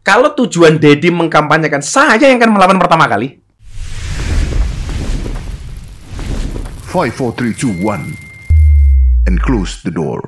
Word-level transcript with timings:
Kalau 0.00 0.32
tujuan 0.32 0.80
Dedi 0.80 1.12
mengkampanyekan 1.12 1.84
saya 1.84 2.16
yang 2.16 2.40
akan 2.40 2.56
melawan 2.56 2.80
pertama 2.80 3.04
kali, 3.04 3.36
Five, 6.90 7.14
four, 7.14 7.30
three, 7.30 7.54
two, 7.54 7.70
one, 7.86 8.18
and 9.22 9.38
close 9.38 9.78
the 9.86 9.94
door. 9.94 10.18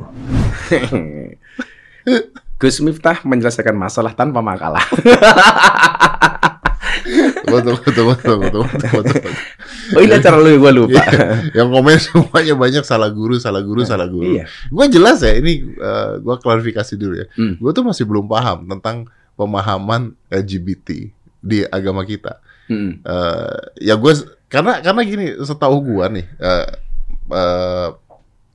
Gus 2.63 2.79
Miftah 2.79 3.19
menyelesaikan 3.27 3.75
masalah 3.75 4.15
tanpa 4.15 4.39
makalah. 4.39 4.87
betul, 7.51 7.83
betul, 7.83 8.15
betul, 8.15 8.37
betul, 8.47 8.63
betul, 8.63 9.03
betul. 9.03 9.33
oh 9.99 10.01
ini 10.07 10.15
acara 10.15 10.39
lu, 10.39 10.55
gue 10.55 10.71
lupa. 10.71 11.03
Yang 11.51 11.69
komen 11.75 11.97
semuanya 11.99 12.55
banyak 12.55 12.85
salah 12.87 13.11
guru, 13.11 13.43
salah 13.43 13.63
guru, 13.67 13.83
salah 13.83 14.07
guru. 14.07 14.39
Iya. 14.39 14.47
Gue 14.71 14.87
jelas 14.87 15.19
ya, 15.19 15.35
ini 15.35 15.67
eh, 15.67 16.13
gua 16.23 16.39
klarifikasi 16.39 16.95
dulu 16.95 17.15
ya. 17.19 17.27
Hmm. 17.35 17.59
Gue 17.59 17.75
tuh 17.75 17.83
masih 17.83 18.07
belum 18.07 18.31
paham 18.31 18.71
tentang 18.71 19.11
pemahaman 19.43 20.15
LGBT 20.29 21.11
di 21.43 21.67
agama 21.67 22.07
kita. 22.07 22.39
Hmm. 22.71 23.03
Eh, 23.03 23.59
ya 23.83 23.99
gue 23.99 24.13
karena 24.47 24.79
karena 24.79 25.03
gini 25.03 25.27
setahu 25.41 25.83
gua 25.83 26.07
nih 26.07 26.23
eh, 26.39 26.67
eh, 27.29 27.89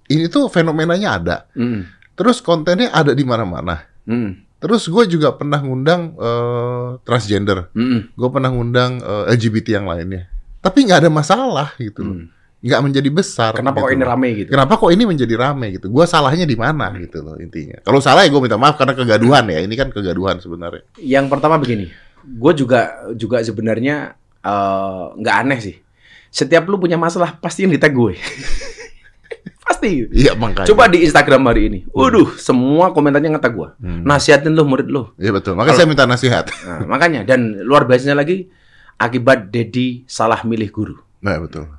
ini 0.08 0.32
tuh 0.32 0.48
fenomenanya 0.48 1.10
ada 1.20 1.38
Hmm. 1.52 1.84
terus 2.16 2.40
kontennya 2.40 2.88
ada 2.90 3.12
di 3.12 3.28
mana-mana 3.28 3.84
Hmm. 4.08 4.40
terus 4.58 4.88
gue 4.88 5.04
juga 5.06 5.36
pernah 5.36 5.60
ngundang 5.60 6.16
eh, 6.16 6.88
transgender 7.04 7.68
Hmm. 7.76 8.08
gue 8.10 8.30
pernah 8.32 8.48
ngundang 8.48 9.04
eh, 9.04 9.36
LGBT 9.36 9.84
yang 9.84 9.92
lainnya 9.92 10.32
tapi 10.64 10.88
nggak 10.88 11.04
ada 11.04 11.12
masalah 11.12 11.76
gitu 11.78 12.02
Hmm. 12.02 12.32
Nggak 12.58 12.82
menjadi 12.82 13.10
besar 13.14 13.54
Kenapa 13.54 13.78
gitu 13.78 13.86
kok 13.86 13.94
ini 13.94 14.04
rame 14.04 14.28
gitu? 14.34 14.50
Kenapa 14.50 14.74
kok 14.82 14.90
ini 14.90 15.04
menjadi 15.06 15.36
rame 15.38 15.68
gitu? 15.78 15.88
Gue 15.94 16.06
salahnya 16.10 16.46
di 16.50 16.58
mana 16.58 16.90
gitu 16.98 17.22
loh 17.22 17.38
intinya. 17.38 17.78
Kalau 17.86 18.02
salah 18.02 18.26
ya 18.26 18.34
gue 18.34 18.42
minta 18.42 18.58
maaf 18.58 18.82
karena 18.82 18.98
kegaduhan 18.98 19.46
ya. 19.46 19.62
Ini 19.62 19.76
kan 19.78 19.94
kegaduhan 19.94 20.42
sebenarnya. 20.42 20.82
Yang 20.98 21.26
pertama 21.30 21.62
begini, 21.62 21.94
gue 22.26 22.52
juga 22.58 23.14
juga 23.14 23.46
sebenarnya 23.46 24.18
eh, 24.42 25.04
nggak 25.22 25.36
aneh 25.46 25.60
sih. 25.62 25.76
Setiap 26.34 26.66
lu 26.66 26.82
punya 26.82 26.98
masalah 26.98 27.38
pasti 27.38 27.64
yang 27.64 27.74
di 27.74 27.80
tag 27.80 27.94
gue. 27.94 28.18
pasti. 29.68 30.10
Iya 30.10 30.34
makanya. 30.34 30.66
Coba 30.66 30.90
di 30.90 31.06
Instagram 31.06 31.42
hari 31.46 31.62
ini. 31.70 31.80
Waduh, 31.94 32.34
semua 32.42 32.90
komentarnya 32.90 33.38
ngetag 33.38 33.54
gue. 33.54 33.70
Hmm. 33.78 34.02
Nasihatin 34.02 34.58
lu 34.58 34.66
murid 34.66 34.90
lu. 34.90 35.14
Iya 35.22 35.30
betul. 35.38 35.54
Makanya 35.54 35.78
saya 35.78 35.88
minta 35.88 36.10
nasihat. 36.10 36.50
Nah, 36.66 36.90
makanya 36.90 37.22
dan 37.22 37.62
luar 37.62 37.86
biasanya 37.86 38.18
lagi 38.18 38.50
akibat 38.98 39.54
Dedi 39.54 40.08
salah 40.10 40.42
milih 40.42 40.70
guru. 40.74 40.96
Nah 41.22 41.38
betul. 41.38 41.70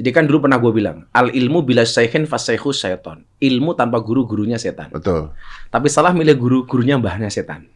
Jadi 0.00 0.16
kan 0.16 0.24
dulu 0.24 0.48
pernah 0.48 0.56
gue 0.56 0.72
bilang, 0.72 1.04
al 1.12 1.28
ilmu 1.28 1.60
bila 1.60 1.84
syaihin 1.84 2.24
fasaihu 2.24 2.72
syaiton. 2.72 3.20
Ilmu 3.36 3.76
tanpa 3.76 4.00
guru 4.00 4.24
gurunya 4.24 4.56
setan. 4.56 4.88
Betul. 4.88 5.36
Tapi 5.68 5.92
salah 5.92 6.16
milih 6.16 6.40
guru 6.40 6.58
gurunya 6.64 6.96
mbahnya 6.96 7.28
setan. 7.28 7.68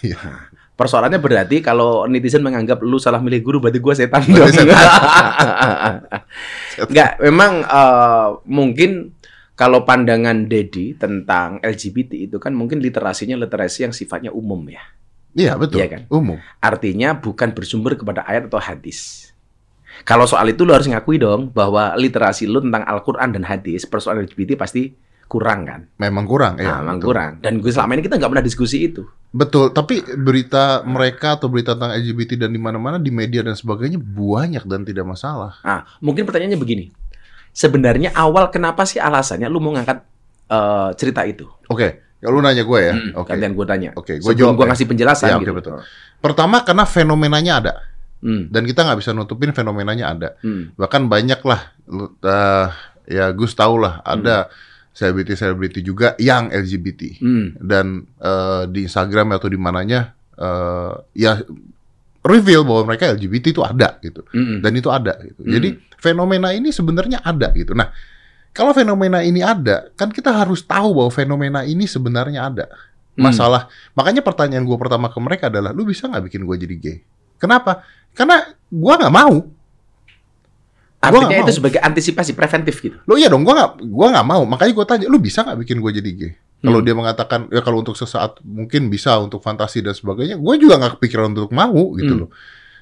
Iya. 0.00 0.48
Persoalannya 0.80 1.20
berarti 1.20 1.60
kalau 1.60 2.08
netizen 2.08 2.40
menganggap 2.40 2.80
lu 2.80 2.96
salah 2.96 3.20
milih 3.20 3.44
guru 3.44 3.60
berarti 3.60 3.84
gua 3.84 3.92
setan 3.92 4.24
dong. 4.24 4.48
Enggak, 6.88 7.10
memang 7.28 7.52
eh, 7.68 8.28
mungkin 8.48 9.12
kalau 9.52 9.84
pandangan 9.84 10.48
Dedi 10.48 10.96
tentang 10.96 11.60
LGBT 11.60 12.32
itu 12.32 12.40
kan 12.40 12.56
mungkin 12.56 12.80
literasinya 12.80 13.36
literasi 13.36 13.90
yang 13.90 13.92
sifatnya 13.92 14.32
umum 14.32 14.64
ya. 14.72 14.80
Iya 15.36 15.52
betul. 15.60 15.84
Iya 15.84 15.86
kan? 15.92 16.02
Umum. 16.08 16.40
Artinya 16.64 17.12
bukan 17.18 17.52
bersumber 17.52 17.98
kepada 17.98 18.24
ayat 18.24 18.48
atau 18.48 18.56
hadis. 18.56 19.30
Kalau 20.02 20.24
soal 20.24 20.46
itu 20.48 20.62
lu 20.62 20.70
harus 20.70 20.86
ngakui 20.86 21.16
dong 21.16 21.50
bahwa 21.50 21.94
literasi 21.94 22.44
lu 22.44 22.58
tentang 22.58 22.82
Al-Qur'an 22.82 23.30
dan 23.30 23.42
hadis 23.42 23.84
persoalan 23.84 24.22
LGBT 24.22 24.54
pasti 24.54 24.92
kurang 25.24 25.64
kan? 25.64 25.80
Memang 25.96 26.24
kurang. 26.24 26.56
Nah, 26.56 26.62
Iya. 26.62 26.74
memang 26.80 26.96
betul. 26.96 27.08
kurang. 27.08 27.30
Dan 27.38 27.52
gue 27.58 27.68
selama 27.68 27.92
ini 27.92 28.02
kita 28.02 28.16
nggak 28.16 28.30
pernah 28.30 28.42
diskusi 28.42 28.78
itu. 28.82 29.02
Betul. 29.28 29.70
Tapi 29.70 30.00
berita 30.16 30.80
mereka 30.82 31.36
atau 31.36 31.46
berita 31.46 31.76
tentang 31.76 31.92
LGBT 31.92 32.40
dan 32.40 32.50
di 32.50 32.56
mana-mana 32.56 32.96
di 32.96 33.10
media 33.10 33.40
dan 33.40 33.52
sebagainya 33.52 34.00
banyak 34.00 34.64
dan 34.64 34.82
tidak 34.82 35.04
masalah. 35.04 35.60
Nah, 35.60 35.84
mungkin 36.00 36.24
pertanyaannya 36.24 36.56
begini. 36.56 36.88
Sebenarnya 37.50 38.14
awal 38.14 38.48
kenapa 38.48 38.84
sih 38.84 38.96
alasannya 38.96 39.46
lu 39.46 39.58
mau 39.58 39.74
ngangkat 39.74 39.98
eh, 40.48 40.90
cerita 40.96 41.24
itu? 41.24 41.44
Oke. 41.66 42.06
Ya, 42.18 42.32
lu 42.32 42.40
nanya 42.40 42.64
gue 42.64 42.80
ya. 42.80 42.94
Hmm, 42.96 43.12
Oke. 43.14 43.30
Gantian 43.30 43.52
gue 43.52 43.66
tanya. 43.68 43.90
Oke, 43.94 44.18
gua 44.18 44.32
Sebelum 44.32 44.38
jawab 44.40 44.54
gue 44.56 44.64
ya. 44.64 44.70
ngasih 44.72 44.86
penjelasan 44.88 45.28
Ya, 45.28 45.36
oke, 45.36 45.44
gitu. 45.44 45.54
betul. 45.54 45.76
Pertama 46.18 46.56
karena 46.64 46.82
fenomenanya 46.82 47.52
ada 47.60 47.72
Hmm, 48.18 48.50
dan 48.50 48.66
kita 48.66 48.82
nggak 48.82 48.98
bisa 48.98 49.14
nutupin 49.14 49.54
fenomenanya 49.54 50.10
ada. 50.10 50.28
hmm, 50.42 50.74
bahkan 50.74 51.06
banyak 51.06 51.38
lah 51.38 51.60
lu- 51.86 52.10
eh, 52.18 52.68
ya 53.08 53.30
Gus 53.30 53.54
tahu 53.54 53.78
lah 53.78 54.02
ada 54.02 54.50
selebriti 54.90 55.38
selebriti 55.38 55.80
juga 55.80 56.18
yang 56.18 56.50
LGBT 56.50 57.22
hmm, 57.22 57.46
dan 57.62 58.02
eh, 58.18 58.62
di 58.66 58.90
Instagram 58.90 59.38
atau 59.38 59.46
di 59.46 59.54
mananya 59.54 60.10
eh, 60.34 60.92
ya 61.14 61.38
reveal 62.26 62.66
bahwa 62.66 62.90
mereka 62.90 63.14
LGBT 63.14 63.54
itu 63.54 63.62
ada 63.62 63.96
gitu. 64.02 64.26
Hmm. 64.34 64.58
dan 64.60 64.72
itu 64.74 64.90
ada 64.90 65.14
gitu. 65.22 65.40
Hmm. 65.46 65.52
jadi 65.54 65.68
fenomena 65.98 66.50
ini 66.50 66.74
sebenarnya 66.74 67.22
ada 67.22 67.54
gitu. 67.54 67.70
Nah 67.72 67.94
kalau 68.50 68.74
fenomena 68.74 69.22
ini 69.22 69.38
ada 69.38 69.94
kan 69.94 70.10
kita 70.10 70.34
harus 70.34 70.66
tahu 70.66 70.90
bahwa 70.90 71.10
fenomena 71.14 71.62
ini 71.62 71.86
sebenarnya 71.86 72.50
ada. 72.50 72.66
Hmm. 73.14 73.30
masalah 73.30 73.66
makanya 73.94 74.22
pertanyaan 74.22 74.62
gue 74.62 74.78
pertama 74.78 75.10
ke 75.10 75.18
mereka 75.18 75.50
adalah 75.50 75.74
lu 75.74 75.82
bisa 75.82 76.06
nggak 76.06 76.30
bikin 76.30 76.42
gue 76.46 76.56
jadi 76.58 76.74
gay? 76.78 76.98
Kenapa 77.38 77.82
karena 78.18 78.36
gue 78.68 78.94
nggak 78.98 79.14
mau 79.14 79.36
Gua 80.98 81.06
Artinya 81.14 81.26
nggak 81.30 81.38
itu 81.38 81.46
mau. 81.46 81.58
sebagai 81.62 81.78
antisipasi 81.78 82.30
preventif 82.34 82.74
gitu. 82.82 82.98
Lo 83.06 83.14
iya 83.14 83.30
dong, 83.30 83.46
gua 83.46 83.54
nggak, 83.54 83.70
gua 83.86 84.06
nggak 84.10 84.26
mau. 84.26 84.42
Makanya 84.42 84.72
gua 84.74 84.82
tanya, 84.84 85.06
lu 85.06 85.22
bisa 85.22 85.46
nggak 85.46 85.58
bikin 85.62 85.78
gua 85.78 85.94
jadi 85.94 86.10
gay? 86.10 86.32
Kalau 86.58 86.82
Hmm. 86.82 86.86
dia 86.90 86.94
mengatakan 86.98 87.40
ya 87.48 87.62
kalau 87.62 87.78
untuk 87.78 87.94
sesaat 87.94 88.42
mungkin 88.42 88.90
bisa 88.90 89.14
untuk 89.14 89.38
fantasi 89.38 89.78
dan 89.78 89.94
sebagainya, 89.94 90.34
gua 90.34 90.58
juga 90.58 90.74
nggak 90.74 90.98
kepikiran 90.98 91.30
untuk 91.30 91.54
mau 91.54 91.94
gitu 91.94 92.10
Hmm. 92.10 92.20
loh. 92.26 92.30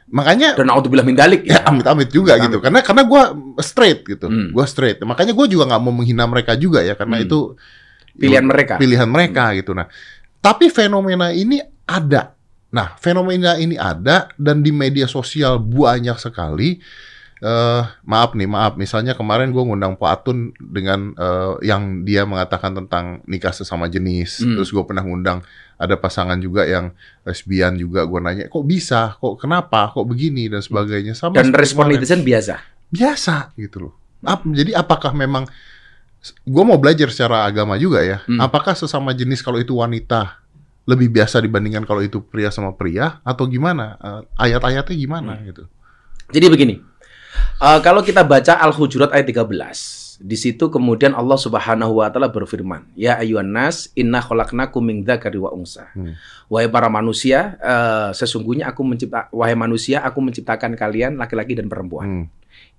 Makanya 0.08 0.56
Dan 0.56 0.72
auto 0.72 0.88
bilang 0.88 1.04
mindalik 1.04 1.44
ya 1.44 1.60
ya. 1.60 1.60
amit-amit 1.68 2.08
juga 2.08 2.32
Amit-amit. 2.32 2.48
gitu. 2.48 2.58
Karena 2.64 2.80
karena 2.80 3.02
gua 3.04 3.22
straight 3.60 4.00
gitu, 4.02 4.26
Hmm. 4.26 4.48
gua 4.48 4.64
straight. 4.64 4.96
Makanya 4.98 5.36
gua 5.36 5.44
juga 5.44 5.68
nggak 5.68 5.82
mau 5.82 5.92
menghina 5.92 6.24
mereka 6.24 6.56
juga 6.56 6.80
ya, 6.80 6.96
karena 6.96 7.20
Hmm. 7.20 7.26
itu 7.28 7.38
Pilihan 8.16 8.48
mereka. 8.48 8.80
pilihan 8.80 9.08
mereka 9.12 9.52
gitu. 9.52 9.76
Nah, 9.76 9.92
tapi 10.40 10.72
fenomena 10.72 11.36
ini 11.36 11.60
ada. 11.84 12.32
Nah, 12.76 12.92
fenomena 13.00 13.56
ini 13.56 13.74
ada 13.74 14.28
dan 14.36 14.60
di 14.60 14.68
media 14.68 15.08
sosial 15.08 15.56
banyak 15.56 16.20
sekali. 16.20 16.76
eh 17.36 17.82
maaf 18.04 18.32
nih, 18.32 18.48
maaf. 18.48 18.76
Misalnya 18.76 19.12
kemarin 19.12 19.52
gue 19.52 19.60
ngundang 19.60 19.96
Pak 19.96 20.08
Atun 20.10 20.56
dengan 20.56 21.12
eh, 21.12 21.68
yang 21.68 22.00
dia 22.00 22.24
mengatakan 22.24 22.72
tentang 22.72 23.20
nikah 23.24 23.52
sesama 23.52 23.88
jenis. 23.88 24.40
Hmm. 24.40 24.56
Terus 24.56 24.72
gue 24.72 24.80
pernah 24.84 25.04
ngundang 25.04 25.44
ada 25.76 25.96
pasangan 25.96 26.40
juga 26.40 26.64
yang 26.64 26.96
lesbian 27.24 27.76
juga. 27.76 28.08
Gue 28.08 28.20
nanya, 28.20 28.48
kok 28.48 28.64
bisa? 28.64 29.20
Kok 29.20 29.36
kenapa? 29.36 29.92
Kok 29.92 30.08
begini 30.08 30.48
dan 30.48 30.64
sebagainya. 30.64 31.12
Sama 31.12 31.36
Dan 31.36 31.52
respon 31.52 31.92
netizen 31.92 32.24
biasa. 32.24 32.56
biasa 32.88 33.52
gitu 33.60 33.88
loh. 33.88 33.94
Ap- 34.24 34.48
jadi 34.48 34.72
apakah 34.72 35.12
memang 35.12 35.44
gue 36.42 36.64
mau 36.64 36.80
belajar 36.80 37.12
secara 37.12 37.44
agama 37.44 37.76
juga 37.76 38.00
ya? 38.00 38.24
Hmm. 38.24 38.40
Apakah 38.40 38.72
sesama 38.72 39.12
jenis 39.12 39.44
kalau 39.44 39.60
itu 39.60 39.76
wanita 39.76 40.40
lebih 40.86 41.10
biasa 41.10 41.42
dibandingkan 41.42 41.82
kalau 41.82 42.00
itu 42.00 42.22
pria 42.22 42.48
sama 42.54 42.72
pria 42.72 43.18
atau 43.26 43.44
gimana? 43.50 43.98
Eh, 43.98 44.50
ayat-ayatnya 44.50 44.96
gimana 44.96 45.34
Hmm. 45.36 45.44
gitu? 45.50 45.62
Jadi 46.30 46.46
begini. 46.46 46.74
Eh, 47.60 47.78
kalau 47.82 48.00
kita 48.00 48.22
baca 48.22 48.56
Al-Hujurat 48.62 49.12
ayat 49.12 49.26
13, 49.28 50.16
di 50.22 50.36
situ 50.38 50.72
kemudian 50.72 51.12
Allah 51.12 51.36
Subhanahu 51.36 52.00
wa 52.00 52.08
taala 52.08 52.32
berfirman, 52.32 52.88
"Ya 52.96 53.20
ayyuhan 53.20 53.52
nas, 53.52 53.92
inna 53.92 54.24
khalaqnakum 54.24 54.80
min 54.80 55.04
dzakari 55.04 55.36
wa 55.36 55.52
unsa." 55.52 55.92
Hmm. 55.92 56.16
Wahai 56.48 56.70
para 56.72 56.88
manusia, 56.88 57.60
eh, 57.60 58.10
sesungguhnya 58.16 58.70
aku 58.70 58.80
mencipta 58.86 59.28
wahai 59.34 59.58
manusia, 59.58 60.00
aku 60.00 60.24
menciptakan 60.24 60.72
kalian 60.78 61.20
laki-laki 61.20 61.52
dan 61.52 61.68
perempuan. 61.68 62.06
Hmm. 62.06 62.24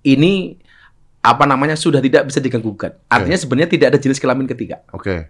Ini 0.02 0.58
apa 1.22 1.44
namanya 1.46 1.74
sudah 1.78 2.00
tidak 2.02 2.26
bisa 2.30 2.38
diganggukan. 2.42 2.94
Artinya 3.10 3.38
sebenarnya 3.38 3.70
tidak 3.70 3.86
ada 3.94 3.98
jenis 4.00 4.18
kelamin 4.18 4.46
ketiga. 4.48 4.82
Oke. 4.94 5.28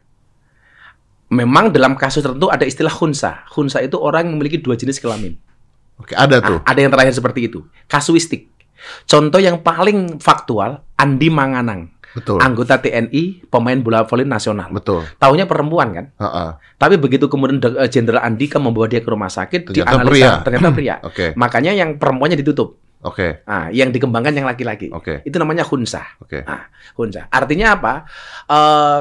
Memang 1.28 1.68
dalam 1.68 1.92
kasus 1.92 2.24
tertentu 2.24 2.48
ada 2.48 2.64
istilah 2.64 2.88
khunsa. 2.88 3.44
Khunsa 3.52 3.84
itu 3.84 4.00
orang 4.00 4.24
yang 4.28 4.40
memiliki 4.40 4.56
dua 4.58 4.74
jenis 4.74 4.96
kelamin. 4.96 5.36
Oke, 6.00 6.16
ada 6.16 6.40
tuh. 6.40 6.62
Ah, 6.64 6.72
ada 6.72 6.80
yang 6.80 6.88
terakhir 6.88 7.12
seperti 7.12 7.52
itu. 7.52 7.66
Kasuistik. 7.84 8.48
Contoh 9.04 9.36
yang 9.36 9.60
paling 9.60 10.22
faktual, 10.22 10.86
Andi 10.94 11.28
Manganang, 11.28 11.90
Betul. 12.14 12.38
anggota 12.38 12.78
TNI, 12.78 13.50
pemain 13.50 13.74
bola 13.76 14.06
voli 14.06 14.22
nasional. 14.22 14.70
Betul. 14.70 15.02
Taunya 15.18 15.44
perempuan 15.44 15.88
kan? 15.92 16.06
Ha-ha. 16.16 16.44
Tapi 16.78 16.94
begitu 16.96 17.26
kemudian 17.26 17.58
eh, 17.58 17.90
Jenderal 17.90 18.22
Andika 18.22 18.62
membawa 18.62 18.86
dia 18.86 19.02
ke 19.02 19.10
rumah 19.10 19.26
sakit, 19.28 19.74
Ternyata 19.74 19.98
dianalisa 19.98 20.08
pria. 20.08 20.30
ternyata 20.46 20.68
pria. 20.78 20.94
Oke. 21.02 21.26
Makanya 21.34 21.74
yang 21.74 21.98
perempuannya 21.98 22.38
ditutup. 22.38 22.78
Oke. 23.02 23.42
Ah, 23.44 23.68
yang 23.68 23.90
dikembangkan 23.90 24.32
yang 24.32 24.46
laki-laki. 24.46 24.94
Oke. 24.94 25.26
Itu 25.26 25.36
namanya 25.36 25.66
khunsa. 25.66 26.02
Oke. 26.22 26.46
Ah, 26.46 26.70
khunsa. 26.94 27.26
Artinya 27.28 27.74
apa? 27.76 27.92
Eh 28.46 29.00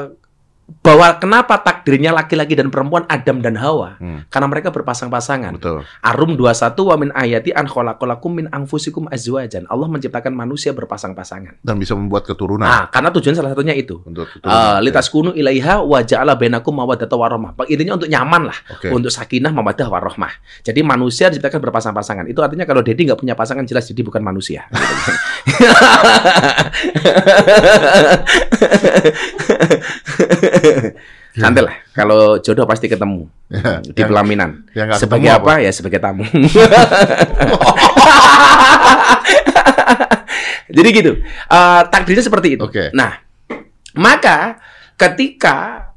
bahwa 0.67 1.15
kenapa 1.15 1.63
takdirnya 1.63 2.11
laki-laki 2.11 2.51
dan 2.51 2.67
perempuan 2.67 3.07
Adam 3.07 3.39
dan 3.39 3.55
Hawa? 3.55 3.95
Hmm. 4.03 4.27
Karena 4.27 4.47
mereka 4.51 4.67
berpasang-pasangan. 4.71 5.55
Betul. 5.55 5.87
Arum 6.03 6.35
21 6.35 6.75
wa 6.75 6.95
min 6.99 7.09
ayati 7.15 7.55
an 7.55 7.71
khalaqalakum 7.71 8.35
min 8.35 8.45
anfusikum 8.51 9.07
azwajan. 9.07 9.63
Allah 9.71 9.87
menciptakan 9.87 10.35
manusia 10.35 10.75
berpasang-pasangan. 10.75 11.63
Dan 11.63 11.79
bisa 11.79 11.95
membuat 11.95 12.27
keturunan. 12.27 12.67
Nah, 12.67 12.91
karena 12.91 13.15
tujuan 13.15 13.35
salah 13.35 13.55
satunya 13.55 13.75
itu. 13.75 14.03
Untuk 14.03 14.27
Uh, 14.47 14.79
litas 14.79 15.11
kunu 15.11 15.35
ilaiha 15.35 15.83
wa 15.83 15.99
ja'ala 15.99 16.39
bainakum 16.39 16.71
mawaddata 16.71 17.19
warahmah. 17.19 17.51
Intinya 17.67 17.99
untuk 17.99 18.07
nyaman 18.07 18.47
lah, 18.47 18.55
Oke. 18.71 18.87
untuk 18.95 19.11
sakinah 19.11 19.51
mawaddah 19.51 19.91
warahmah. 19.91 20.31
Jadi 20.63 20.87
manusia 20.87 21.27
diciptakan 21.27 21.59
berpasang-pasangan. 21.63 22.23
Itu 22.31 22.39
artinya 22.39 22.63
kalau 22.63 22.79
Dedi 22.79 23.03
nggak 23.07 23.19
punya 23.19 23.35
pasangan 23.35 23.67
jelas 23.67 23.91
jadi 23.91 24.07
bukan 24.07 24.23
manusia. 24.23 24.71
Santai 31.37 31.61
lah. 31.69 31.75
Kalau 31.93 32.41
jodoh 32.41 32.65
pasti 32.65 32.89
ketemu 32.89 33.29
Ya, 33.47 33.77
di 33.79 33.93
yang- 33.93 34.09
pelaminan. 34.09 34.65
yang 34.73 34.89
Sebagai 34.97 35.29
ketemu 35.29 35.45
apa? 35.45 35.53
Ya 35.61 35.69
sebagai 35.69 36.01
tamu. 36.01 36.25
Jadi 40.67 40.89
gitu. 40.91 41.11
Eh, 41.23 41.81
takdirnya 41.89 42.23
seperti 42.23 42.59
itu. 42.59 42.63
Oke. 42.65 42.91
Nah, 42.91 43.15
maka 43.95 44.59
ketika 44.99 45.87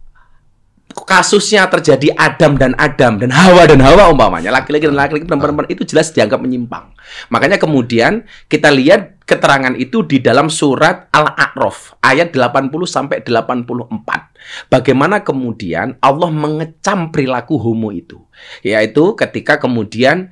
kasusnya 1.10 1.66
terjadi 1.66 2.14
Adam 2.14 2.54
dan 2.54 2.78
Adam 2.78 3.18
dan 3.18 3.34
Hawa 3.34 3.66
dan 3.66 3.82
Hawa 3.82 4.14
umpamanya 4.14 4.54
laki-laki 4.54 4.86
dan 4.86 4.94
laki-laki 4.94 5.26
perempuan 5.26 5.66
itu 5.66 5.82
jelas 5.82 6.14
dianggap 6.14 6.38
menyimpang. 6.38 6.94
Makanya 7.34 7.58
kemudian 7.58 8.30
kita 8.46 8.70
lihat 8.70 9.18
keterangan 9.26 9.74
itu 9.74 10.06
di 10.06 10.22
dalam 10.22 10.46
surat 10.46 11.10
Al-A'raf 11.10 11.98
ayat 11.98 12.30
80 12.30 12.70
sampai 12.86 13.26
84. 13.26 14.70
Bagaimana 14.70 15.26
kemudian 15.26 15.98
Allah 15.98 16.30
mengecam 16.30 17.10
perilaku 17.10 17.58
homo 17.58 17.90
itu, 17.90 18.22
yaitu 18.62 19.18
ketika 19.18 19.58
kemudian 19.58 20.30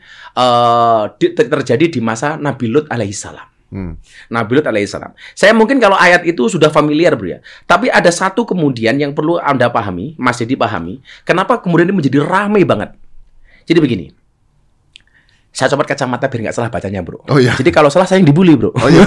di- 1.18 1.34
terjadi 1.34 1.90
di 1.90 1.98
masa 1.98 2.38
Nabi 2.38 2.70
Lut 2.70 2.86
alaihissalam. 2.86 3.57
Hmm. 3.68 4.00
Nabi 4.32 4.50
Lut 4.56 4.64
alaihissalam. 4.64 5.12
Saya 5.36 5.52
mungkin 5.52 5.76
kalau 5.76 5.92
ayat 5.92 6.24
itu 6.24 6.48
sudah 6.48 6.72
familiar, 6.72 7.12
Bro 7.20 7.36
ya. 7.36 7.38
Tapi 7.68 7.92
ada 7.92 8.08
satu 8.08 8.48
kemudian 8.48 8.96
yang 8.96 9.12
perlu 9.12 9.36
Anda 9.36 9.68
pahami, 9.68 10.16
masih 10.16 10.48
dipahami, 10.48 11.04
kenapa 11.28 11.60
kemudian 11.60 11.92
ini 11.92 11.96
menjadi 12.00 12.24
ramai 12.24 12.64
banget. 12.64 12.96
Jadi 13.68 13.78
begini. 13.84 14.06
Saya 15.52 15.68
copot 15.74 15.84
kacamata 15.84 16.28
biar 16.32 16.48
nggak 16.48 16.56
salah 16.56 16.72
bacanya, 16.72 17.04
Bro. 17.04 17.24
Oh 17.28 17.36
iya. 17.36 17.52
Jadi 17.60 17.68
kalau 17.68 17.92
salah 17.92 18.08
saya 18.08 18.24
yang 18.24 18.28
dibully, 18.32 18.56
Bro. 18.56 18.72
Oh 18.72 18.88
iya. 18.88 19.04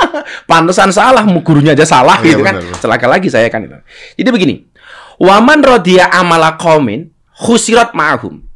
Pantesan 0.50 0.88
salah, 0.88 1.24
gurunya 1.44 1.76
aja 1.76 1.84
salah 1.84 2.16
Iya, 2.24 2.32
gitu 2.32 2.42
kan. 2.44 2.60
benar. 2.64 2.80
Celaka 2.80 3.06
lagi 3.08 3.28
saya 3.28 3.48
kan 3.52 3.60
itu. 3.64 3.76
Jadi 4.24 4.28
begini. 4.32 4.54
Waman 5.20 5.60
rodiya 5.60 6.08
amala 6.16 6.56
qaumin 6.56 7.12
khusirat 7.36 7.92
ma'ahum. 7.92 8.47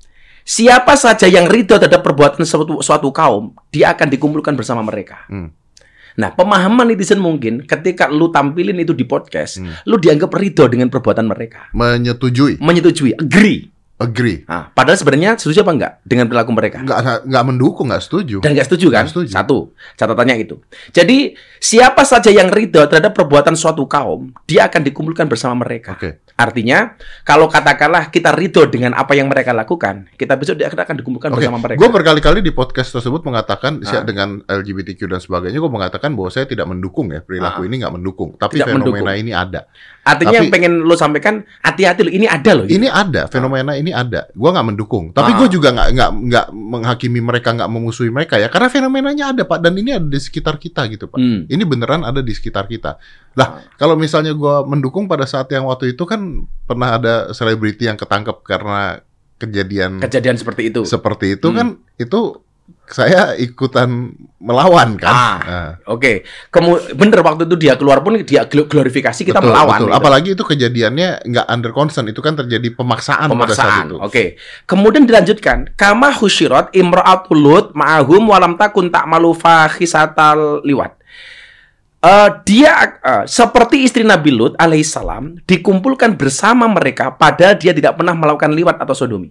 Siapa 0.43 0.99
saja 0.99 1.27
yang 1.31 1.49
ridho 1.49 1.81
terhadap 1.81 2.05
perbuatan 2.05 2.45
suatu, 2.45 2.83
suatu 2.85 3.09
kaum, 3.15 3.57
dia 3.73 3.95
akan 3.95 4.07
dikumpulkan 4.13 4.53
bersama 4.53 4.83
mereka. 4.85 5.25
Hmm. 5.33 5.55
Nah, 6.13 6.29
pemahaman 6.37 6.93
netizen 6.93 7.17
mungkin 7.25 7.65
ketika 7.65 8.13
lu 8.13 8.29
tampilin 8.29 8.77
itu 8.77 8.93
di 8.93 9.09
podcast, 9.09 9.65
Hmm. 9.65 9.73
lu 9.89 9.97
dianggap 9.97 10.29
ridho 10.37 10.69
dengan 10.69 10.93
perbuatan 10.93 11.25
mereka. 11.25 11.73
Menyetujui. 11.73 12.61
Menyetujui, 12.61 13.17
agree. 13.17 13.72
Agree. 14.03 14.39
Nah, 14.45 14.69
padahal 14.69 14.97
sebenarnya 14.97 15.31
setuju 15.35 15.63
apa 15.63 15.73
enggak 15.73 15.93
dengan 16.03 16.27
perilaku 16.27 16.51
mereka? 16.51 16.79
Nggak, 16.81 16.99
nggak- 16.99 17.23
nggak 17.27 17.45
mendukung, 17.47 17.87
nggak 17.89 18.03
setuju. 18.03 18.37
Dan 18.41 18.51
nggak 18.53 18.67
setuju 18.67 18.87
kan? 18.89 18.95
Nggak 19.01 19.11
setuju. 19.11 19.31
Satu, 19.31 19.59
catatannya 19.95 20.37
itu. 20.39 20.57
Jadi, 20.91 21.19
siapa 21.57 22.03
saja 22.03 22.29
yang 22.29 22.49
ridho 22.49 22.83
terhadap 22.85 23.13
perbuatan 23.13 23.55
suatu 23.55 23.87
kaum, 23.87 24.35
dia 24.45 24.67
akan 24.67 24.83
dikumpulkan 24.83 25.27
bersama 25.27 25.63
mereka. 25.63 25.95
Oke. 25.95 26.21
Artinya, 26.33 26.97
kalau 27.23 27.47
katakanlah 27.47 28.09
kita 28.09 28.33
ridho 28.33 28.67
dengan 28.67 28.93
apa 28.93 29.13
yang 29.13 29.29
mereka 29.29 29.53
lakukan, 29.53 30.11
kita 30.13 30.35
besok 30.35 30.57
dia 30.57 30.67
akan 30.67 30.97
dikumpulkan 30.97 31.31
Oke, 31.31 31.39
bersama 31.39 31.61
mereka. 31.61 31.79
gue 31.79 31.91
berkali-kali 31.93 32.41
di 32.41 32.51
podcast 32.51 32.91
tersebut 32.91 33.23
mengatakan 33.23 33.79
si- 33.81 33.93
Ah. 33.93 34.03
dengan 34.03 34.43
LGBTQ 34.43 35.07
dan 35.07 35.21
sebagainya, 35.21 35.61
gue 35.61 35.71
mengatakan 35.71 36.11
bahwa 36.13 36.33
saya 36.33 36.45
tidak 36.45 36.67
mendukung 36.67 37.09
ya 37.09 37.21
perilaku 37.21 37.63
Ah. 37.63 37.67
ini 37.69 37.75
nggak 37.79 37.95
mendukung, 37.95 38.35
tapi 38.35 38.59
Tidak 38.59 38.67
fenomena 38.67 38.91
mendukung. 39.07 39.23
ini 39.23 39.31
ada. 39.31 39.61
Artinya 40.03 40.31
tapi- 40.33 40.39
yang 40.41 40.51
pengen 40.51 40.73
lo 40.83 40.95
sampaikan, 40.97 41.35
hati-hati 41.61 42.01
lo, 42.03 42.11
ini 42.11 42.27
ada 42.27 42.51
loh. 42.53 42.65
gitu. 42.65 42.75
Ini 42.75 42.89
ada 42.89 43.23
fenomena 43.29 43.73
ini 43.77 43.92
ada. 43.93 44.27
Gue 44.33 44.49
nggak 44.49 44.67
mendukung, 44.67 45.05
tapi 45.09 45.31
Ah. 45.31 45.39
gue 45.39 45.49
juga 45.51 45.71
nggak 45.71 45.89
nggak 45.93 46.11
nggak 46.27 46.47
menghakimi 46.51 47.21
mereka, 47.21 47.53
nggak 47.53 47.69
memusuhi 47.69 48.09
mereka 48.09 48.37
ya, 48.37 48.49
karena 48.49 48.67
fenomenanya 48.67 49.25
ada 49.31 49.43
pak, 49.43 49.61
dan 49.61 49.73
ini 49.73 49.93
ada 49.93 50.05
di 50.05 50.17
sekitar 50.17 50.57
kita 50.57 50.89
gitu 50.89 51.07
pak. 51.07 51.17
Hmm. 51.17 51.45
Ini 51.47 51.63
beneran 51.63 52.03
ada 52.03 52.19
di 52.19 52.31
sekitar 52.31 52.67
kita. 52.67 52.97
Lah, 53.33 53.49
kalau 53.75 53.95
misalnya 53.95 54.33
gue 54.33 54.57
mendukung 54.65 55.07
pada 55.07 55.25
saat 55.25 55.47
yang 55.49 55.65
waktu 55.65 55.93
itu 55.93 56.03
kan 56.03 56.21
pernah 56.63 56.97
ada 56.97 57.15
selebriti 57.31 57.85
yang 57.85 57.95
ketangkep 57.95 58.43
karena 58.43 59.01
kejadian 59.37 59.99
Kejadian 59.99 60.37
seperti 60.37 60.63
itu. 60.69 60.81
seperti 60.83 61.35
itu 61.35 61.47
Hmm. 61.47 61.57
kan 61.57 61.67
itu 61.97 62.21
saya 62.93 63.33
ikutan 63.41 64.13
melawan 64.37 65.01
kan. 65.01 65.11
Ah. 65.13 65.37
Nah, 65.41 65.71
Oke, 65.91 66.23
Kemu 66.53 66.93
bener 66.95 67.25
waktu 67.25 67.49
itu 67.49 67.57
dia 67.57 67.75
keluar 67.81 68.05
pun 68.05 68.21
dia 68.21 68.45
gl- 68.45 68.69
glorifikasi 68.69 69.25
kita 69.25 69.41
betul, 69.41 69.51
melawan. 69.51 69.79
betul. 69.81 69.89
gitu. 69.89 69.99
Apalagi 69.99 70.29
itu 70.37 70.45
kejadiannya 70.45 71.09
nggak 71.25 71.47
under 71.49 71.73
consent, 71.73 72.07
itu 72.13 72.21
kan 72.21 72.37
terjadi 72.37 72.69
pemaksaan, 72.77 73.33
pemaksaan. 73.33 73.85
itu. 73.91 73.97
Oke. 73.99 74.25
Kemudian 74.69 75.09
dilanjutkan, 75.09 75.73
kama 75.75 76.13
husyirat 76.13 76.71
imra'atul 76.77 77.41
lut 77.41 77.67
ma'ahum 77.73 78.29
walam 78.29 78.55
takun 78.61 78.93
ta'malu 78.93 79.33
fahisatal 79.33 80.61
liwat. 80.63 81.03
Eh, 82.03 82.31
dia 82.43 82.99
eh, 82.99 83.25
seperti 83.31 83.87
istri 83.87 84.03
Nabi 84.03 84.35
Lut 84.35 84.59
alaihissalam 84.59 85.47
dikumpulkan 85.47 86.19
bersama 86.19 86.67
mereka 86.67 87.15
padahal 87.15 87.55
dia 87.55 87.71
tidak 87.71 87.95
pernah 87.95 88.11
melakukan 88.19 88.51
liwat 88.51 88.83
atau 88.83 88.91
sodomi. 88.91 89.31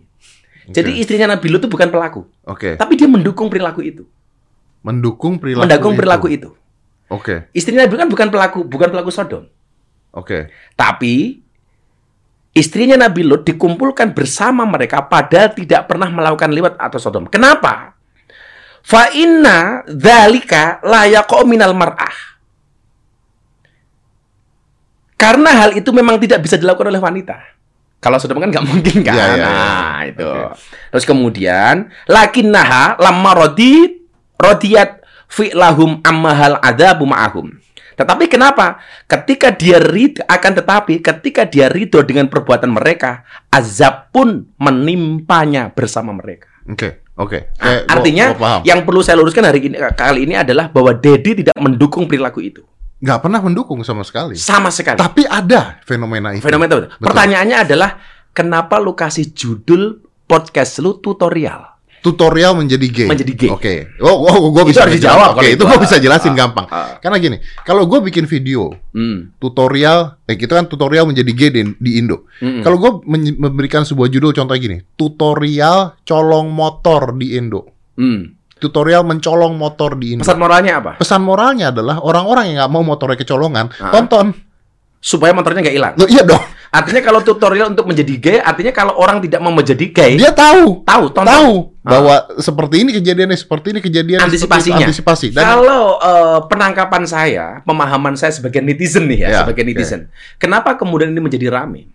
Jadi 0.69 1.01
istrinya 1.01 1.33
Nabi 1.33 1.49
Lut 1.49 1.65
itu 1.65 1.69
bukan 1.71 1.89
pelaku, 1.89 2.21
Oke, 2.45 2.77
tapi 2.77 2.93
dia 2.93 3.09
mendukung 3.09 3.49
perilaku 3.49 3.81
itu. 3.81 4.05
mendukung 4.81 5.37
perilaku 5.41 5.65
mendukung 5.65 5.93
itu. 5.93 5.99
perilaku 5.99 6.27
itu. 6.29 6.49
Oke, 7.11 7.49
Istrinya 7.51 7.83
Nabi 7.85 7.93
Lut 7.97 8.01
kan 8.05 8.11
bukan 8.13 8.27
pelaku, 8.29 8.59
bukan 8.65 8.89
pelaku 8.93 9.09
sodom. 9.11 9.43
oke. 10.13 10.47
Tapi 10.77 11.41
istrinya 12.55 12.95
Nabi 12.95 13.21
Lut 13.25 13.43
dikumpulkan 13.43 14.13
bersama 14.15 14.63
mereka 14.63 15.03
padahal 15.05 15.51
tidak 15.51 15.87
pernah 15.91 16.07
melakukan 16.07 16.51
liwat 16.53 16.73
atau 16.79 16.99
sodom. 17.01 17.25
Kenapa? 17.27 17.95
Fa 18.81 19.13
inna 19.13 19.85
dzalika 19.85 20.81
minal 21.45 21.75
mar'ah. 21.77 22.31
Karena 25.19 25.53
hal 25.53 25.77
itu 25.77 25.93
memang 25.93 26.17
tidak 26.17 26.41
bisa 26.41 26.57
dilakukan 26.57 26.89
oleh 26.89 26.97
wanita. 26.97 27.37
Kalau 28.01 28.17
sodom 28.17 28.41
kan 28.41 28.49
nggak 28.49 28.65
mungkin 28.65 29.05
kan. 29.05 29.13
Iya, 29.13 29.25
iya, 29.29 29.35
iya. 29.37 29.45
Nah, 29.45 29.99
itu. 30.09 30.25
Oke. 30.25 30.57
Terus 30.89 31.05
kemudian 31.05 31.75
lakinnaha 32.09 32.97
lamma 32.97 33.31
radi 33.37 34.01
radiyat 34.35 35.05
fi 35.29 35.53
lahum 35.53 36.01
ammahal 36.01 36.57
adabu 36.59 37.05
ma'ahum. 37.05 37.53
Tetapi 37.93 38.25
kenapa? 38.25 38.81
Ketika 39.05 39.53
dia 39.53 39.77
rid 39.77 40.17
akan 40.25 40.51
tetapi 40.57 40.97
ketika 40.99 41.45
dia 41.45 41.69
ridho 41.69 42.01
dengan 42.01 42.25
perbuatan 42.25 42.73
mereka, 42.73 43.21
azab 43.53 44.09
pun 44.09 44.49
menimpanya 44.57 45.69
bersama 45.69 46.09
mereka. 46.09 46.49
Oke, 46.65 47.05
oke. 47.13 47.53
Nah, 47.61 47.69
Eh, 47.69 47.79
gua- 47.85 47.91
artinya 47.93 48.25
gua 48.33 48.41
paham. 48.41 48.61
yang 48.65 48.79
perlu 48.81 49.05
saya 49.05 49.21
luruskan 49.21 49.45
hari 49.45 49.69
ini 49.69 49.77
kali 49.93 50.25
ini 50.25 50.33
adalah 50.33 50.73
bahwa 50.73 50.97
Dedi 50.97 51.45
tidak 51.45 51.53
mendukung 51.61 52.09
perilaku 52.09 52.41
itu 52.41 52.65
nggak 53.01 53.19
pernah 53.19 53.41
mendukung 53.41 53.81
sama 53.81 54.05
sekali. 54.05 54.37
sama 54.37 54.69
sekali. 54.69 54.95
Tapi 54.95 55.25
ada 55.25 55.81
fenomena 55.83 56.31
itu. 56.31 56.45
Fenomena 56.45 56.69
itu. 56.69 56.87
Betul. 56.87 57.01
Pertanyaannya 57.01 57.57
adalah 57.65 57.97
kenapa 58.29 58.77
lu 58.77 58.93
kasih 58.93 59.33
judul 59.33 59.99
podcast 60.23 60.77
lu 60.79 61.01
tutorial? 61.01 61.67
Tutorial 62.01 62.57
menjadi 62.57 62.87
gay. 62.89 63.09
Menjadi 63.13 63.33
gay. 63.37 63.49
Oke. 63.53 63.73
Oh, 64.01 64.25
oh, 64.25 64.49
gue 64.49 64.65
Itu 64.65 64.69
bisa 64.73 64.79
harus 64.81 64.97
Oke, 64.97 65.05
dijawab 65.05 65.29
kalau 65.37 65.45
itu 65.45 65.53
itu. 65.53 65.63
gue 65.65 65.77
bisa 65.85 65.97
jelasin 66.01 66.33
ah, 66.33 66.37
gampang. 66.37 66.65
ah. 66.65 66.97
Karena 66.97 67.17
gini, 67.17 67.37
kalau 67.61 67.85
gue 67.85 68.01
bikin 68.01 68.25
video 68.25 68.73
Hmm. 68.89 69.29
tutorial, 69.37 70.17
eh 70.25 70.33
kita 70.33 70.57
kan 70.57 70.65
tutorial 70.65 71.05
menjadi 71.05 71.29
gay 71.29 71.49
di, 71.53 71.61
di 71.77 72.01
Indo. 72.01 72.25
Mm-mm. 72.41 72.65
Kalau 72.65 72.77
gue 72.77 72.91
memberikan 73.37 73.85
sebuah 73.85 74.09
judul 74.09 74.33
contoh 74.33 74.57
gini, 74.57 74.81
tutorial 74.97 75.93
colong 76.01 76.49
motor 76.49 77.13
di 77.13 77.37
Indo. 77.37 77.69
Hmm. 77.93 78.33
Tutorial 78.61 79.01
mencolong 79.01 79.57
motor 79.57 79.97
di 79.97 80.13
Indo. 80.13 80.21
Pesan 80.21 80.37
moralnya 80.37 80.77
apa? 80.77 80.91
Pesan 80.95 81.25
moralnya 81.25 81.73
adalah 81.73 81.97
orang-orang 81.97 82.53
yang 82.53 82.61
nggak 82.61 82.71
mau 82.71 82.85
motornya 82.85 83.17
kecolongan, 83.17 83.73
Ah. 83.75 83.89
tonton. 83.89 84.37
Supaya 85.01 85.33
motornya 85.33 85.65
nggak 85.65 85.75
hilang. 85.75 85.93
Loh, 85.97 86.05
iya 86.05 86.21
dong. 86.21 86.37
Artinya 86.69 87.01
kalau 87.01 87.19
tutorial 87.19 87.73
untuk 87.73 87.83
menjadi 87.83 88.13
gay, 88.15 88.37
artinya 88.37 88.69
kalau 88.69 88.93
orang 88.95 89.17
tidak 89.19 89.41
mau 89.41 89.49
menjadi 89.49 89.85
gay, 89.89 90.13
Dia 90.15 90.29
tahu, 90.31 90.85
tahu, 90.85 91.03
tonton. 91.09 91.25
tahu 91.27 91.53
Ah. 91.81 91.89
bahwa 91.89 92.15
seperti 92.37 92.75
ini 92.79 92.93
kejadiannya, 92.93 93.33
seperti 93.35 93.73
ini 93.73 93.79
kejadiannya, 93.81 94.23
seperti 94.23 94.37
itu, 94.37 94.45
Antisipasinya. 94.45 94.85
antisipasi. 94.85 95.27
Dan 95.33 95.41
Kalau 95.43 95.97
eh, 95.97 96.39
penangkapan 96.45 97.03
saya, 97.03 97.45
pemahaman 97.65 98.13
saya 98.13 98.29
sebagai 98.29 98.61
netizen 98.61 99.09
nih 99.09 99.25
ya, 99.25 99.27
Ya, 99.27 99.39
sebagai 99.41 99.65
netizen. 99.65 100.13
Kenapa 100.37 100.77
kemudian 100.77 101.09
ini 101.09 101.19
menjadi 101.19 101.49
rame? 101.49 101.89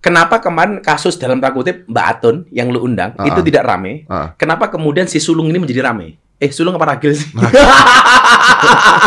Kenapa 0.00 0.40
kemarin 0.40 0.80
kasus 0.80 1.20
dalam 1.20 1.44
tanda 1.44 1.52
kutip 1.52 1.84
Mbak 1.84 2.06
Atun 2.08 2.36
yang 2.48 2.72
lu 2.72 2.80
undang 2.80 3.12
Ah, 3.20 3.28
itu 3.28 3.40
ah. 3.40 3.44
tidak 3.44 3.62
rame? 3.68 4.08
Ah. 4.08 4.32
Kenapa 4.40 4.72
kemudian 4.72 5.04
si 5.04 5.20
sulung 5.20 5.52
ini 5.52 5.60
menjadi 5.60 5.84
rame? 5.84 6.16
Eh, 6.40 6.48
sulung 6.48 6.72
apa 6.72 6.96
ragil 6.96 7.12
sih? 7.12 7.28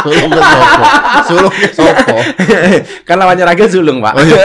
Sulung 0.06 0.30
ke 0.30 0.42
sopo. 0.42 0.84
Sulung 1.26 1.54
ke 1.54 1.70
sopo. 1.74 2.18
kan 3.10 3.16
lawannya 3.18 3.42
ragil 3.42 3.68
sulung, 3.74 3.98
Pak. 4.06 4.14
Oh, 4.14 4.22
iya. 4.22 4.38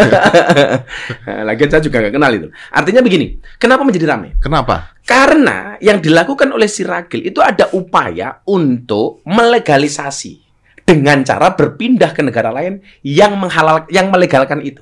Lagian 1.48 1.68
saya 1.68 1.84
juga 1.84 2.00
nggak 2.00 2.14
kenal 2.16 2.32
itu. 2.32 2.48
Artinya 2.72 3.04
begini, 3.04 3.36
kenapa 3.60 3.84
menjadi 3.84 4.08
ramai? 4.08 4.32
Kenapa? 4.40 4.96
Karena 5.04 5.76
yang 5.84 6.00
dilakukan 6.00 6.48
oleh 6.48 6.68
si 6.68 6.80
ragil 6.80 7.28
itu 7.28 7.44
ada 7.44 7.68
upaya 7.76 8.40
untuk 8.48 9.20
melegalisasi 9.28 10.40
dengan 10.88 11.20
cara 11.24 11.52
berpindah 11.52 12.16
ke 12.16 12.24
negara 12.24 12.48
lain 12.48 12.80
yang 13.04 13.36
menghalal 13.36 13.84
yang 13.92 14.08
melegalkan 14.08 14.64
itu. 14.64 14.80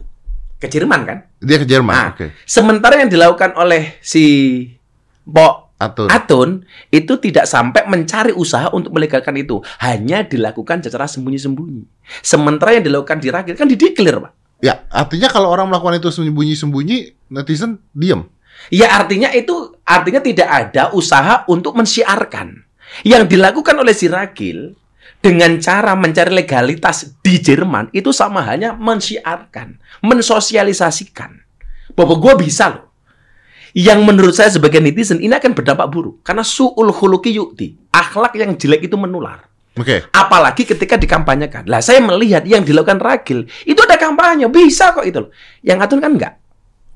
Ke 0.57 0.73
Jerman 0.73 1.01
kan? 1.05 1.19
Dia 1.45 1.61
ke 1.61 1.67
Jerman. 1.69 1.95
Ah. 1.95 2.09
Oke. 2.17 2.33
Sementara 2.49 2.97
yang 3.01 3.13
dilakukan 3.13 3.53
oleh 3.61 4.01
si 4.01 4.25
Mbok 5.29 5.67
Atun. 5.77 6.09
Atun 6.09 6.51
itu 6.89 7.21
tidak 7.21 7.45
sampai 7.45 7.85
mencari 7.85 8.33
usaha 8.33 8.73
untuk 8.73 8.97
melegalkan 8.97 9.37
itu, 9.37 9.61
hanya 9.85 10.25
dilakukan 10.25 10.81
secara 10.81 11.05
sembunyi-sembunyi. 11.05 11.85
Sementara 12.25 12.73
yang 12.73 12.89
dilakukan 12.89 13.21
di 13.21 13.29
Ragil 13.29 13.55
kan 13.61 13.69
dideklir, 13.69 14.17
Pak. 14.17 14.33
Ya, 14.65 14.89
artinya 14.89 15.29
kalau 15.29 15.53
orang 15.53 15.69
melakukan 15.69 16.01
itu 16.01 16.09
sembunyi-sembunyi, 16.09 17.29
netizen 17.29 17.77
diem. 17.93 18.25
Ya 18.73 18.97
artinya 18.97 19.29
itu 19.37 19.77
artinya 19.85 20.25
tidak 20.25 20.49
ada 20.49 20.97
usaha 20.97 21.45
untuk 21.45 21.77
mensiarkan. 21.77 22.65
Yang 23.05 23.37
dilakukan 23.37 23.77
oleh 23.77 23.93
si 23.93 24.09
Ragil 24.09 24.73
dengan 25.21 25.59
cara 25.59 25.97
mencari 25.99 26.31
legalitas 26.31 27.17
di 27.21 27.41
Jerman 27.41 27.91
itu 27.91 28.15
sama 28.15 28.45
hanya 28.47 28.77
mensiarkan, 28.77 29.81
mensosialisasikan 30.05 31.43
bahwa 31.97 32.15
gue 32.21 32.47
bisa 32.47 32.71
loh. 32.71 32.85
Yang 33.77 34.01
menurut 34.09 34.33
saya 34.33 34.49
sebagai 34.49 34.81
netizen 34.81 35.21
ini 35.21 35.37
akan 35.37 35.53
berdampak 35.53 35.89
buruk 35.93 36.25
karena 36.25 36.41
suul 36.41 36.89
khuluqi 36.89 37.37
yukti, 37.37 37.77
akhlak 37.93 38.33
yang 38.41 38.57
jelek 38.57 38.89
itu 38.89 38.97
menular. 38.97 39.45
Oke. 39.77 40.09
Apalagi 40.09 40.65
ketika 40.65 40.97
dikampanyekan. 40.97 41.69
Lah 41.69 41.85
saya 41.85 42.01
melihat 42.01 42.49
yang 42.49 42.65
dilakukan 42.65 42.97
Ragil 42.97 43.45
itu 43.69 43.81
ada 43.85 44.01
kampanye, 44.01 44.49
bisa 44.49 44.97
kok 44.97 45.05
itu 45.05 45.29
loh. 45.29 45.31
Yang 45.61 45.79
Atun 45.85 46.01
kan 46.01 46.13
enggak. 46.17 46.35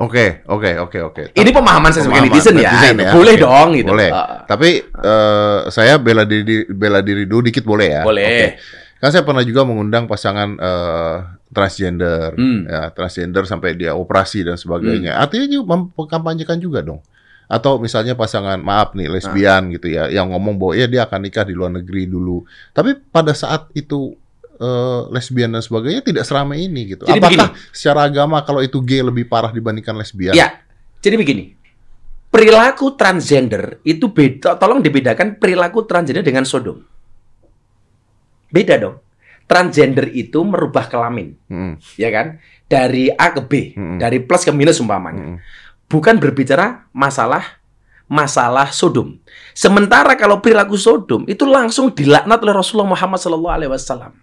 Oke, 0.01 0.41
oke, 0.49 0.71
oke, 0.81 0.99
oke. 1.05 1.23
Ini 1.37 1.51
pemahaman 1.53 1.93
saya 1.93 2.09
sebagai 2.09 2.33
netizen, 2.33 2.57
ya. 2.57 2.73
netizen 2.73 2.97
Itu 3.05 3.21
Boleh 3.21 3.35
Oke, 3.37 3.45
dong 3.45 3.69
gitu. 3.77 3.91
Boleh. 3.93 4.09
Uh, 4.09 4.27
Tapi 4.49 4.69
eh, 4.81 5.59
saya 5.69 5.95
bela 6.01 6.25
diri 6.25 6.65
bela 6.67 7.05
diri 7.05 7.29
dulu 7.29 7.45
dikit 7.45 7.69
boleh 7.69 7.89
ya? 7.93 8.03
boleh. 8.03 8.25
Oke. 8.25 8.49
Kan 8.97 9.09
saya 9.13 9.25
pernah 9.25 9.45
juga 9.45 9.69
mengundang 9.69 10.09
pasangan 10.09 10.57
eh, 10.57 11.17
transgender, 11.53 12.33
Hmm. 12.33 12.65
ya 12.65 12.89
transgender 12.91 13.45
sampai 13.45 13.77
dia 13.77 13.93
operasi 13.93 14.41
dan 14.41 14.57
sebagainya. 14.57 15.21
Artinya 15.21 15.47
dia 15.47 15.61
memkampanyekan 15.61 16.57
juga 16.57 16.81
dong. 16.81 17.05
Atau 17.45 17.77
misalnya 17.77 18.15
pasangan 18.15 18.57
maaf 18.57 18.95
nih 18.95 19.11
lesbian 19.11 19.69
Ah. 19.69 19.71
gitu 19.75 19.91
ya, 19.91 20.07
yang 20.07 20.31
ngomong 20.31 20.55
bahwa 20.55 20.73
ya 20.79 20.87
dia 20.87 21.03
akan 21.05 21.21
nikah 21.21 21.43
di 21.43 21.53
luar 21.53 21.75
negeri 21.75 22.07
dulu. 22.07 22.47
Tapi 22.71 22.95
pada 23.11 23.35
saat 23.35 23.69
itu 23.75 24.15
eh, 24.61 25.01
lesbian 25.09 25.51
dan 25.51 25.65
sebagainya 25.65 26.05
tidak 26.05 26.29
seramai 26.29 26.61
ini 26.61 26.93
gitu. 26.95 27.09
Jadi 27.09 27.17
Apakah 27.19 27.49
secara 27.73 28.05
agama 28.05 28.45
kalau 28.45 28.61
itu 28.61 28.77
gay 28.85 29.01
lebih 29.01 29.25
parah 29.25 29.49
dibandingkan 29.51 29.97
lesbian? 29.97 30.37
Ya, 30.37 30.61
jadi 31.01 31.17
begini. 31.17 31.57
Perilaku 32.31 32.95
transgender 32.95 33.83
itu 33.83 34.07
beda, 34.07 34.55
tolong 34.55 34.79
dibedakan 34.79 35.35
perilaku 35.35 35.83
transgender 35.83 36.23
dengan 36.23 36.47
sodom. 36.47 36.79
Beda 38.51 38.79
dong. 38.79 39.03
Transgender 39.51 40.07
itu 40.15 40.39
merubah 40.47 40.87
kelamin, 40.87 41.35
Mm, 41.51 41.83
ya 41.99 42.07
kan? 42.15 42.39
Dari 42.71 43.11
A 43.11 43.35
ke 43.35 43.43
B, 43.43 43.75
Mm-mm. 43.75 43.99
dari 43.99 44.23
plus 44.23 44.47
ke 44.47 44.55
minus 44.55 44.79
umpamanya. 44.79 45.35
mm, 45.35 45.37
Bukan 45.91 46.23
berbicara 46.23 46.87
masalah 46.95 47.59
masalah 48.07 48.71
sodom. 48.71 49.19
Sementara 49.55 50.15
kalau 50.15 50.39
perilaku 50.39 50.79
sodom 50.79 51.27
itu 51.27 51.43
langsung 51.47 51.91
dilaknat 51.91 52.39
oleh 52.43 52.55
Rasulullah 52.55 52.95
Muhammad 52.95 53.19
SAW. 53.19 54.15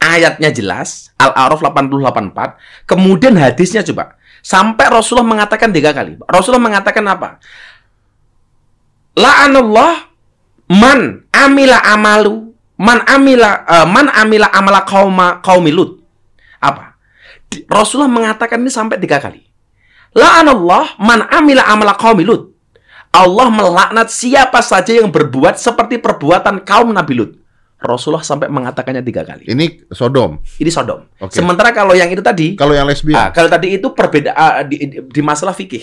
Ayatnya 0.00 0.48
jelas, 0.48 1.12
Al-A'raf 1.20 1.60
884. 1.60 2.88
Kemudian 2.88 3.36
hadisnya 3.36 3.84
coba. 3.84 4.16
Sampai 4.40 4.88
Rasulullah 4.88 5.28
mengatakan 5.28 5.68
tiga 5.68 5.92
kali. 5.92 6.16
Rasulullah 6.24 6.64
mengatakan 6.72 7.04
apa? 7.04 7.36
La'anallah 9.12 10.08
man 10.72 11.28
amila 11.34 11.76
amalu 11.84 12.54
man 12.80 13.04
amila 13.04 13.66
eh, 13.68 13.86
man 13.86 14.08
amila 14.08 14.48
amala 14.48 14.80
kauma 14.88 15.44
kaumilut. 15.44 16.00
Apa? 16.62 16.96
Di- 17.52 17.68
Rasulullah 17.68 18.08
mengatakan 18.08 18.64
ini 18.64 18.72
sampai 18.72 18.96
tiga 18.96 19.20
kali. 19.20 19.44
La'anallah 20.16 20.96
man 20.96 21.28
amila 21.28 21.68
amala 21.68 21.92
kaumilut. 22.00 22.48
Allah 23.10 23.50
melaknat 23.50 24.08
siapa 24.08 24.62
saja 24.62 24.94
yang 24.94 25.10
berbuat 25.10 25.58
seperti 25.58 25.98
perbuatan 25.98 26.62
kaum 26.62 26.94
Nabi 26.94 27.14
Lut. 27.18 27.39
Rasulullah 27.80 28.20
sampai 28.20 28.52
mengatakannya 28.52 29.00
tiga 29.00 29.24
kali. 29.24 29.48
Ini 29.48 29.88
Sodom. 29.88 30.36
Ini 30.60 30.68
Sodom. 30.68 31.08
Oke. 31.16 31.32
Sementara 31.32 31.72
kalau 31.72 31.96
yang 31.96 32.12
itu 32.12 32.20
tadi, 32.20 32.52
Kalau 32.52 32.76
yang 32.76 32.84
lesbian, 32.84 33.16
ah, 33.16 33.28
kalau 33.32 33.48
tadi 33.48 33.80
itu 33.80 33.88
perbeda 33.96 34.36
ah, 34.36 34.60
di, 34.60 34.76
di, 34.84 34.96
di 35.00 35.20
masalah 35.24 35.56
fikih. 35.56 35.82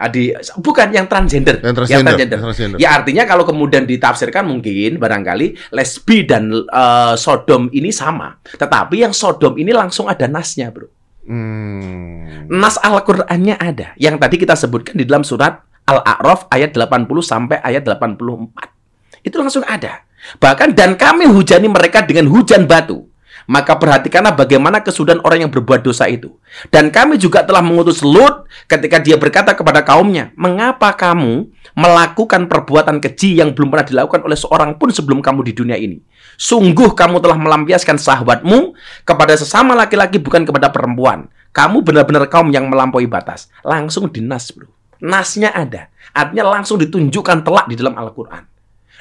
Ah, 0.00 0.08
di, 0.08 0.32
bukan 0.56 0.96
yang 0.96 1.04
transgender. 1.04 1.60
yang 1.60 1.76
transgender, 1.76 2.16
yang 2.16 2.44
transgender. 2.48 2.78
Ya 2.80 2.96
artinya 2.96 3.28
kalau 3.28 3.44
kemudian 3.44 3.84
ditafsirkan 3.84 4.48
mungkin 4.48 4.96
barangkali 4.96 5.76
lesbi 5.76 6.24
dan 6.24 6.48
eh, 6.56 7.14
Sodom 7.20 7.68
ini 7.76 7.92
sama. 7.92 8.40
Tetapi 8.40 9.04
yang 9.04 9.12
Sodom 9.12 9.60
ini 9.60 9.76
langsung 9.76 10.08
ada 10.08 10.24
nasnya, 10.24 10.72
bro. 10.72 10.88
Hmm. 11.28 12.48
Nas 12.48 12.80
Al-Qur'annya 12.80 13.60
ada. 13.60 13.92
Yang 14.00 14.16
tadi 14.24 14.36
kita 14.40 14.56
sebutkan 14.56 14.96
di 14.96 15.04
dalam 15.04 15.20
surat 15.20 15.62
Al-A'raf 15.84 16.48
ayat 16.48 16.72
80 16.72 17.06
sampai 17.20 17.60
ayat 17.60 17.84
84. 17.84 19.20
Itu 19.20 19.36
langsung 19.36 19.62
ada. 19.68 20.08
Bahkan 20.38 20.76
dan 20.76 20.94
kami 20.94 21.26
hujani 21.26 21.66
mereka 21.66 22.04
dengan 22.04 22.28
hujan 22.28 22.68
batu. 22.68 23.10
Maka 23.50 23.74
perhatikanlah 23.82 24.38
bagaimana 24.38 24.78
kesudahan 24.78 25.18
orang 25.26 25.42
yang 25.42 25.50
berbuat 25.50 25.82
dosa 25.82 26.06
itu. 26.06 26.38
Dan 26.70 26.94
kami 26.94 27.18
juga 27.18 27.42
telah 27.42 27.58
mengutus 27.58 27.98
Lut 27.98 28.46
ketika 28.70 29.02
dia 29.02 29.18
berkata 29.18 29.58
kepada 29.58 29.82
kaumnya, 29.82 30.30
"Mengapa 30.38 30.94
kamu 30.94 31.50
melakukan 31.74 32.46
perbuatan 32.46 33.02
keji 33.02 33.42
yang 33.42 33.50
belum 33.50 33.74
pernah 33.74 33.86
dilakukan 33.90 34.22
oleh 34.22 34.38
seorang 34.38 34.78
pun 34.78 34.94
sebelum 34.94 35.18
kamu 35.18 35.50
di 35.50 35.52
dunia 35.56 35.74
ini? 35.74 35.98
Sungguh 36.38 36.94
kamu 36.94 37.18
telah 37.18 37.34
melampiaskan 37.34 37.98
syahwatmu 37.98 38.78
kepada 39.02 39.34
sesama 39.34 39.74
laki-laki 39.74 40.22
bukan 40.22 40.46
kepada 40.46 40.70
perempuan. 40.70 41.26
Kamu 41.50 41.82
benar-benar 41.82 42.30
kaum 42.30 42.54
yang 42.54 42.70
melampaui 42.70 43.10
batas." 43.10 43.50
Langsung 43.66 44.14
dinas, 44.14 44.54
Bro. 44.54 44.70
Nasnya 45.02 45.50
ada. 45.50 45.90
Artinya 46.14 46.54
langsung 46.54 46.78
ditunjukkan 46.78 47.42
telak 47.42 47.66
di 47.66 47.74
dalam 47.74 47.98
Al-Qur'an. 47.98 48.49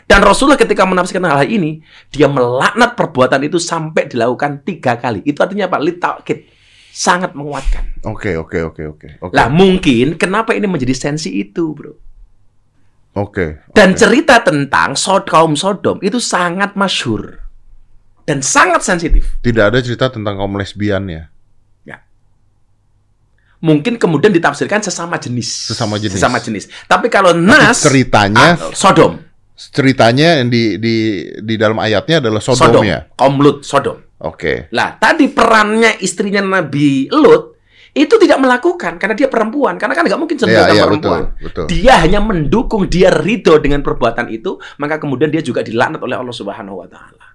Dan 0.10 0.26
Rasulullah 0.26 0.58
ketika 0.58 0.90
menafsirkan 0.90 1.30
hal 1.30 1.46
ini, 1.46 1.86
dia 2.10 2.26
melaknat 2.26 2.98
perbuatan 2.98 3.46
itu 3.46 3.62
sampai 3.62 4.10
dilakukan 4.10 4.66
tiga 4.66 4.98
kali. 4.98 5.22
Itu 5.22 5.46
artinya 5.46 5.70
apa? 5.70 5.78
Litakid. 5.78 6.50
Sangat 6.90 7.38
menguatkan. 7.38 8.02
Oke, 8.10 8.34
oke, 8.34 8.74
oke, 8.74 8.84
oke. 8.90 9.08
Oke. 9.22 9.34
Lah 9.38 9.54
mungkin 9.54 10.18
kenapa 10.18 10.58
ini 10.58 10.66
menjadi 10.66 10.98
sensi 10.98 11.38
itu, 11.38 11.78
bro? 11.78 11.94
Oke. 13.14 13.62
Dan 13.78 13.94
oke. 13.94 14.02
cerita 14.02 14.42
tentang 14.42 14.98
Sod 14.98 15.30
kaum 15.30 15.54
Sodom 15.54 16.02
itu 16.02 16.18
sangat 16.18 16.74
masyhur 16.74 17.46
dan 18.26 18.42
sangat 18.42 18.82
sensitif. 18.82 19.38
tidak 19.46 19.70
ada 19.70 19.80
cerita 19.86 20.10
tentang 20.10 20.42
kaum 20.42 20.58
lesbian 20.58 21.06
ya. 21.06 21.30
Mungkin 23.60 24.00
kemudian 24.00 24.32
ditafsirkan 24.32 24.80
sesama 24.80 25.20
jenis. 25.20 25.68
Sesama 25.68 26.00
jenis. 26.00 26.16
Sesama 26.16 26.40
jenis. 26.40 26.72
Tapi 26.88 27.12
kalau 27.12 27.36
Nas 27.36 27.84
ceritanya- 27.84 28.56
ah, 28.56 28.72
Sodom, 28.72 29.20
Ceritanya 29.60 30.40
yang 30.40 30.48
di 30.48 30.80
di 30.80 30.96
di 31.36 31.56
dalam 31.60 31.76
ayatnya 31.84 32.24
adalah 32.24 32.40
Sodom, 32.40 32.80
Sodom, 32.80 32.84
ya. 32.88 33.04
kaum 33.20 33.44
Lut, 33.44 33.68
Sodom. 33.68 34.00
Oke. 34.24 34.72
Lah, 34.72 34.96
tadi 34.96 35.28
perannya 35.28 36.00
istrinya 36.00 36.40
Nabi 36.40 37.12
Lut 37.12 37.60
itu 37.92 38.16
tidak 38.16 38.40
melakukan 38.40 38.96
karena 38.96 39.16
dia 39.20 39.28
perempuan, 39.28 39.76
karena 39.76 39.98
kan 40.00 40.08
nggak 40.08 40.20
mungkin 40.22 40.38
Iya, 40.40 40.44
sendirian 40.48 40.76
iya, 40.78 40.84
perempuan. 40.88 41.22
betul, 41.36 41.44
betul. 41.44 41.66
Dia 41.68 41.94
hanya 42.00 42.20
mendukung, 42.24 42.88
dia 42.88 43.10
ridho 43.12 43.60
dengan 43.60 43.84
perbuatan 43.84 44.32
itu, 44.32 44.56
maka 44.80 44.96
kemudian 44.96 45.28
dia 45.28 45.44
juga 45.44 45.60
dilaknat 45.60 46.00
oleh 46.00 46.16
Allah 46.16 46.32
Subhanahu 46.32 46.80
wa 46.80 46.88
taala. 46.88 47.28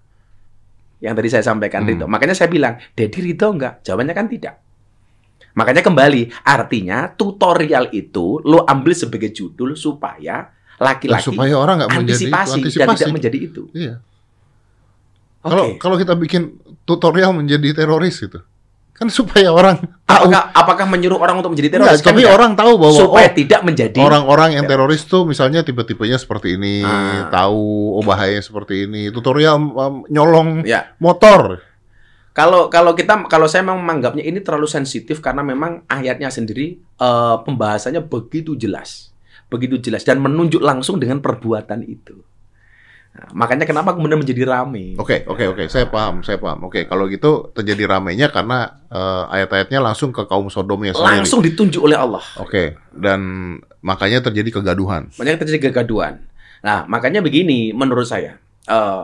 Yang 1.04 1.14
tadi 1.21 1.28
saya 1.28 1.45
sampaikan 1.45 1.85
Hmm. 1.85 1.90
ridho. 1.93 2.07
Makanya 2.09 2.33
saya 2.33 2.49
bilang, 2.49 2.81
"Dedi 2.97 3.21
ridho 3.21 3.52
enggak?" 3.52 3.85
Jawabannya 3.85 4.14
kan 4.16 4.26
tidak. 4.31 4.54
Makanya 5.54 5.83
kembali, 5.85 6.23
artinya 6.43 7.12
tutorial 7.12 7.93
itu 7.93 8.40
lo 8.43 8.64
ambil 8.64 8.95
sebagai 8.97 9.31
judul 9.31 9.76
supaya 9.76 10.54
Nah, 10.75 10.90
laki-laki 10.95 11.26
supaya 11.31 11.54
orang 11.54 11.75
nggak 11.81 11.90
menjadi 12.02 12.25
itu, 12.26 12.35
antisipasi, 12.35 12.50
dan 12.50 12.59
antisipasi. 12.59 12.99
tidak 12.99 13.14
menjadi 13.14 13.38
itu. 13.38 13.62
Iya. 13.71 13.95
Oke. 15.45 15.50
Kalau 15.52 15.64
kalau 15.78 15.97
kita 16.00 16.14
bikin 16.16 16.43
tutorial 16.83 17.31
menjadi 17.37 17.85
teroris 17.85 18.16
gitu. 18.19 18.40
Kan 18.95 19.11
supaya 19.11 19.50
orang 19.50 19.83
tahu. 20.07 20.31
Apakah 20.31 20.43
apakah 20.54 20.87
menyuruh 20.87 21.19
orang 21.19 21.43
untuk 21.43 21.50
menjadi 21.50 21.78
teroris? 21.78 21.99
Kan 21.99 22.14
tapi 22.14 22.23
enggak. 22.23 22.37
orang 22.38 22.50
tahu 22.54 22.73
bahwa 22.78 22.95
supaya 22.95 23.26
oh, 23.26 23.35
tidak 23.35 23.61
menjadi 23.66 23.99
orang-orang 23.99 24.50
yang 24.54 24.64
teroris 24.71 25.02
tuh 25.02 25.26
misalnya 25.26 25.66
tipe-tipenya 25.66 26.14
seperti 26.14 26.54
ini, 26.54 26.87
Ah. 26.87 27.26
tahu 27.26 27.99
oh 27.99 28.02
bahaya 28.07 28.38
seperti 28.38 28.87
ini. 28.87 29.11
Tutorial 29.11 29.59
um, 29.59 30.07
nyolong 30.11 30.62
ya 30.62 30.95
motor. 31.02 31.59
kalau 32.35 32.66
kalau 32.66 32.99
kita 32.99 33.31
kalau 33.31 33.47
saya 33.47 33.62
memang 33.62 33.78
menganggapnya 33.78 34.26
ini 34.26 34.43
terlalu 34.43 34.66
sensitif 34.66 35.23
karena 35.23 35.47
memang 35.47 35.87
ayatnya 35.87 36.35
sendiri 36.35 36.83
eh, 36.83 37.37
pembahasannya 37.47 38.02
begitu 38.11 38.59
jelas 38.59 39.13
begitu 39.55 39.79
jelas 39.79 40.03
dan 40.03 40.19
menunjuk 40.19 40.59
langsung 40.59 40.99
dengan 40.99 41.23
perbuatan 41.23 41.87
itu 41.87 42.19
Nah, 43.15 43.31
makanya 43.31 43.63
kenapa 43.63 43.95
kemudian 43.95 44.19
menjadi 44.19 44.43
rame. 44.43 44.99
Oke, 44.99 45.23
oke, 45.31 45.55
oke. 45.55 45.65
Saya 45.71 45.87
paham, 45.87 46.27
saya 46.27 46.35
paham. 46.35 46.67
Oke, 46.67 46.83
kalau 46.91 47.07
gitu 47.07 47.55
terjadi 47.55 47.87
ramenya 47.87 48.27
karena 48.27 48.83
eh, 48.91 49.25
ayat-ayatnya 49.39 49.79
langsung 49.79 50.11
ke 50.11 50.27
kaum 50.27 50.51
Sodomnya 50.51 50.91
sendiri. 50.91 51.23
Langsung 51.23 51.39
ditunjuk 51.39 51.79
oleh 51.79 51.95
Allah. 51.95 52.27
Oke, 52.43 52.75
dan 52.91 53.21
makanya 53.87 54.19
terjadi 54.19 54.59
kegaduhan. 54.59 55.15
Makanya 55.15 55.47
terjadi 55.47 55.71
kegaduhan. 55.71 56.27
Nah, 56.67 56.91
makanya 56.91 57.23
begini 57.23 57.71
menurut 57.71 58.03
saya. 58.03 58.35
Eh, 58.67 59.03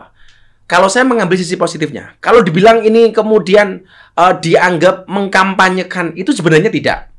kalau 0.67 0.91
saya 0.91 1.07
mengambil 1.07 1.39
sisi 1.39 1.55
positifnya, 1.55 2.19
kalau 2.19 2.43
dibilang 2.43 2.83
ini 2.83 3.15
kemudian 3.15 3.87
eh, 4.19 4.35
dianggap 4.43 5.07
mengkampanyekan 5.07 6.19
itu 6.19 6.35
sebenarnya 6.35 6.75
tidak. 6.75 7.15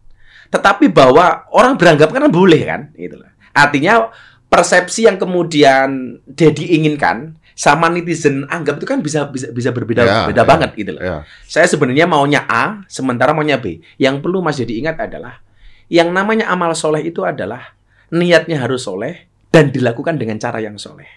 Tetapi 0.51 0.91
bahwa 0.91 1.47
orang 1.55 1.79
beranggapan 1.79 2.27
kan 2.27 2.31
boleh 2.31 2.61
kan, 2.67 2.81
gitu 2.99 3.15
loh. 3.17 3.31
Artinya 3.55 4.11
persepsi 4.51 5.07
yang 5.07 5.15
kemudian 5.15 6.19
Dedi 6.27 6.75
inginkan 6.75 7.39
sama 7.55 7.87
netizen 7.87 8.43
anggap 8.51 8.83
itu 8.83 8.87
kan 8.89 8.99
bisa 8.99 9.31
bisa 9.31 9.47
bisa 9.55 9.69
berbeda 9.71 10.03
Ya, 10.03 10.27
beda 10.27 10.43
ya, 10.43 10.47
banget 10.47 10.69
gitu 10.75 10.91
loh. 10.97 11.01
Ya, 11.03 11.17
Saya 11.47 11.71
sebenarnya 11.71 12.03
maunya 12.03 12.43
A, 12.51 12.83
sementara 12.91 13.31
maunya 13.31 13.55
B. 13.55 13.79
Yang 13.95 14.19
perlu 14.19 14.43
Mas 14.43 14.59
Dedi 14.59 14.83
ingat 14.83 14.99
adalah 14.99 15.39
yang 15.87 16.11
namanya 16.11 16.51
amal 16.51 16.75
soleh 16.75 17.03
itu 17.03 17.23
adalah 17.23 17.75
niatnya 18.11 18.59
harus 18.59 18.83
soleh 18.83 19.27
dan 19.51 19.71
dilakukan 19.71 20.19
dengan 20.19 20.39
cara 20.39 20.59
yang 20.59 20.75
soleh. 20.75 21.07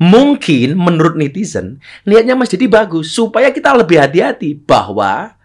Mungkin 0.00 0.76
menurut 0.76 1.16
netizen 1.16 1.80
niatnya 2.08 2.36
Mas 2.36 2.52
Dedi 2.52 2.68
bagus 2.68 3.12
supaya 3.12 3.48
kita 3.52 3.72
lebih 3.76 4.00
hati-hati 4.00 4.56
bahwa 4.56 5.36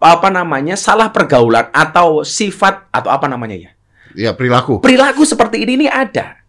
apa 0.00 0.32
namanya 0.32 0.80
salah 0.80 1.12
pergaulan 1.12 1.68
atau 1.76 2.24
sifat 2.24 2.88
atau 2.88 3.12
apa 3.12 3.28
namanya 3.28 3.68
ya 3.68 3.70
ya 4.14 4.30
perilaku. 4.34 4.80
perilaku 4.82 5.22
seperti 5.22 5.62
ini 5.62 5.84
ini 5.84 5.86
ada. 5.86 6.40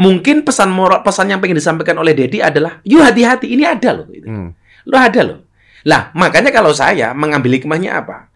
Mungkin 0.00 0.40
pesan 0.40 0.72
moral 0.72 1.04
pesan 1.04 1.28
yang 1.28 1.40
pengen 1.44 1.60
disampaikan 1.60 2.00
oleh 2.00 2.16
Dedi 2.16 2.40
adalah, 2.40 2.80
yuk 2.80 3.04
hati-hati 3.04 3.52
ini 3.52 3.68
ada 3.68 3.92
loh. 3.92 4.08
Gitu. 4.08 4.24
Hmm. 4.24 4.56
Lo 4.88 4.96
ada 4.96 5.20
loh. 5.20 5.44
Lah, 5.84 6.08
makanya 6.16 6.48
kalau 6.48 6.72
saya 6.72 7.12
mengambil 7.12 7.60
hikmahnya 7.60 8.00
apa? 8.00 8.32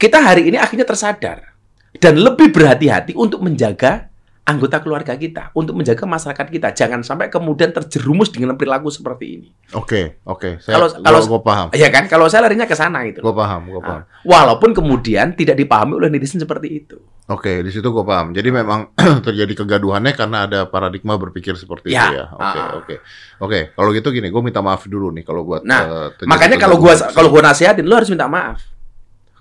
Kita 0.00 0.24
hari 0.24 0.48
ini 0.48 0.56
akhirnya 0.56 0.88
tersadar 0.88 1.52
dan 2.00 2.14
lebih 2.16 2.48
berhati-hati 2.48 3.12
untuk 3.12 3.44
menjaga 3.44 4.08
anggota 4.46 4.78
keluarga 4.78 5.18
kita, 5.18 5.50
untuk 5.58 5.74
menjaga 5.74 6.06
masyarakat 6.06 6.46
kita. 6.54 6.70
Jangan 6.70 7.02
sampai 7.02 7.26
kemudian 7.26 7.74
terjerumus 7.74 8.30
dengan 8.30 8.54
perilaku 8.54 8.94
seperti 8.94 9.24
ini. 9.26 9.48
Oke, 9.74 10.22
oke. 10.22 10.62
Saya 10.62 10.78
Kalau- 10.78 11.02
kalau- 11.02 11.26
gue 11.26 11.40
paham. 11.42 11.66
Ya 11.74 11.90
kan? 11.90 12.06
Kalau 12.06 12.30
saya 12.30 12.46
larinya 12.46 12.62
ke 12.62 12.78
sana 12.78 13.02
itu. 13.02 13.18
Gue 13.18 13.34
paham, 13.34 13.66
gue 13.66 13.82
paham. 13.82 14.06
Ah, 14.06 14.22
walaupun 14.22 14.70
kemudian 14.70 15.34
tidak 15.34 15.58
dipahami 15.58 15.98
oleh 15.98 16.14
netizen 16.14 16.38
seperti 16.38 16.86
itu. 16.86 16.94
Oke, 17.26 17.58
di 17.58 17.74
situ 17.74 17.90
gue 17.90 18.04
paham. 18.06 18.30
Jadi 18.30 18.54
memang 18.54 18.94
terjadi 19.26 19.66
kegaduhannya 19.66 20.14
karena 20.14 20.46
ada 20.46 20.70
paradigma 20.70 21.18
berpikir 21.18 21.58
seperti 21.58 21.90
Ya, 21.90 22.06
itu 22.06 22.22
ya. 22.22 22.24
Oke, 22.30 22.58
ah. 22.62 22.70
oke. 22.78 22.94
Oke, 23.42 23.58
kalau 23.74 23.90
gitu 23.90 24.14
gini, 24.14 24.30
gue 24.30 24.42
minta 24.46 24.62
maaf 24.62 24.86
dulu 24.86 25.10
nih 25.10 25.26
kalau 25.26 25.42
buat 25.42 25.66
Nah, 25.66 26.14
terjadi 26.14 26.30
Makanya 26.30 26.56
kalau 26.62 26.78
gua 26.78 26.94
kalau 27.10 27.34
gua 27.34 27.42
nasihatin 27.50 27.82
lu 27.82 27.98
harus 27.98 28.06
minta 28.06 28.30
maaf. 28.30 28.62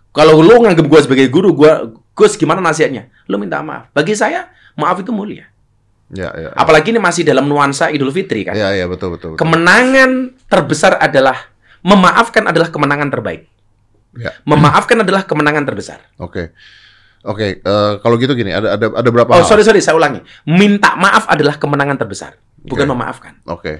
Kalau 0.10 0.42
lu 0.42 0.66
nganggap 0.66 0.86
gua 0.90 1.00
sebagai 1.06 1.30
guru, 1.30 1.54
gua 1.54 1.94
Gus 2.16 2.40
gimana 2.40 2.64
nasihatnya? 2.64 3.12
Lu 3.28 3.36
minta 3.36 3.60
maaf. 3.60 3.92
Bagi 3.92 4.16
saya, 4.16 4.48
maaf 4.74 5.04
itu 5.04 5.12
mulia. 5.12 5.52
ya, 6.10 6.32
ya, 6.32 6.48
ya. 6.48 6.50
Apalagi 6.56 6.96
ini 6.96 7.02
masih 7.02 7.28
dalam 7.28 7.44
nuansa 7.44 7.92
Idul 7.92 8.14
Fitri 8.16 8.48
kan. 8.48 8.56
Ya, 8.56 8.72
ya, 8.72 8.88
betul, 8.88 9.14
betul. 9.20 9.36
betul. 9.36 9.40
Kemenangan 9.42 10.32
terbesar 10.48 10.96
adalah 10.96 11.52
memaafkan 11.84 12.48
adalah 12.48 12.72
kemenangan 12.72 13.12
terbaik. 13.12 13.52
Ya. 14.16 14.32
Memaafkan 14.48 15.04
adalah 15.04 15.28
kemenangan 15.28 15.68
terbesar. 15.68 16.00
Oke. 16.16 16.56
Oke, 17.26 17.58
eh, 17.58 17.92
kalau 18.06 18.16
gitu 18.22 18.38
gini, 18.38 18.54
ada 18.54 18.78
ada 18.78 18.86
ada 18.94 19.10
berapa 19.10 19.34
Oh, 19.34 19.42
hal? 19.42 19.50
sorry 19.50 19.66
sorry, 19.66 19.82
saya 19.82 19.98
ulangi. 19.98 20.22
Minta 20.46 20.94
maaf 20.94 21.26
adalah 21.26 21.58
kemenangan 21.58 21.98
terbesar, 21.98 22.38
bukan 22.62 22.86
Oke. 22.86 22.92
memaafkan. 22.94 23.34
Oke. 23.50 23.74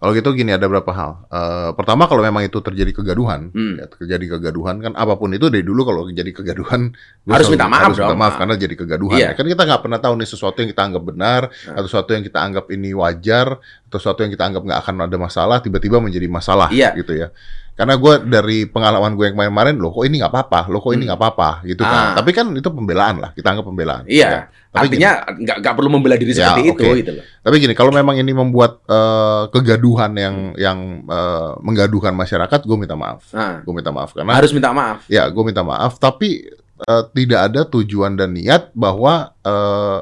Kalau 0.00 0.16
gitu 0.16 0.32
gini 0.32 0.48
ada 0.48 0.64
berapa 0.64 0.88
hal. 0.88 1.28
Eh, 1.28 1.70
pertama 1.76 2.08
kalau 2.08 2.24
memang 2.24 2.40
itu 2.40 2.56
terjadi 2.58 2.88
kegaduhan, 2.90 3.52
Hmm. 3.52 3.76
ya, 3.76 3.84
terjadi 3.84 4.40
kegaduhan 4.40 4.80
kan 4.80 4.92
apa 4.96 5.12
pun 5.14 5.28
itu 5.28 5.52
dari 5.52 5.60
dulu 5.60 5.84
kalau 5.84 6.08
terjadi 6.08 6.40
kegaduhan 6.40 6.96
Harus 7.28 7.52
minta 7.52 7.68
maaf 7.68 7.92
harus 7.92 8.00
minta 8.00 8.16
maaf 8.16 8.34
karena 8.40 8.56
jadi 8.56 8.74
kegaduhan. 8.74 9.20
Iya. 9.20 9.28
ya. 9.28 9.36
Kan 9.36 9.44
kita 9.44 9.62
nggak 9.62 9.82
pernah 9.84 10.00
tahu 10.00 10.16
nih 10.16 10.24
sesuatu 10.26 10.56
yang 10.56 10.72
kita 10.72 10.82
anggap 10.82 11.02
benar 11.04 11.40
Nah. 11.52 11.76
atau 11.76 11.84
sesuatu 11.84 12.10
yang 12.16 12.24
kita 12.24 12.38
anggap 12.40 12.64
ini 12.72 12.90
wajar 12.96 13.46
atau 13.60 13.98
sesuatu 14.00 14.24
yang 14.24 14.32
kita 14.32 14.44
anggap 14.48 14.62
nggak 14.64 14.80
akan 14.80 14.94
ada 15.04 15.16
masalah 15.20 15.56
tiba-tiba 15.60 16.00
menjadi 16.00 16.26
masalah 16.26 16.72
Iya. 16.72 16.96
gitu 16.96 17.12
ya. 17.12 17.28
Karena 17.72 17.96
gue 17.96 18.12
dari 18.24 18.58
pengalaman 18.64 19.12
gue 19.12 19.24
yang 19.24 19.34
kemarin-kemarin, 19.34 19.74
loh 19.76 19.88
kok 19.90 20.04
ini 20.04 20.20
nggak 20.20 20.28
apa-apa, 20.28 20.60
loh 20.68 20.78
kok 20.78 20.90
ini 20.90 21.00
Hmm. 21.00 21.08
nggak 21.08 21.20
apa-apa 21.20 21.50
gitu 21.64 21.80
kan. 21.80 22.04
Ah. 22.04 22.14
Tapi 22.14 22.30
kan 22.30 22.46
itu 22.50 22.68
pembelaan 22.68 23.16
lah, 23.18 23.30
kita 23.30 23.48
anggap 23.48 23.64
pembelaan. 23.64 24.02
Iya. 24.04 24.28
Ya. 24.28 24.42
Tapi 24.70 24.86
Artinya 24.86 25.10
nggak 25.34 25.56
nggak 25.60 25.74
perlu 25.74 25.88
membela 25.90 26.14
diri 26.14 26.30
Ya, 26.30 26.52
seperti 26.52 26.62
itu 26.68 26.78
oke. 26.78 26.98
gitu 26.98 27.10
loh. 27.16 27.24
Tapi 27.40 27.54
gini, 27.58 27.72
kalau 27.72 27.90
memang 27.90 28.14
ini 28.14 28.30
membuat 28.30 28.84
eh, 28.84 29.42
kegaduhan 29.48 30.12
yang 30.14 30.36
yang 30.54 30.78
eh, 31.04 31.50
menggaduhkan 31.58 32.12
masyarakat, 32.12 32.60
gue 32.60 32.76
minta 32.76 32.94
maaf. 32.94 33.24
Nah, 33.32 33.60
Gue 33.60 33.74
minta 33.74 33.90
maaf 33.90 34.12
karena 34.12 34.30
harus 34.30 34.52
minta 34.52 34.70
maaf. 34.70 35.02
ya 35.06 35.26
gue 35.26 35.42
minta 35.42 35.62
maaf. 35.62 35.96
Tapi 35.96 36.46
eh, 36.80 37.02
tidak 37.12 37.40
ada 37.48 37.60
tujuan 37.66 38.14
dan 38.14 38.30
niat 38.30 38.70
bahwa 38.72 39.32
eh, 39.40 40.00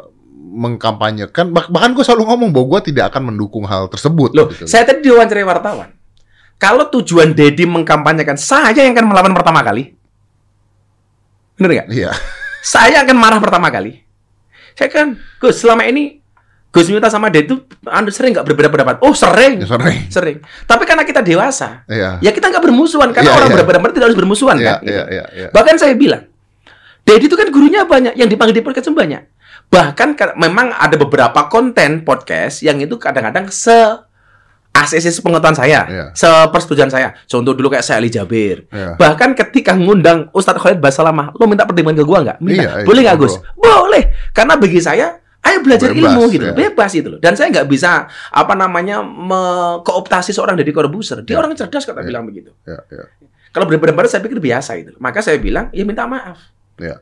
mengkampanyekan. 0.49 1.49
bah- 1.49 1.69
bahkan 1.69 1.93
gue 1.93 2.03
selalu 2.03 2.25
ngomong 2.27 2.51
bahwa 2.51 2.67
gue 2.75 2.91
tidak 2.91 3.13
akan 3.13 3.31
mendukung 3.31 3.65
hal 3.65 3.87
tersebut. 3.87 4.33
Loh, 4.33 4.49
gitu. 4.49 4.65
saya 4.65 4.83
tadi 4.83 5.05
diwawancarai 5.05 5.45
wartawan. 5.45 5.89
Kalau 6.59 6.91
tujuan 6.91 7.33
Dedi 7.33 7.63
mengkampanyekan 7.65 8.35
saya 8.35 8.75
yang 8.75 8.93
akan 8.93 9.07
melawan 9.07 9.31
pertama 9.31 9.63
kali. 9.63 9.95
Bener 11.55 11.71
nggak? 11.75 11.89
Iya, 11.91 12.11
Saya 12.61 13.03
akan 13.07 13.17
marah 13.19 13.39
pertama 13.39 13.71
kali. 13.71 14.03
Saya 14.75 14.91
kan, 14.91 15.19
Gus, 15.39 15.59
selama 15.59 15.87
ini 15.87 16.19
Gus 16.71 16.87
Miftah 16.87 17.09
sama 17.09 17.31
Dedi 17.31 17.49
itu 17.49 17.57
anda 17.83 18.11
sering 18.11 18.35
nggak 18.35 18.47
berbeda 18.47 18.69
pendapat? 18.69 18.95
Oh, 19.03 19.15
sering. 19.15 19.63
ya, 19.63 19.67
sorry. 19.67 19.95
Sering. 20.11 20.39
Tapi 20.67 20.83
karena 20.83 21.03
kita 21.03 21.23
dewasa, 21.23 21.83
Iya, 21.87 22.19
ya 22.21 22.31
kita 22.31 22.51
nggak 22.51 22.63
bermusuhan. 22.63 23.11
Karena 23.11 23.31
Iya, 23.31 23.39
orang 23.39 23.49
iya. 23.49 23.55
berbeda 23.55 23.69
pendapat 23.73 23.91
tidak 23.95 24.07
harus 24.11 24.19
bermusuhan 24.19 24.57
iya, 24.59 24.67
kan. 24.67 24.79
iya, 24.83 25.03
iya, 25.09 25.25
iya. 25.35 25.49
Bahkan 25.51 25.75
saya 25.79 25.95
bilang, 25.95 26.27
Dedi 27.03 27.25
itu 27.27 27.35
kan 27.35 27.49
gurunya 27.49 27.87
banyak, 27.87 28.15
yang 28.15 28.29
dipanggil 28.29 28.59
di 28.59 28.63
podcast 28.63 28.91
banyak. 28.91 29.23
Bahkan 29.69 30.09
ka- 30.15 30.37
memang 30.37 30.75
ada 30.75 30.95
beberapa 30.95 31.47
konten 31.47 32.03
podcast 32.03 32.61
yang 32.63 32.79
itu 32.79 32.99
kadang-kadang 32.99 33.49
se 33.49 33.75
ACC 34.79 35.19
pengetahuan 35.19 35.55
saya, 35.55 35.81
Iya. 35.85 36.05
sepersetujuan 36.13 36.87
saya. 36.89 37.17
Contoh 37.25 37.53
dulu 37.53 37.69
kayak 37.69 37.83
saya 37.83 37.99
Ali 37.99 38.09
Jabir. 38.09 38.69
Iya. 38.69 38.95
Bahkan 38.95 39.35
ketika 39.35 39.73
ngundang 39.73 40.29
Ustadz 40.31 40.59
Khalid 40.59 40.79
Basalamah, 40.79 41.33
lo 41.33 41.45
minta 41.45 41.65
pertimbangan 41.65 41.99
ke 41.99 42.05
gua 42.05 42.19
nggak? 42.23 42.39
Minta. 42.39 42.63
Iya, 42.63 42.71
iya, 42.81 42.87
Boleh 42.87 43.01
nggak. 43.03 43.17
Gus? 43.17 43.35
Boleh. 43.55 44.03
Karena 44.31 44.55
bagi 44.55 44.79
saya, 44.79 45.07
ayo 45.41 45.59
belajar 45.63 45.91
Bebas, 45.91 46.03
ilmu 46.05 46.23
gitu, 46.29 46.45
ya. 46.45 46.53
bebas 46.53 46.91
itu 46.93 47.09
loh. 47.09 47.19
Dan 47.19 47.33
saya 47.33 47.49
nggak 47.49 47.67
bisa 47.67 48.05
apa 48.29 48.53
namanya 48.53 49.01
mengkooptasi 49.03 50.31
seorang 50.31 50.55
dari 50.55 50.71
Corbuzier. 50.71 51.23
Dia 51.23 51.35
Iya. 51.35 51.41
orang 51.41 51.53
cerdas 51.55 51.83
kata 51.83 52.03
Iya. 52.03 52.07
bilang 52.07 52.25
begitu. 52.25 52.51
Iya, 52.63 52.79
iya, 52.91 53.05
Kalau 53.49 53.65
berbeda-beda 53.65 54.07
saya 54.07 54.21
pikir 54.21 54.39
biasa 54.39 54.77
itu. 54.77 54.93
Maka 54.99 55.19
saya 55.19 55.41
bilang, 55.41 55.73
ya 55.73 55.83
minta 55.83 56.05
maaf. 56.05 56.37
iya. 56.77 57.01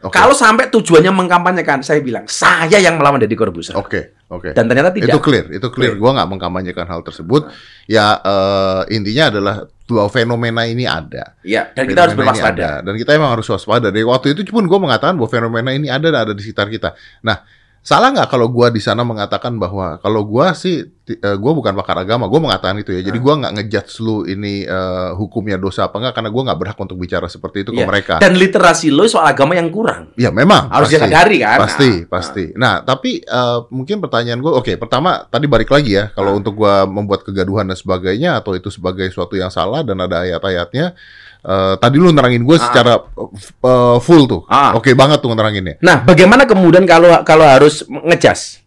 Oke. 0.00 0.16
Kalau 0.16 0.32
sampai 0.32 0.72
tujuannya 0.72 1.12
mengkampanyekan, 1.12 1.84
saya 1.84 2.00
bilang 2.00 2.24
saya 2.24 2.80
yang 2.80 2.96
melawan 2.96 3.20
Deddy 3.20 3.36
Corbuzier. 3.36 3.76
Oke, 3.76 4.16
oke. 4.32 4.56
Dan 4.56 4.64
ternyata 4.64 4.96
tidak. 4.96 5.12
Itu 5.12 5.20
clear, 5.20 5.52
itu 5.52 5.68
clear. 5.68 5.92
Clear. 5.92 6.00
Gua 6.00 6.16
nggak 6.16 6.28
mengkampanyekan 6.32 6.88
hal 6.88 7.04
tersebut. 7.04 7.52
Ya 7.84 8.16
eh, 8.16 8.96
intinya 8.96 9.28
adalah 9.28 9.56
dua 9.84 10.08
fenomena 10.08 10.64
ini 10.64 10.88
ada. 10.88 11.36
Iya, 11.44 11.68
dan 11.76 11.84
kita 11.84 12.00
harus 12.08 12.14
Fenomena 12.16 12.32
berwaspada. 12.32 12.64
ada. 12.80 12.84
Dan 12.86 12.94
kita 12.96 13.10
emang 13.12 13.30
harus 13.36 13.46
waspada. 13.50 13.92
Dari 13.92 14.06
waktu 14.06 14.32
itu 14.32 14.40
pun 14.48 14.64
gue 14.64 14.78
mengatakan 14.80 15.20
bahwa 15.20 15.28
fenomena 15.28 15.70
ini 15.74 15.92
ada 15.92 16.08
dan 16.08 16.20
ada 16.30 16.32
di 16.32 16.40
sekitar 16.40 16.70
kita. 16.72 16.96
Nah, 17.20 17.42
salah 17.84 18.08
nggak 18.14 18.28
kalau 18.30 18.48
gue 18.48 18.66
di 18.70 18.80
sana 18.80 19.02
mengatakan 19.04 19.58
bahwa 19.60 20.00
kalau 20.00 20.22
gue 20.24 20.46
sih 20.56 20.84
gue 21.16 21.52
bukan 21.52 21.72
pakar 21.74 21.98
agama, 21.98 22.28
gue 22.28 22.38
mengatakan 22.38 22.78
itu 22.78 22.92
ya. 22.92 23.02
Jadi 23.02 23.18
Ah. 23.18 23.24
gue 23.24 23.34
nggak 23.40 23.52
ngejudge 23.58 23.92
lu 23.98 24.16
ini 24.24 24.62
eh, 24.62 25.10
hukumnya 25.14 25.56
dosa 25.56 25.86
apa 25.86 25.98
enggak 25.98 26.14
karena 26.14 26.30
gue 26.30 26.42
nggak 26.46 26.58
berhak 26.58 26.78
untuk 26.78 26.96
bicara 26.96 27.26
seperti 27.26 27.64
itu 27.64 27.70
ke 27.72 27.82
Iya. 27.82 27.88
mereka. 27.88 28.14
Dan 28.18 28.36
literasi 28.36 28.88
lo 28.88 29.06
soal 29.06 29.26
agama 29.26 29.54
yang 29.54 29.68
kurang. 29.68 30.12
Ya 30.14 30.30
memang 30.30 30.68
Harus 30.68 30.86
pasti. 30.86 30.96
disadari 31.00 31.36
kan. 31.38 31.58
Pasti, 31.58 31.90
Nah, 31.90 32.06
pasti. 32.06 32.44
Nah, 32.54 32.74
tapi 32.82 33.10
eh, 33.18 33.58
mungkin 33.68 33.98
pertanyaan 33.98 34.38
gue, 34.38 34.52
oke, 34.52 34.72
pertama 34.76 35.24
tadi 35.24 35.46
balik 35.46 35.70
lagi 35.70 35.96
ya, 35.96 36.12
kalau 36.12 36.34
Ah. 36.34 36.38
untuk 36.38 36.54
gua 36.54 36.84
membuat 36.84 37.22
kegaduhan 37.22 37.64
dan 37.64 37.74
sebagainya 37.74 38.36
atau 38.36 38.52
itu 38.52 38.68
sebagai 38.68 39.08
suatu 39.08 39.34
yang 39.34 39.48
salah 39.48 39.80
dan 39.80 39.96
ada 39.98 40.22
ayat-ayatnya, 40.22 40.92
eh, 41.40 41.74
tadi 41.76 41.96
lu 41.96 42.10
nerangin 42.10 42.44
gue 42.44 42.56
Ah. 42.56 42.62
secara 42.62 42.92
eh, 43.40 43.98
full 43.98 44.24
tuh, 44.26 44.42
Ah. 44.46 44.76
oke 44.76 44.92
banget 44.92 45.18
tuh 45.18 45.32
neranginnya. 45.32 45.80
Nah, 45.80 46.02
bagaimana 46.02 46.44
kemudian 46.44 46.84
kalau 46.84 47.10
kalau 47.22 47.46
harus 47.46 47.82
ngejas? 47.88 48.60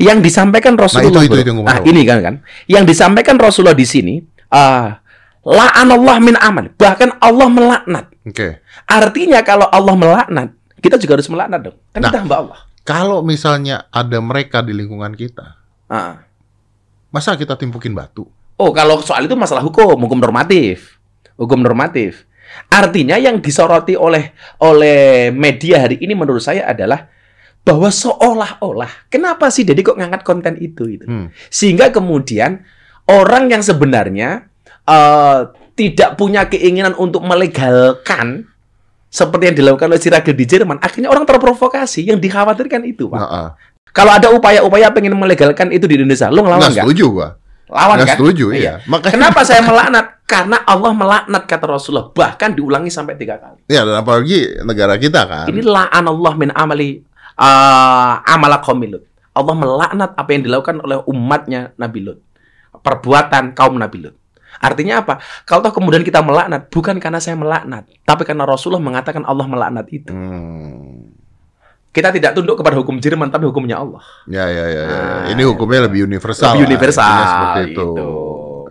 Yang 0.00 0.18
disampaikan 0.30 0.74
Rasulullah. 0.76 1.10
Nah, 1.10 1.26
itu- 1.26 1.36
itu 1.42 1.50
gua 1.52 1.62
mau 1.62 1.68
Nah, 1.68 1.78
ini 1.84 2.02
kan 2.04 2.18
kan. 2.22 2.34
Yang 2.64 2.84
disampaikan 2.96 3.36
Rasulullah 3.36 3.76
di 3.76 3.84
sini, 3.84 4.14
ah 4.48 5.00
la'anallah 5.42 6.16
min 6.22 6.36
amal. 6.38 6.70
Bahkan 6.74 7.18
Allah 7.18 7.48
melaknat. 7.50 8.06
Oke. 8.22 8.62
Artinya 8.86 9.42
kalau 9.42 9.66
Allah 9.66 9.94
melaknat, 9.98 10.48
kita 10.78 10.96
juga 10.96 11.18
harus 11.18 11.28
melaknat 11.28 11.60
dong. 11.70 11.76
Kan 11.90 12.00
Nah. 12.02 12.08
kita 12.08 12.18
hamba 12.22 12.36
Allah. 12.38 12.58
Kalau 12.82 13.22
misalnya 13.22 13.86
ada 13.90 14.18
mereka 14.18 14.58
di 14.58 14.74
lingkungan 14.74 15.14
kita, 15.14 15.54
Ah. 15.86 16.26
masa 17.10 17.34
kita 17.34 17.54
timpukin 17.54 17.94
batu? 17.94 18.26
Oh, 18.56 18.70
kalau 18.70 19.02
soal 19.02 19.26
itu 19.26 19.34
masalah 19.34 19.62
hukum, 19.62 19.98
hukum 19.98 20.18
normatif. 20.18 20.98
Hukum 21.34 21.58
normatif. 21.58 22.26
Artinya 22.68 23.16
yang 23.16 23.40
disoroti 23.40 23.96
oleh 23.96 24.30
oleh 24.60 25.32
media 25.32 25.82
hari 25.82 25.96
ini 25.98 26.12
menurut 26.12 26.44
saya 26.44 26.68
adalah 26.68 27.08
bahwa 27.62 27.88
seolah-olah 27.88 29.06
kenapa 29.06 29.46
sih 29.50 29.62
Dedi 29.62 29.86
kok 29.86 29.94
ngangkat 29.94 30.22
konten 30.26 30.58
itu 30.58 30.86
gitu. 30.90 31.06
Hmm. 31.06 31.30
Sehingga 31.46 31.94
kemudian 31.94 32.62
orang 33.06 33.50
yang 33.50 33.62
sebenarnya 33.62 34.50
eh, 34.86 35.38
tidak 35.78 36.18
punya 36.18 36.50
keinginan 36.50 36.92
untuk 36.98 37.22
melegalkan 37.22 38.50
seperti 39.12 39.52
yang 39.52 39.56
dilakukan 39.60 39.92
oleh 39.92 40.00
Siragil 40.00 40.32
di 40.32 40.48
Jerman, 40.48 40.80
akhirnya 40.80 41.12
orang 41.12 41.28
terprovokasi. 41.28 42.08
Yang 42.08 42.24
dikhawatirkan 42.24 42.80
itu, 42.88 43.12
Pak. 43.12 43.20
Nah, 43.20 43.28
ah. 43.28 43.48
Kalau 43.92 44.08
ada 44.08 44.32
upaya-upaya 44.32 44.88
pengen 44.88 45.12
melegalkan 45.20 45.68
itu 45.68 45.84
di 45.84 46.00
Indonesia, 46.00 46.32
lu 46.32 46.40
ngelawan 46.40 46.64
nggak 46.64 46.80
setuju 46.80 47.06
gua. 47.12 47.28
Lawan 47.72 47.96
Nggak 48.00 48.08
kan? 48.08 48.16
setuju, 48.20 48.46
iya. 48.52 48.84
Makanya 48.84 49.16
Kenapa 49.16 49.40
saya 49.48 49.64
melaknat? 49.64 50.06
Karena 50.28 50.60
Allah 50.64 50.92
melaknat 50.92 51.42
kata 51.48 51.64
Rasulullah, 51.64 52.12
bahkan 52.12 52.52
diulangi 52.52 52.92
sampai 52.92 53.16
tiga 53.16 53.40
kali. 53.40 53.64
Ya, 53.68 53.84
dan 53.84 54.00
apalagi 54.00 54.60
negara 54.64 54.96
kita 55.00 55.24
kan. 55.24 55.48
Ini 55.48 55.64
la'an 55.64 56.04
Allah 56.04 56.32
min 56.36 56.52
amali 56.52 57.00
uh, 57.38 58.12
amala 58.26 58.58
qaumi 58.60 58.92
Lut. 58.92 59.04
Allah 59.32 59.54
melaknat 59.56 60.10
apa 60.12 60.28
yang 60.36 60.42
dilakukan 60.44 60.76
oleh 60.84 61.00
umatnya 61.08 61.72
Nabi 61.80 62.00
Lut. 62.04 62.18
Perbuatan 62.72 63.56
kaum 63.56 63.80
Nabi 63.80 64.08
Lut. 64.08 64.16
Artinya 64.62 65.02
apa? 65.02 65.18
Kalau 65.48 65.64
toh 65.64 65.74
kemudian 65.74 66.04
kita 66.04 66.20
melaknat, 66.22 66.68
bukan 66.68 67.00
karena 67.02 67.18
saya 67.18 67.34
melaknat, 67.34 67.88
tapi 68.06 68.22
karena 68.22 68.46
Rasulullah 68.46 68.84
mengatakan 68.84 69.24
Allah 69.26 69.48
melaknat 69.48 69.86
itu. 69.90 70.12
Hmm. 70.12 71.10
Kita 71.92 72.08
tidak 72.08 72.32
tunduk 72.32 72.56
kepada 72.56 72.78
hukum 72.80 72.96
Jerman, 73.02 73.28
tapi 73.28 73.44
hukumnya 73.48 73.80
Allah. 73.82 74.00
Ya, 74.24 74.48
ya, 74.48 74.64
ya, 74.70 74.82
ya. 74.86 74.96
Ah. 74.96 75.22
Ini 75.28 75.42
hukumnya 75.44 75.90
lebih 75.90 76.08
universal. 76.08 76.56
Lebih 76.56 76.64
lah. 76.64 76.68
universal. 76.72 77.04
Intinya 77.04 77.26
seperti 77.28 77.60
itu. 77.68 77.84
Itu. 77.84 78.10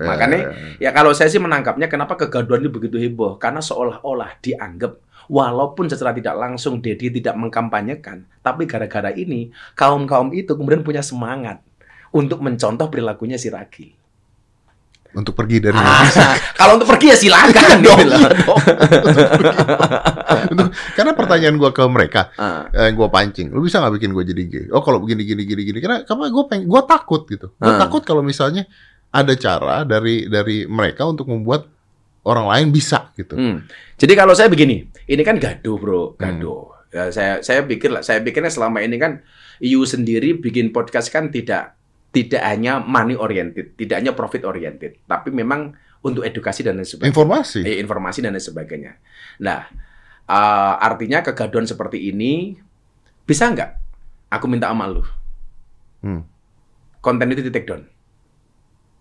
Ya, 0.02 0.08
Makanya 0.10 0.38
ya, 0.38 0.50
ya. 0.50 0.71
Ya 0.82 0.89
kalau 0.89 1.12
saya 1.13 1.30
sih 1.30 1.38
menangkapnya 1.38 1.86
kenapa 1.86 2.17
kegaduhan 2.17 2.65
ini 2.65 2.74
begitu 2.74 2.97
heboh 2.97 3.38
karena 3.38 3.62
seolah-olah 3.62 4.41
dianggap 4.41 4.97
walaupun 5.31 5.87
secara 5.87 6.11
tidak 6.11 6.35
langsung 6.35 6.77
Dedi 6.77 7.07
tidak 7.09 7.39
mengkampanyekan, 7.39 8.27
tapi 8.39 8.67
gara-gara 8.67 9.09
ini 9.09 9.47
kaum-kaum 9.73 10.29
itu 10.31 10.51
kemudian 10.51 10.83
punya 10.83 10.99
semangat 10.99 11.63
untuk 12.11 12.43
mencontoh 12.43 12.85
perilakunya 12.85 13.39
si 13.39 13.47
Ragil. 13.47 13.95
untuk 15.11 15.35
pergi 15.35 15.59
dari 15.59 15.75
Ah, 15.75 16.07
kalau 16.55 16.75
untuk 16.75 16.87
pergi 16.87 17.11
ya 17.11 17.17
silakan 17.17 17.83
Dong, 17.83 17.99
gitu 17.99 18.15
iya 18.15 18.31
dong. 18.31 18.59
Untuk- 20.51 20.71
karena 20.93 21.11
pertanyaan 21.11 21.55
gua 21.55 21.71
ke 21.71 21.83
mereka 21.85 22.31
Ah, 22.35 22.67
eh, 22.71 22.87
yang 22.87 22.95
gue 22.95 23.09
pancing, 23.09 23.51
lu 23.51 23.59
bisa 23.59 23.79
nggak 23.79 23.93
bikin 23.93 24.11
gue 24.11 24.23
jadi 24.25 24.43
gay? 24.45 24.65
Oh 24.69 24.79
kalau 24.79 24.99
begini 24.99 25.23
gini 25.25 25.43
gini 25.43 25.61
gini, 25.63 25.79
karena 25.79 26.03
karena 26.03 26.27
gue 26.27 26.43
pengen, 26.45 26.65
gue 26.65 26.81
takut 26.85 27.21
gitu. 27.25 27.51
Gue 27.53 27.71
Hmm. 27.71 27.81
takut 27.81 28.01
kalau 28.01 28.23
misalnya 28.23 28.63
ada 29.09 29.35
cara 29.35 29.83
dari 29.83 30.27
dari 30.27 30.63
mereka 30.63 31.03
untuk 31.03 31.27
membuat 31.27 31.67
orang 32.23 32.47
lain 32.47 32.67
bisa 32.69 33.11
gitu. 33.13 33.35
hmm. 33.35 33.67
Jadi 33.97 34.13
kalau 34.13 34.31
saya 34.31 34.47
begini, 34.47 34.87
ini 35.12 35.21
kan 35.28 35.36
gaduh 35.36 35.76
bro, 35.76 36.15
gaduh. 36.15 36.71
Ya, 36.91 37.08
saya 37.12 37.39
saya 37.43 37.63
pikir 37.63 37.88
lah, 37.91 38.04
saya 38.04 38.19
pikirnya 38.19 38.52
selama 38.52 38.80
ini 38.80 38.95
kan 38.95 39.24
you 39.60 39.84
sendiri 39.84 40.36
bikin 40.36 40.71
podcast 40.71 41.12
kan 41.12 41.32
tidak 41.32 41.76
tidak 42.12 42.43
hanya 42.43 42.84
money 42.84 43.15
oriented, 43.15 43.76
tidak 43.80 44.04
hanya 44.04 44.12
profit 44.12 44.43
oriented, 44.43 45.00
tapi 45.08 45.32
memang 45.32 45.71
untuk 46.04 46.28
edukasi 46.28 46.63
dan 46.63 46.76
lain 46.76 46.88
sebagainya. 46.88 47.12
Informasi. 47.15 47.60
eh, 47.63 47.80
informasi 47.80 48.19
dan 48.19 48.36
lain 48.36 48.43
sebagainya. 48.43 48.91
Nah, 49.39 49.67
eh, 50.28 50.74
artinya 50.84 51.24
kegaduhan 51.24 51.63
seperti 51.63 52.12
ini 52.12 52.60
bisa 53.24 53.47
nggak? 53.47 53.71
Aku 54.32 54.47
minta 54.47 54.67
sama 54.71 54.88
lu, 54.88 55.04
Hmm. 56.04 56.24
konten 57.00 57.32
itu 57.32 57.43
di 57.43 57.52
take 57.52 57.67
down, 57.67 57.88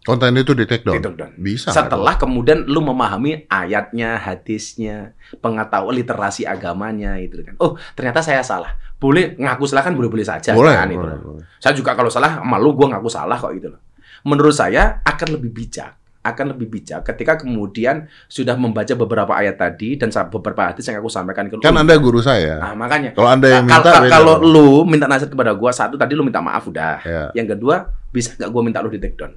Konten 0.00 0.32
itu 0.32 0.56
di 0.56 0.64
take 0.64 0.80
down. 0.80 0.96
di 0.96 1.04
take 1.04 1.18
down. 1.18 1.32
Bisa. 1.36 1.76
Setelah 1.76 2.16
kemudian 2.16 2.64
lu 2.64 2.80
memahami 2.80 3.44
ayatnya, 3.52 4.16
hadisnya, 4.16 5.12
pengetahuan 5.44 5.92
literasi 5.92 6.48
agamanya 6.48 7.20
itu 7.20 7.44
kan. 7.44 7.54
Oh, 7.60 7.76
ternyata 7.92 8.24
saya 8.24 8.40
salah. 8.40 8.72
Boleh 8.96 9.36
ngaku 9.36 9.68
salah 9.68 9.84
kan 9.84 9.92
boleh-boleh 9.92 10.24
saja? 10.24 10.56
Boleh, 10.56 10.72
kan 10.72 10.88
itu 10.88 10.96
boleh, 10.96 11.20
boleh. 11.20 11.44
Saya 11.60 11.76
juga 11.76 11.92
kalau 11.92 12.08
salah 12.08 12.40
malu 12.40 12.72
gue 12.72 12.88
ngaku 12.88 13.12
salah 13.12 13.36
kok 13.36 13.52
gitu 13.52 13.76
loh. 13.76 13.80
Menurut 14.24 14.56
saya 14.56 15.04
akan 15.04 15.36
lebih 15.36 15.52
bijak, 15.52 15.96
akan 16.20 16.56
lebih 16.56 16.80
bijak 16.80 17.04
ketika 17.04 17.40
kemudian 17.40 18.08
sudah 18.28 18.56
membaca 18.56 18.92
beberapa 18.96 19.32
ayat 19.36 19.56
tadi 19.56 19.96
dan 20.00 20.12
beberapa 20.28 20.72
hadis 20.72 20.84
yang 20.88 21.00
aku 21.00 21.12
sampaikan 21.12 21.48
ke 21.48 21.56
lu. 21.56 21.64
Kan 21.64 21.76
anda 21.76 21.96
guru 21.96 22.20
saya. 22.24 22.56
Nah, 22.60 22.72
makanya 22.72 23.12
Kalau 23.12 23.28
anda 23.28 23.48
yang 23.48 23.64
minta, 23.68 24.04
kalau 24.08 24.40
dong. 24.40 24.52
lu 24.52 24.70
minta 24.88 25.04
nasihat 25.08 25.32
kepada 25.32 25.52
gua 25.56 25.72
satu 25.72 26.00
tadi 26.00 26.12
lu 26.16 26.24
minta 26.24 26.40
maaf 26.44 26.68
udah. 26.68 27.00
Ya. 27.04 27.24
Yang 27.36 27.56
kedua, 27.56 27.88
bisa 28.12 28.36
nggak 28.36 28.48
gua 28.52 28.62
minta 28.64 28.80
lu 28.84 28.92
di 28.92 29.00
take 29.00 29.16
down? 29.16 29.32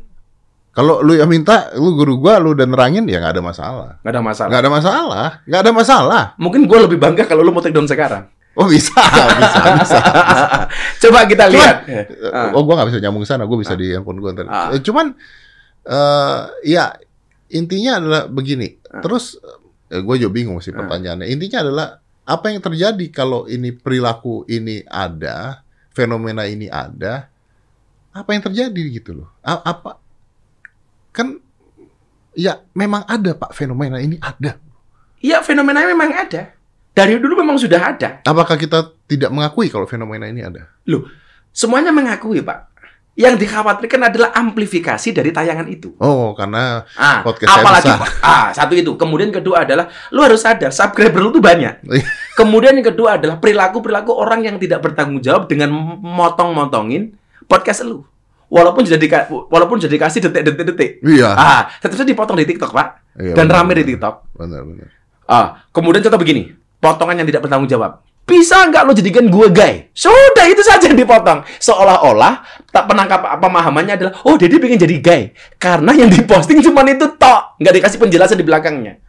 Kalau 0.73 1.05
lu 1.05 1.13
yang 1.13 1.29
minta, 1.29 1.69
lu 1.77 1.93
guru 1.93 2.17
gua, 2.17 2.41
lu 2.41 2.57
udah 2.57 2.65
nerangin 2.65 3.05
ya 3.05 3.21
nggak 3.21 3.37
ada 3.37 3.43
masalah. 3.45 3.91
Nggak 4.01 4.13
ada 4.17 4.21
masalah. 4.25 4.49
Nggak 4.49 4.61
ada 4.61 4.71
masalah, 4.73 5.27
nggak 5.45 5.61
ada 5.61 5.71
masalah. 5.71 6.23
Mungkin 6.41 6.65
gua 6.65 6.89
lebih 6.89 6.97
bangga 6.97 7.29
kalau 7.29 7.45
lu 7.45 7.53
mau 7.53 7.61
take 7.61 7.77
down 7.77 7.85
sekarang. 7.85 8.25
Oh 8.53 8.65
bisa, 8.69 8.93
bisa, 9.37 9.59
bisa. 9.81 9.99
Coba 11.05 11.25
kita 11.29 11.45
lihat. 11.49 11.85
Ah. 12.33 12.53
Oh, 12.57 12.65
gua 12.65 12.81
nggak 12.81 12.89
bisa 12.89 12.99
nyambung 13.01 13.25
sana, 13.25 13.45
gua 13.45 13.61
bisa 13.61 13.77
di 13.77 13.93
handphone 13.93 14.17
gua 14.17 14.33
ntar. 14.33 14.45
Ah. 14.49 14.73
Eh, 14.73 14.81
Cuman, 14.81 15.13
eh 15.85 16.41
ya 16.65 16.89
intinya 17.53 18.01
adalah 18.01 18.21
begini. 18.25 18.73
Ah. 18.89 19.01
Terus, 19.01 19.37
eh, 19.89 20.01
gue 20.01 20.15
juga 20.17 20.33
bingung 20.33 20.57
sih 20.57 20.73
Ah. 20.73 20.81
pertanyaannya. 20.81 21.29
Intinya 21.29 21.65
adalah 21.65 21.87
apa 22.25 22.49
yang 22.49 22.61
terjadi 22.65 23.05
kalau 23.13 23.45
ini 23.45 23.73
perilaku 23.77 24.45
ini 24.49 24.81
ada, 24.89 25.61
fenomena 25.93 26.49
ini 26.49 26.65
ada, 26.65 27.29
apa 28.09 28.29
yang 28.33 28.41
terjadi 28.41 28.83
gitu 28.89 29.21
loh? 29.21 29.29
Apa? 29.41 30.01
Kan, 31.13 31.37
ya 32.33 32.65
memang 32.73 33.05
ada 33.05 33.31
pak 33.31 33.53
fenomena 33.53 34.01
ini 34.01 34.17
ada. 34.17 34.57
Iya, 35.21 35.39
fenomenanya 35.39 35.87
memang 35.87 36.11
ada. 36.11 36.51
Dari 36.91 37.15
dulu 37.17 37.39
memang 37.39 37.55
sudah 37.55 37.79
ada. 37.79 38.19
Apakah 38.21 38.53
kita 38.53 38.91
tidak 39.07 39.31
mengakui 39.31 39.71
kalau 39.71 39.87
fenomena 39.87 40.27
ini 40.27 40.43
ada? 40.43 40.67
Loh, 40.85 41.07
semuanya 41.49 41.89
mengakui, 41.89 42.43
Pak. 42.43 42.69
Yang 43.13 43.45
dikhawatirkan 43.45 44.09
adalah 44.09 44.33
amplifikasi 44.33 45.13
dari 45.13 45.29
tayangan 45.29 45.69
itu. 45.69 45.93
Oh, 46.01 46.33
karena 46.33 46.81
Ah, 46.97 47.21
Podcast 47.21 47.45
saya 47.53 47.61
apalagi 47.61 47.89
besar. 47.93 48.09
ah 48.25 48.47
satu 48.49 48.73
itu. 48.73 48.97
Kemudian 48.97 49.29
kedua 49.29 49.69
adalah 49.69 49.85
lu 50.09 50.25
harus 50.25 50.41
sadar 50.41 50.73
subscriber 50.73 51.21
lu 51.21 51.29
tuh 51.29 51.37
banyak. 51.37 51.85
Iya. 51.85 52.05
Kemudian 52.33 52.73
yang 52.73 52.89
kedua 52.89 53.21
adalah 53.21 53.37
perilaku 53.37 53.85
perilaku 53.85 54.17
orang 54.17 54.41
yang 54.41 54.57
tidak 54.57 54.81
bertanggung 54.81 55.21
jawab 55.21 55.45
dengan 55.45 55.69
motong-motongin 56.01 57.13
podcast 57.45 57.85
lu. 57.85 58.01
Walaupun 58.53 58.85
sudah 58.85 59.01
dika, 59.01 59.25
walaupun 59.49 59.81
sudah 59.81 59.89
dikasih 59.89 60.19
detik-detik-detik. 60.23 61.01
iya, 61.01 61.33
Ah, 61.33 61.61
tetap 61.81 61.97
saja 61.97 62.05
dipotong 62.05 62.37
di 62.37 62.45
TikTok, 62.45 62.69
Pak. 62.69 63.17
Iya, 63.17 63.33
Dan 63.33 63.49
benar, 63.49 63.65
rame 63.65 63.73
di. 63.73 63.83
TikTok. 63.83 64.29
benar 64.37 64.61
benar. 64.61 64.87
Ah, 65.25 65.65
kemudian 65.73 66.05
contoh 66.05 66.21
begini, 66.21 66.53
potongan 66.77 67.17
yang 67.17 67.25
tidak 67.25 67.41
bertanggung 67.41 67.65
jawab. 67.65 68.05
Bisa 68.23 68.63
nggak 68.69 68.87
lo 68.87 68.95
jadikan 68.95 69.27
gue 69.27 69.47
gay? 69.51 69.91
Sudah 69.91 70.47
itu 70.47 70.63
saja 70.63 70.87
yang 70.87 70.95
dipotong. 70.95 71.43
Seolah-olah 71.59 72.39
tak 72.69 72.87
penangkap 72.87 73.19
pemahamannya 73.35 73.99
adalah, 73.99 74.13
oh 74.23 74.39
jadi 74.39 74.55
pengen 74.55 74.79
jadi 74.79 74.95
gay. 75.01 75.21
Karena 75.57 75.91
yang 75.91 76.07
diposting 76.07 76.61
cuma 76.61 76.85
itu 76.85 77.03
tok, 77.17 77.59
nggak 77.59 77.73
dikasih 77.73 77.99
penjelasan 77.99 78.39
di 78.39 78.45
belakangnya. 78.45 79.02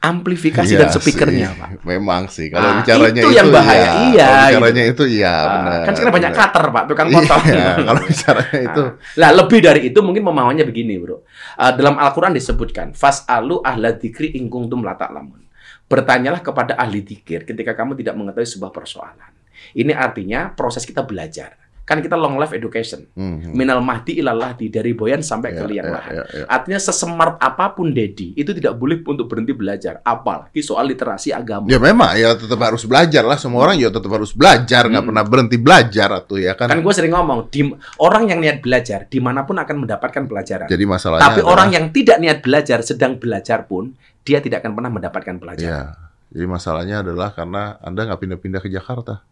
Amplifikasi 0.00 0.64
Iya 0.72 0.80
dan 0.80 0.96
speakernya, 0.96 1.48
sih, 1.52 1.60
Pak. 1.60 1.68
Memang 1.84 2.22
sih. 2.32 2.48
Kalau 2.48 2.72
Ah, 2.72 2.74
bicaranya 2.80 3.20
itu 3.20 3.28
itu, 3.28 3.36
yang 3.36 3.48
bahaya, 3.52 3.76
iya. 3.76 3.92
iya, 4.08 4.24
Kalau 4.24 4.40
gitu. 4.40 4.48
bicaranya 4.48 4.84
itu 4.88 5.04
iya, 5.04 5.28
Ah, 5.36 5.44
benar. 5.52 5.80
kan 5.84 5.92
sekarang 5.92 6.14
banyak 6.16 6.32
cutter, 6.32 6.64
Pak, 6.72 6.84
tukang 6.88 7.08
potong. 7.12 7.42
Iya, 7.44 7.68
kalau 7.86 8.00
bicaranya 8.00 8.58
itu. 8.64 8.82
Lah 9.20 9.30
lebih 9.36 9.58
dari 9.60 9.80
itu 9.92 9.98
mungkin 10.00 10.22
pemahamannya 10.24 10.64
begini, 10.64 10.94
Bro. 10.96 11.16
Ah, 11.60 11.76
dalam 11.76 12.00
Al-Qur'an 12.00 12.32
disebutkan, 12.32 12.96
"Fas'alu 12.96 13.60
ahla 13.60 13.92
dzikri 13.92 14.40
in 14.40 14.48
kuntum 14.48 14.80
la 14.80 14.96
ta'lamun." 14.96 15.36
Bertanyalah 15.84 16.40
kepada 16.40 16.80
ahli 16.80 17.04
dzikir 17.04 17.44
ketika 17.44 17.76
kamu 17.76 17.92
tidak 18.00 18.16
mengetahui 18.16 18.48
sebuah 18.48 18.72
persoalan. 18.72 19.30
Ini 19.76 19.92
artinya 19.92 20.48
proses 20.48 20.88
kita 20.88 21.04
belajar. 21.04 21.60
Kan 21.90 21.98
kita 21.98 22.14
long 22.14 22.38
life 22.38 22.54
education. 22.54 23.10
Hmm, 23.18 23.42
hmm. 23.42 23.50
Minal 23.50 23.82
mahdi 23.82 24.22
ilallah 24.22 24.54
di 24.54 24.70
dari 24.70 24.94
boyan 24.94 25.18
sampai 25.20 25.50
ke 25.50 25.58
Ya, 25.58 25.66
liang 25.66 25.86
ya, 25.86 25.94
lahat. 25.98 26.12
ya, 26.14 26.22
ya. 26.30 26.44
Artinya 26.46 26.78
sesemart 26.78 27.34
apa 27.36 27.74
pun 27.74 27.90
Dedi, 27.90 28.30
itu 28.32 28.54
tidak 28.54 28.78
boleh 28.78 29.02
untuk 29.02 29.26
berhenti 29.26 29.50
belajar. 29.50 29.98
Apalagi 30.00 30.62
soal 30.62 30.86
literasi 30.86 31.34
agama. 31.34 31.66
Ya 31.66 31.82
memang 31.82 32.14
ya 32.14 32.38
tetap 32.38 32.62
harus 32.62 32.86
belajar 32.86 33.26
lah. 33.26 33.34
Semua 33.34 33.66
orang 33.66 33.74
ya 33.74 33.90
tetap 33.90 34.06
harus 34.06 34.30
belajar, 34.30 34.86
nggak 34.86 35.02
Hmm. 35.02 35.10
pernah 35.10 35.24
berhenti 35.26 35.58
belajar 35.58 36.08
atau 36.14 36.38
ya 36.38 36.54
kan. 36.54 36.70
Kan 36.70 36.78
gue 36.78 36.94
sering 36.94 37.10
ngomong, 37.10 37.50
di, 37.50 37.66
orang 37.98 38.30
yang 38.30 38.38
niat 38.38 38.62
belajar 38.62 39.10
di 39.10 39.18
mana 39.18 39.42
pun 39.42 39.58
akan 39.58 39.76
mendapatkan 39.82 40.22
pelajaran. 40.24 40.70
Jadi 40.70 40.84
masalahnya 40.86 41.26
Tapi 41.26 41.42
adalah- 41.42 41.50
orang 41.50 41.68
yang 41.74 41.84
tidak 41.90 42.22
niat 42.22 42.38
belajar 42.38 42.78
sedang 42.86 43.18
belajar 43.18 43.66
pun 43.66 43.90
dia 44.22 44.38
tidak 44.38 44.62
akan 44.62 44.78
pernah 44.78 44.90
mendapatkan 44.94 45.34
pelajaran. 45.36 45.66
ya. 45.66 45.82
Jadi 46.30 46.46
masalahnya 46.46 47.02
adalah 47.02 47.34
karena 47.34 47.74
Anda 47.82 48.06
nggak 48.06 48.20
pindah-pindah 48.22 48.60
ke 48.62 48.70
Jakarta. 48.70 49.26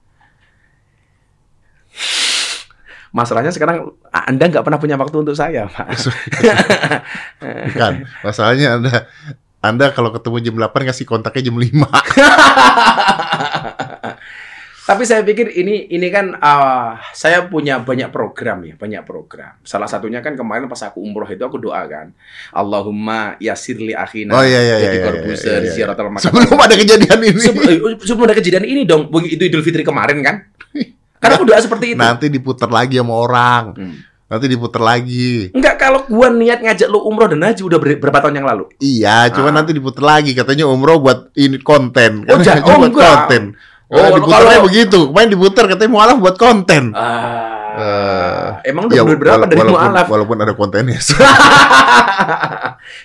Masalahnya 3.12 3.52
sekarang 3.52 3.96
Anda 4.12 4.44
nggak 4.52 4.64
pernah 4.64 4.80
punya 4.80 4.96
waktu 5.00 5.16
untuk 5.24 5.36
saya, 5.36 5.64
Pak. 5.68 5.88
Bukan. 7.72 7.92
Masalahnya 8.24 8.76
Anda 8.76 9.08
Anda 9.58 9.90
kalau 9.90 10.14
ketemu 10.14 10.38
jam 10.44 10.54
8 10.54 10.88
kasih 10.92 11.06
kontaknya 11.08 11.50
jam 11.50 11.56
5. 11.58 11.68
Tapi 14.88 15.04
saya 15.04 15.20
pikir 15.20 15.52
ini 15.52 15.84
ini 15.92 16.08
kan 16.08 16.32
uh, 16.32 16.96
saya 17.12 17.44
punya 17.44 17.76
banyak 17.76 18.08
program 18.08 18.64
ya, 18.64 18.72
banyak 18.72 19.04
program. 19.04 19.60
Salah 19.60 19.84
satunya 19.84 20.24
kan 20.24 20.32
kemarin 20.32 20.64
pas 20.64 20.80
aku 20.80 21.04
umroh 21.04 21.28
itu 21.28 21.44
aku 21.44 21.60
doakan, 21.60 22.16
Allahumma 22.56 23.36
yasirli 23.36 23.92
akhina 23.92 24.32
Oh, 24.32 24.40
iya, 24.40 24.64
iya, 24.64 24.76
jadi 24.88 24.96
iya, 24.96 25.04
korbuser, 25.04 25.60
iya, 25.60 25.76
iya, 25.76 25.92
iya. 25.92 26.16
Sebelum 26.24 26.56
ada 26.56 26.72
kejadian 26.72 27.20
ini. 27.20 27.36
Sebelum, 27.36 28.00
sebelum 28.00 28.26
ada 28.32 28.36
kejadian 28.40 28.64
ini 28.64 28.88
dong, 28.88 29.12
itu 29.28 29.44
Idul 29.44 29.60
Fitri 29.60 29.84
kemarin 29.84 30.24
kan? 30.24 30.36
Karena 31.18 31.34
aku 31.34 31.44
doa 31.44 31.58
seperti 31.58 31.86
itu. 31.92 31.98
Nanti 31.98 32.26
diputar 32.26 32.68
lagi 32.68 32.96
sama 32.96 33.14
orang. 33.14 33.64
Hmm. 33.74 33.94
Nanti 34.28 34.44
diputar 34.44 34.80
lagi. 34.80 35.48
Enggak, 35.50 35.76
kalau 35.78 36.04
gua 36.04 36.28
niat 36.28 36.60
ngajak 36.60 36.86
lu 36.86 37.00
umroh 37.00 37.26
dan 37.26 37.40
haji 37.42 37.64
udah 37.64 37.78
ber- 37.78 37.96
berapa 37.96 38.18
tahun 38.20 38.36
yang 38.36 38.46
lalu? 38.46 38.64
Iya, 38.76 39.32
cuma 39.32 39.48
Ah. 39.48 39.54
nanti 39.54 39.72
diputar 39.72 40.04
lagi. 40.06 40.32
Katanya 40.32 40.64
umroh 40.64 41.00
buat 41.00 41.32
ini 41.32 41.56
konten. 41.58 42.24
Oh, 42.24 42.36
ja- 42.38 42.56
Katanya 42.56 42.68
oh, 42.68 42.78
buat 42.78 42.90
enggak. 42.90 43.08
konten. 43.24 43.42
Oh, 43.88 43.96
Oh, 43.96 44.08
diputarnya 44.14 44.52
kalau- 44.54 44.66
begitu. 44.68 44.98
Kemarin 45.08 45.30
diputar 45.32 45.64
katanya 45.66 45.90
mualaf 45.90 46.16
buat 46.18 46.36
konten. 46.36 46.92
Ah, 46.92 47.56
Eh, 47.78 48.48
emang 48.68 48.90
udah 48.90 48.96
Ya, 48.96 49.06
berapa 49.06 49.38
wala- 49.38 49.46
dari 49.46 49.60
walaupun, 49.60 49.78
mualaf? 49.80 50.06
walaupun 50.10 50.36
ada 50.36 50.52
kontennya. 50.52 50.98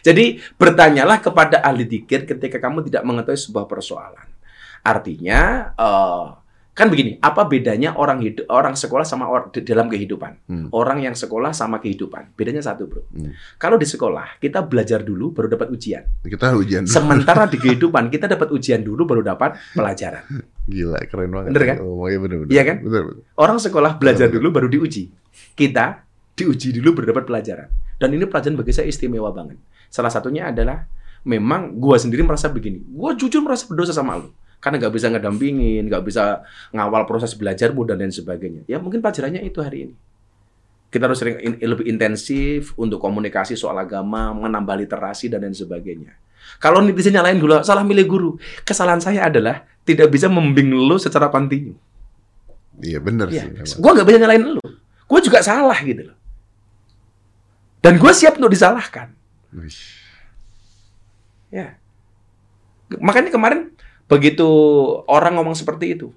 Jadi 0.02 0.26
bertanyalah 0.54 1.19
kepada 1.19 1.62
ahli 1.62 1.86
dikir 1.86 2.26
ketika 2.26 2.58
kamu 2.58 2.84
tidak 2.84 3.04
mengetahui 3.04 3.39
sebuah 3.39 3.65
persoalan. 3.65 4.28
Artinya 4.82 5.39
eh, 5.73 6.23
kan 6.74 6.90
begini, 6.90 7.22
apa 7.22 7.46
bedanya 7.46 7.94
orang 7.94 8.18
hidup 8.18 8.50
orang 8.50 8.74
sekolah 8.74 9.06
sama 9.06 9.30
or, 9.30 9.54
di- 9.54 9.62
dalam 9.62 9.86
kehidupan? 9.94 10.32
Hmm. 10.50 10.68
Orang 10.74 11.06
yang 11.06 11.14
sekolah 11.14 11.54
sama 11.54 11.78
kehidupan. 11.78 12.34
Bedanya 12.34 12.66
satu, 12.66 12.90
Bro. 12.90 13.06
Hmm. 13.14 13.30
Kalau 13.62 13.78
di 13.78 13.86
sekolah 13.86 14.42
kita 14.42 14.66
belajar 14.66 15.06
dulu 15.06 15.30
baru 15.30 15.54
dapat 15.54 15.70
ujian. 15.70 16.02
Kita 16.26 16.58
ujian 16.58 16.90
dulu. 16.90 16.94
Sementara 16.98 17.46
di 17.46 17.62
kehidupan 17.64 18.10
kita 18.10 18.26
dapat 18.26 18.50
ujian 18.50 18.82
dulu 18.82 19.06
baru 19.06 19.22
dapat 19.22 19.54
pelajaran. 19.78 20.26
Gila, 20.66 20.98
keren 21.06 21.30
banget. 21.30 21.50
Bener 21.54 21.64
kan? 21.70 21.78
Oh, 21.86 22.10
iya 22.10 22.18
bener, 22.18 22.38
bener. 22.42 22.52
Iya 22.52 22.64
kan? 22.66 22.78
Bener, 22.82 23.02
bener. 23.06 23.24
Orang 23.38 23.58
sekolah 23.62 24.02
belajar 24.02 24.28
Betul, 24.34 24.42
dulu 24.42 24.48
baru 24.50 24.68
diuji. 24.74 25.14
Kita 25.54 26.02
diuji 26.34 26.74
dulu 26.82 26.98
baru 26.98 27.14
dapat 27.14 27.26
pelajaran. 27.30 27.70
Dan 28.02 28.10
ini 28.18 28.26
pelajaran 28.26 28.58
bagi 28.58 28.74
saya 28.74 28.90
istimewa 28.90 29.30
banget. 29.30 29.62
Salah 29.94 30.10
satunya 30.10 30.50
adalah 30.50 30.90
memang 31.22 31.78
gua 31.78 32.02
sendiri 32.02 32.26
merasa 32.26 32.50
begini. 32.50 32.82
Gua 32.82 33.14
jujur 33.14 33.46
merasa 33.46 33.70
berdosa 33.70 33.94
sama 33.94 34.18
lu. 34.18 34.34
Karena 34.63 34.80
nggak 34.80 34.93
bisa 34.95 35.12
ngedampingin, 35.12 35.91
nggak 35.91 36.04
bisa 36.08 36.39
ngawal 36.71 37.04
proses 37.04 37.36
belajarmu 37.36 37.84
dan 37.84 37.99
lain 37.99 38.15
sebagainya. 38.15 38.63
Ya 38.63 38.80
mungkin 38.80 39.04
pelajarannya 39.04 39.43
itu 39.43 39.60
hari 39.60 39.91
ini. 39.91 39.95
Kita 40.88 41.12
harus 41.12 41.19
sering 41.19 41.36
in- 41.43 41.60
lebih 41.60 41.84
intensif 41.84 42.71
untuk 42.80 43.04
komunikasi 43.04 43.60
soal 43.60 43.76
agama, 43.76 44.32
menambah 44.32 44.88
literasi 44.88 45.28
dan 45.28 45.43
lain 45.43 45.52
sebagainya. 45.52 46.15
Kalau 46.63 46.80
netizen 46.80 47.12
nyalain 47.12 47.36
dulu, 47.36 47.60
salah 47.60 47.84
milih 47.84 48.08
guru. 48.08 48.32
Kesalahan 48.63 49.04
saya 49.04 49.28
adalah 49.28 49.67
tidak 49.84 50.08
bisa 50.08 50.32
membimbing 50.32 50.71
lu 50.71 50.95
secara 50.95 51.28
kontinu. 51.28 51.76
Iya 52.80 53.04
bener 53.04 53.28
Iya, 53.30 53.52
sih. 53.67 53.78
gue 53.78 53.91
nggak 53.91 54.08
bisa 54.08 54.17
nyalain 54.23 54.43
lu. 54.47 54.63
Gue 55.04 55.19
juga 55.19 55.43
salah 55.43 55.76
gitu 55.84 56.08
loh. 56.08 56.17
Dan 57.84 57.99
gue 57.99 58.12
siap 58.15 58.39
untuk 58.39 58.49
disalahkan. 58.49 59.12
Wih. 59.52 59.76
Ya. 61.52 61.76
Makanya 62.95 63.30
kemarin 63.30 63.73
begitu 64.13 64.45
orang 65.10 65.41
ngomong 65.41 65.58
seperti 65.58 65.97
itu, 65.97 66.13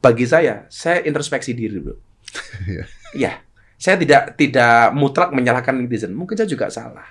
bagi 0.00 0.24
saya, 0.24 0.64
saya 0.72 1.04
introspeksi 1.04 1.52
diri. 1.52 1.76
Iya. 2.64 2.84
Iya, 3.12 3.32
saya 3.74 3.96
tidak 3.98 4.38
tidak 4.38 4.94
mutlak 4.94 5.34
menyalahkan 5.34 5.74
netizen. 5.76 6.14
Mungkin 6.16 6.38
saya 6.38 6.46
juga 6.48 6.70
salah. 6.70 7.04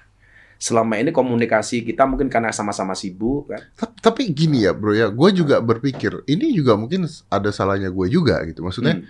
Selama 0.59 0.95
ini 0.99 1.11
komunikasi 1.11 1.83
kita 1.83 2.03
mungkin 2.03 2.27
karena 2.27 2.51
sama-sama 2.51 2.91
sibuk 2.91 3.47
kan. 3.51 3.63
Ta- 3.75 4.11
Tapi 4.11 4.31
gini 4.31 4.63
ya 4.67 4.71
bro 4.75 4.91
ya, 4.91 5.07
gue 5.11 5.29
juga 5.31 5.59
berpikir 5.59 6.23
ini 6.27 6.51
juga 6.51 6.75
mungkin 6.75 7.03
ada 7.31 7.49
salahnya 7.51 7.87
gue 7.91 8.07
juga 8.11 8.39
gitu. 8.47 8.63
Maksudnya 8.63 8.99
Hmm. 8.99 9.07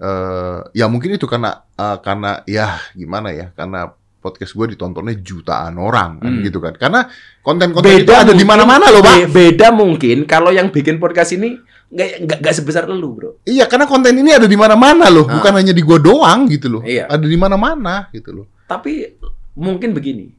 eh 0.00 0.58
ya 0.80 0.86
mungkin 0.88 1.14
itu 1.14 1.26
karena 1.28 1.62
eh, 1.76 1.98
karena 2.00 2.40
ya 2.48 2.78
gimana 2.96 3.30
ya, 3.34 3.50
karena 3.54 3.90
podcast 4.20 4.52
gue 4.52 4.76
ditontonnya 4.76 5.16
jutaan 5.18 5.74
orang 5.76 6.20
kan 6.20 6.28
Hmm. 6.30 6.44
gitu 6.44 6.60
kan. 6.60 6.76
Karena 6.76 7.08
konten-konten 7.40 8.04
itu 8.04 8.12
ada 8.12 8.30
di 8.30 8.44
mana-mana 8.44 8.88
loh, 8.88 9.00
be- 9.00 9.26
Pak. 9.26 9.32
Beda 9.32 9.68
mungkin 9.72 10.24
kalau 10.24 10.52
yang 10.52 10.68
bikin 10.68 10.96
podcast 10.96 11.32
ini 11.32 11.56
nggak 11.90 12.38
nggak 12.38 12.54
sebesar 12.54 12.86
lu 12.86 13.10
bro. 13.10 13.30
Iya, 13.42 13.66
karena 13.66 13.88
konten 13.88 14.14
ini 14.14 14.30
ada 14.30 14.46
di 14.46 14.54
mana-mana 14.54 15.08
loh, 15.08 15.26
Ah. 15.26 15.34
bukan 15.34 15.52
hanya 15.56 15.72
di 15.72 15.80
gue 15.80 15.98
doang 15.98 16.46
gitu 16.46 16.68
loh. 16.68 16.82
Iya. 16.84 17.08
Ada 17.08 17.26
di 17.26 17.34
mana-mana 17.34 18.06
gitu 18.12 18.30
loh. 18.30 18.46
Tapi 18.64 19.18
mungkin 19.58 19.90
begini, 19.90 20.30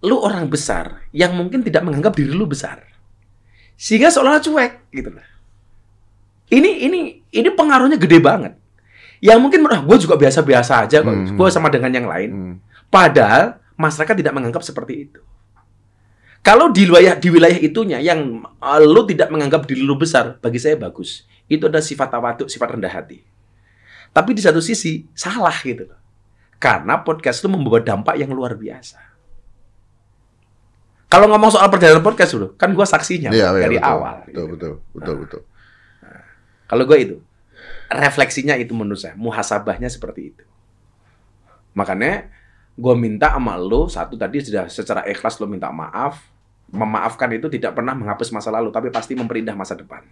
lu 0.00 0.16
orang 0.16 0.48
besar 0.48 1.04
yang 1.12 1.36
mungkin 1.36 1.60
tidak 1.60 1.84
menganggap 1.84 2.16
diri 2.16 2.32
lu 2.32 2.48
besar, 2.48 2.80
sehingga 3.74 4.08
seolah-olah 4.08 4.40
cuek 4.40 4.72
gitu 4.90 5.10
lah. 5.12 5.26
Ini 6.48 6.70
ini 6.82 7.00
ini 7.30 7.48
pengaruhnya 7.52 7.94
gede 7.94 8.18
banget. 8.18 8.56
Yang 9.20 9.38
mungkin 9.38 9.60
ah, 9.68 9.84
gue 9.84 9.96
juga 10.00 10.16
biasa-biasa 10.16 10.88
aja 10.88 11.04
kok, 11.04 11.12
Hmm. 11.12 11.36
gue 11.36 11.48
sama 11.52 11.68
dengan 11.68 11.92
yang 11.92 12.08
lain. 12.08 12.30
Hmm. 12.32 12.54
Padahal 12.90 13.62
masyarakat 13.78 14.14
tidak 14.18 14.34
menganggap 14.34 14.66
seperti 14.66 15.08
itu. 15.08 15.20
Kalau 16.40 16.72
di 16.72 16.88
wilayah 16.88 17.14
di 17.20 17.28
wilayah 17.30 17.58
itunya 17.60 18.02
yang 18.02 18.42
uh, 18.58 18.80
lu 18.80 19.06
tidak 19.06 19.30
menganggap 19.30 19.64
diri 19.68 19.84
lu 19.84 19.94
besar, 19.94 20.40
bagi 20.42 20.58
saya 20.58 20.74
bagus. 20.74 21.24
Itu 21.46 21.70
ada 21.70 21.78
sifat 21.78 22.10
tawaduk, 22.10 22.48
sifat 22.50 22.74
rendah 22.74 22.90
hati. 22.90 23.22
Tapi 24.10 24.30
di 24.34 24.42
satu 24.42 24.58
sisi 24.58 25.06
salah 25.14 25.54
gitu 25.62 25.86
loh. 25.86 26.00
Karena 26.58 27.00
podcast 27.00 27.46
lu 27.46 27.54
membawa 27.54 27.78
dampak 27.80 28.18
yang 28.18 28.34
luar 28.34 28.58
biasa. 28.58 28.98
Kalau 31.10 31.26
ngomong 31.26 31.50
soal 31.50 31.66
perjalanan 31.70 32.06
podcast 32.06 32.38
dulu, 32.38 32.54
kan 32.54 32.70
gua 32.70 32.86
saksinya 32.86 33.34
Iya, 33.34 33.50
iya, 33.50 33.62
dari 33.66 33.76
betul. 33.82 33.90
awal. 33.90 34.16
Betul, 34.26 34.30
gitu. 34.30 34.44
betul, 34.54 34.72
betul, 34.94 35.14
betul. 35.26 35.42
Kalau 36.70 36.86
gue 36.86 36.98
itu, 37.02 37.16
refleksinya 37.90 38.54
itu 38.54 38.70
menurut 38.78 39.02
saya, 39.02 39.18
muhasabahnya 39.18 39.90
seperti 39.90 40.30
itu. 40.30 40.44
Makanya 41.74 42.30
gue 42.76 42.94
minta 42.98 43.34
sama 43.34 43.54
lo, 43.58 43.86
satu 43.90 44.14
tadi 44.14 44.42
sudah 44.42 44.66
secara 44.70 45.02
ikhlas 45.08 45.38
lo 45.38 45.46
minta 45.50 45.70
maaf. 45.70 46.22
Memaafkan 46.70 47.26
itu 47.34 47.50
tidak 47.50 47.74
pernah 47.74 47.98
menghapus 47.98 48.30
masa 48.30 48.54
lalu, 48.54 48.70
tapi 48.70 48.94
pasti 48.94 49.18
memperindah 49.18 49.58
masa 49.58 49.74
depan. 49.74 50.06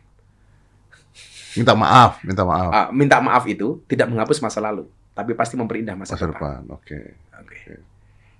Minta 1.54 1.72
maaf, 1.78 2.18
minta 2.26 2.42
maaf. 2.42 2.70
Ah, 2.74 2.88
minta 2.90 3.22
maaf 3.22 3.46
itu 3.46 3.78
tidak 3.86 4.10
menghapus 4.10 4.42
masa 4.42 4.58
lalu, 4.58 4.90
tapi 5.14 5.38
pasti 5.38 5.54
memperindah 5.54 5.94
masa, 5.94 6.18
Masa 6.18 6.26
depan. 6.26 6.66
depan, 6.66 6.74
oke. 6.74 6.98
Oke. 7.46 7.72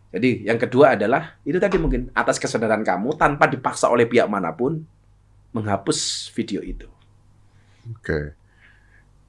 Jadi 0.08 0.30
yang 0.48 0.58
kedua 0.58 0.96
adalah 0.96 1.36
itu 1.44 1.60
tadi 1.60 1.76
mungkin 1.76 2.08
atas 2.16 2.40
kesadaran 2.40 2.80
kamu 2.80 3.14
tanpa 3.20 3.44
dipaksa 3.44 3.86
oleh 3.92 4.08
pihak 4.08 4.24
mana 4.26 4.50
pun 4.50 4.82
menghapus 5.52 6.30
video 6.32 6.64
itu. 6.64 6.88
Oke. 7.92 8.32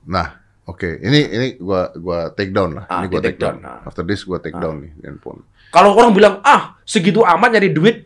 Nah, 0.08 0.39
oke. 0.70 0.90
Ini 1.02 1.20
ini 1.28 1.48
gua 1.58 1.90
gua 1.98 2.30
take 2.30 2.54
down 2.54 2.78
lah. 2.78 2.86
Ah, 2.86 3.02
ini 3.02 3.10
gua 3.10 3.20
take 3.20 3.36
take 3.36 3.42
down. 3.42 3.58
down, 3.60 3.82
ah. 3.82 3.90
After 3.90 4.06
this 4.06 4.22
gua 4.22 4.38
take 4.38 4.54
Ah. 4.54 4.62
down 4.62 4.86
nih 4.86 4.92
handphone. 5.04 5.42
Kalau 5.70 5.94
orang 5.94 6.14
bilang, 6.14 6.36
ah 6.42 6.78
segitu 6.86 7.22
amat 7.22 7.58
nyari 7.58 7.70
duit, 7.70 8.06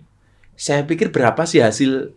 saya 0.56 0.84
pikir 0.84 1.12
berapa 1.12 1.44
sih 1.44 1.60
hasil 1.60 2.12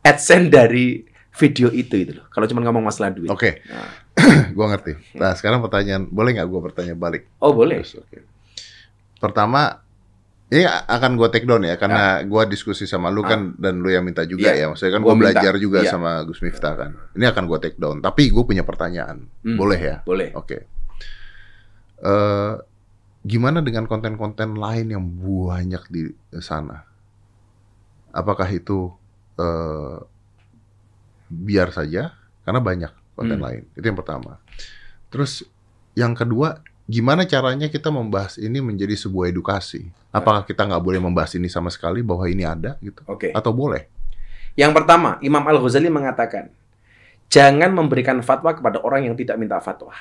AdSense 0.00 0.48
dari 0.48 1.02
video 1.34 1.68
itu 1.68 1.94
itu 1.98 2.12
loh. 2.14 2.26
Kalau 2.30 2.46
cuma 2.46 2.62
ngomong 2.62 2.86
masalah 2.86 3.10
duit. 3.10 3.26
Oke, 3.28 3.62
Nah. 3.66 3.90
gua 4.56 4.70
ngerti. 4.70 5.18
Nah, 5.18 5.34
sekarang 5.34 5.58
pertanyaan, 5.58 6.06
boleh 6.06 6.38
nggak 6.38 6.46
gua 6.46 6.60
bertanya 6.62 6.94
balik? 6.94 7.26
Oh 7.42 7.50
boleh. 7.50 7.82
Terus, 7.82 7.98
oke. 7.98 8.18
Pertama, 9.18 9.81
ini 10.52 10.62
akan 10.68 11.16
gua 11.16 11.32
take 11.32 11.48
down 11.48 11.64
ya, 11.64 11.80
karena 11.80 12.20
gua 12.28 12.44
diskusi 12.44 12.84
sama 12.84 13.08
lu 13.08 13.24
kan 13.24 13.56
dan 13.56 13.80
lu 13.80 13.88
yang 13.88 14.04
minta 14.04 14.20
juga 14.22 14.52
Iya. 14.52 14.60
ya. 14.60 14.64
Maksudnya 14.68 14.92
kan 14.92 15.02
minta. 15.16 15.22
belajar 15.32 15.54
juga 15.56 15.80
Iya. 15.80 15.90
sama 15.90 16.20
Gus 16.22 16.44
Miftah 16.44 16.74
kan. 16.76 16.90
Ini 17.16 17.24
akan 17.26 17.44
gua 17.48 17.56
take 17.56 17.80
down. 17.80 17.98
Tapi 17.98 18.28
gua 18.28 18.44
punya 18.44 18.60
pertanyaan. 18.60 19.32
Hmm. 19.40 19.56
Boleh 19.56 19.80
ya? 19.80 19.96
Boleh. 20.04 20.28
Oke. 20.36 20.68
Eh, 21.98 22.54
gimana 23.22 23.62
dengan 23.62 23.86
konten-konten 23.86 24.52
lain 24.54 24.90
yang 24.90 25.04
banyak 25.06 25.82
di 25.88 26.02
sana? 26.36 26.84
Apakah 28.12 28.46
itu 28.46 28.92
eh, 29.32 29.96
biar 31.26 31.72
saja? 31.72 32.12
Karena 32.44 32.60
banyak 32.60 32.92
konten 33.16 33.40
Hmm. 33.40 33.46
lain. 33.48 33.62
Itu 33.72 33.88
yang 33.88 33.96
pertama. 33.96 34.36
Terus 35.08 35.48
yang 35.94 36.12
kedua, 36.12 36.60
gimana 36.88 37.26
caranya 37.26 37.66
kita 37.70 37.88
membahas 37.90 38.38
ini 38.38 38.58
menjadi 38.58 38.94
sebuah 38.98 39.30
edukasi? 39.30 39.90
Apakah 40.12 40.44
kita 40.44 40.66
nggak 40.66 40.82
boleh 40.82 41.00
membahas 41.00 41.34
ini 41.38 41.48
sama 41.48 41.72
sekali 41.72 42.04
bahwa 42.04 42.28
ini 42.28 42.44
ada 42.44 42.76
gitu? 42.82 43.00
Oke. 43.08 43.32
Atau 43.32 43.54
boleh? 43.54 43.88
Yang 44.52 44.72
pertama, 44.76 45.16
Imam 45.24 45.40
Al 45.48 45.56
Ghazali 45.56 45.88
mengatakan, 45.88 46.52
jangan 47.32 47.72
memberikan 47.72 48.20
fatwa 48.20 48.52
kepada 48.52 48.84
orang 48.84 49.08
yang 49.08 49.16
tidak 49.16 49.40
minta 49.40 49.56
fatwa. 49.64 49.96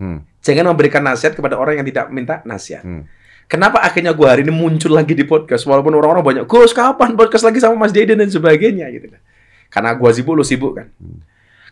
Hmm. 0.00 0.24
Jangan 0.40 0.72
memberikan 0.72 1.04
nasihat 1.04 1.36
kepada 1.36 1.60
orang 1.60 1.80
yang 1.80 1.86
tidak 1.88 2.08
minta 2.08 2.40
nasihat. 2.48 2.84
Hmm. 2.84 3.04
Kenapa 3.50 3.82
akhirnya 3.84 4.14
gua 4.16 4.32
hari 4.32 4.46
ini 4.46 4.54
muncul 4.54 4.94
lagi 4.94 5.12
di 5.12 5.26
podcast 5.26 5.66
walaupun 5.66 5.92
orang-orang 5.92 6.22
banyak, 6.24 6.44
Gus 6.48 6.72
kapan 6.72 7.18
podcast 7.18 7.44
lagi 7.44 7.58
sama 7.60 7.76
Mas 7.76 7.92
Deden 7.92 8.16
dan 8.16 8.30
sebagainya 8.30 8.88
gitu 8.94 9.12
kan. 9.12 9.20
Karena 9.68 9.90
gua 9.96 10.10
sibuk 10.14 10.38
lu 10.38 10.44
sibuk 10.46 10.80
kan. 10.80 10.88
Hmm. 10.96 11.20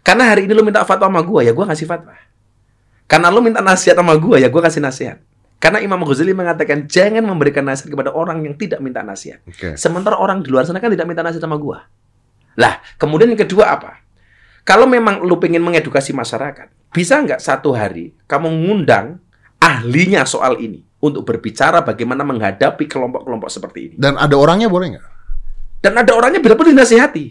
Karena 0.04 0.28
hari 0.28 0.44
ini 0.44 0.52
lu 0.52 0.60
minta 0.60 0.84
fatwa 0.84 1.08
sama 1.08 1.24
gua 1.24 1.40
ya 1.40 1.56
gua 1.56 1.68
kasih 1.72 1.88
fatwa. 1.88 2.12
Karena 3.08 3.32
lu 3.32 3.40
minta 3.40 3.64
nasihat 3.64 3.96
sama 3.96 4.14
gua 4.20 4.36
ya 4.36 4.52
gua 4.52 4.62
kasih 4.68 4.84
nasihat. 4.84 5.18
Karena 5.58 5.82
Imam 5.82 5.98
Ghazali 6.06 6.30
mengatakan 6.36 6.86
jangan 6.86 7.24
memberikan 7.26 7.66
nasihat 7.66 7.90
kepada 7.90 8.14
orang 8.14 8.46
yang 8.46 8.54
tidak 8.54 8.78
minta 8.78 9.02
nasihat. 9.02 9.42
Oke. 9.42 9.74
Sementara 9.74 10.14
orang 10.20 10.44
di 10.44 10.54
luar 10.54 10.62
sana 10.62 10.78
kan 10.78 10.92
tidak 10.92 11.08
minta 11.08 11.24
nasihat 11.24 11.42
sama 11.42 11.58
gua. 11.58 11.82
Lah, 12.54 12.78
kemudian 13.00 13.32
yang 13.32 13.40
kedua 13.42 13.74
apa? 13.74 14.04
Kalau 14.62 14.84
memang 14.84 15.24
lu 15.24 15.40
pengen 15.40 15.64
mengedukasi 15.64 16.12
masyarakat, 16.12 16.68
bisa 16.92 17.18
nggak 17.18 17.40
satu 17.40 17.72
hari 17.72 18.12
kamu 18.28 18.68
ngundang 18.68 19.18
ahlinya 19.58 20.22
soal 20.28 20.60
ini 20.60 20.84
untuk 20.98 21.24
berbicara 21.24 21.82
bagaimana 21.82 22.22
menghadapi 22.26 22.84
kelompok-kelompok 22.86 23.48
seperti 23.48 23.78
ini. 23.90 23.94
Dan 23.96 24.14
ada 24.20 24.34
orangnya 24.36 24.68
boleh 24.70 24.94
nggak? 24.94 25.06
Dan 25.82 25.94
ada 25.94 26.12
orangnya 26.14 26.42
bila 26.42 26.58
pun 26.58 26.70
dinasihati. 26.70 27.26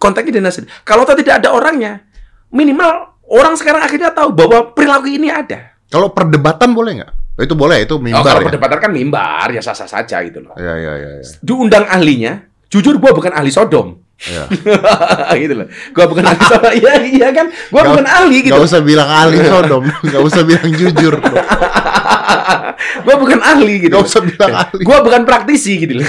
Kontaknya 0.00 0.40
dinasihati. 0.40 0.84
Kalau 0.84 1.04
tidak 1.04 1.44
ada 1.44 1.52
orangnya, 1.52 2.04
minimal 2.52 3.15
orang 3.28 3.54
sekarang 3.54 3.82
akhirnya 3.82 4.10
tahu 4.10 4.30
bahwa 4.30 4.70
perilaku 4.70 5.08
ini 5.08 5.28
ada. 5.28 5.74
Kalau 5.86 6.10
perdebatan 6.10 6.70
boleh 6.70 6.92
nggak? 7.00 7.12
Itu 7.36 7.52
boleh, 7.52 7.84
itu 7.84 7.94
Oh, 7.94 8.00
mimbar 8.00 8.24
kalau 8.24 8.40
ya. 8.40 8.46
perdebatan 8.48 8.78
kan 8.80 8.90
mimbar, 8.90 9.48
ya 9.50 9.60
sah-sah 9.60 9.84
saja 9.84 10.24
gitu 10.24 10.40
loh. 10.40 10.56
Ya, 10.56 10.72
ya, 10.74 10.92
ya, 10.96 11.10
ya. 11.20 11.22
Diundang 11.38 11.84
ahlinya, 11.84 12.42
jujur 12.66 12.96
gua 12.96 13.12
bukan 13.12 13.30
ahli 13.30 13.52
Sodom. 13.52 14.00
ya. 14.16 14.48
gitu 15.36 15.52
loh. 15.52 15.68
Gua 15.92 16.08
bukan 16.08 16.24
ahli 16.24 16.40
Sodom. 16.42 16.72
Iya, 16.80 16.92
iya 17.04 17.28
kan? 17.30 17.46
Gua 17.68 17.84
Nggak- 17.84 17.90
bukan 17.92 18.06
ahli 18.08 18.36
gitu. 18.40 18.52
Gak 18.52 18.64
usah 18.64 18.80
bilang 18.80 19.04
ahli 19.06 19.36
Sodom, 19.42 19.84
gak 19.84 20.22
usah 20.24 20.42
bilang 20.42 20.70
jujur. 20.72 21.14
gua 23.04 23.14
bukan 23.16 23.40
ahli 23.40 23.74
gitu. 23.84 23.92
Gak 23.92 24.06
usah 24.06 24.20
bilang 24.22 24.52
ahli. 24.56 24.82
Gua 24.82 24.98
bukan 25.02 25.22
praktisi 25.22 25.76
gitu 25.76 26.00
loh. 26.00 26.08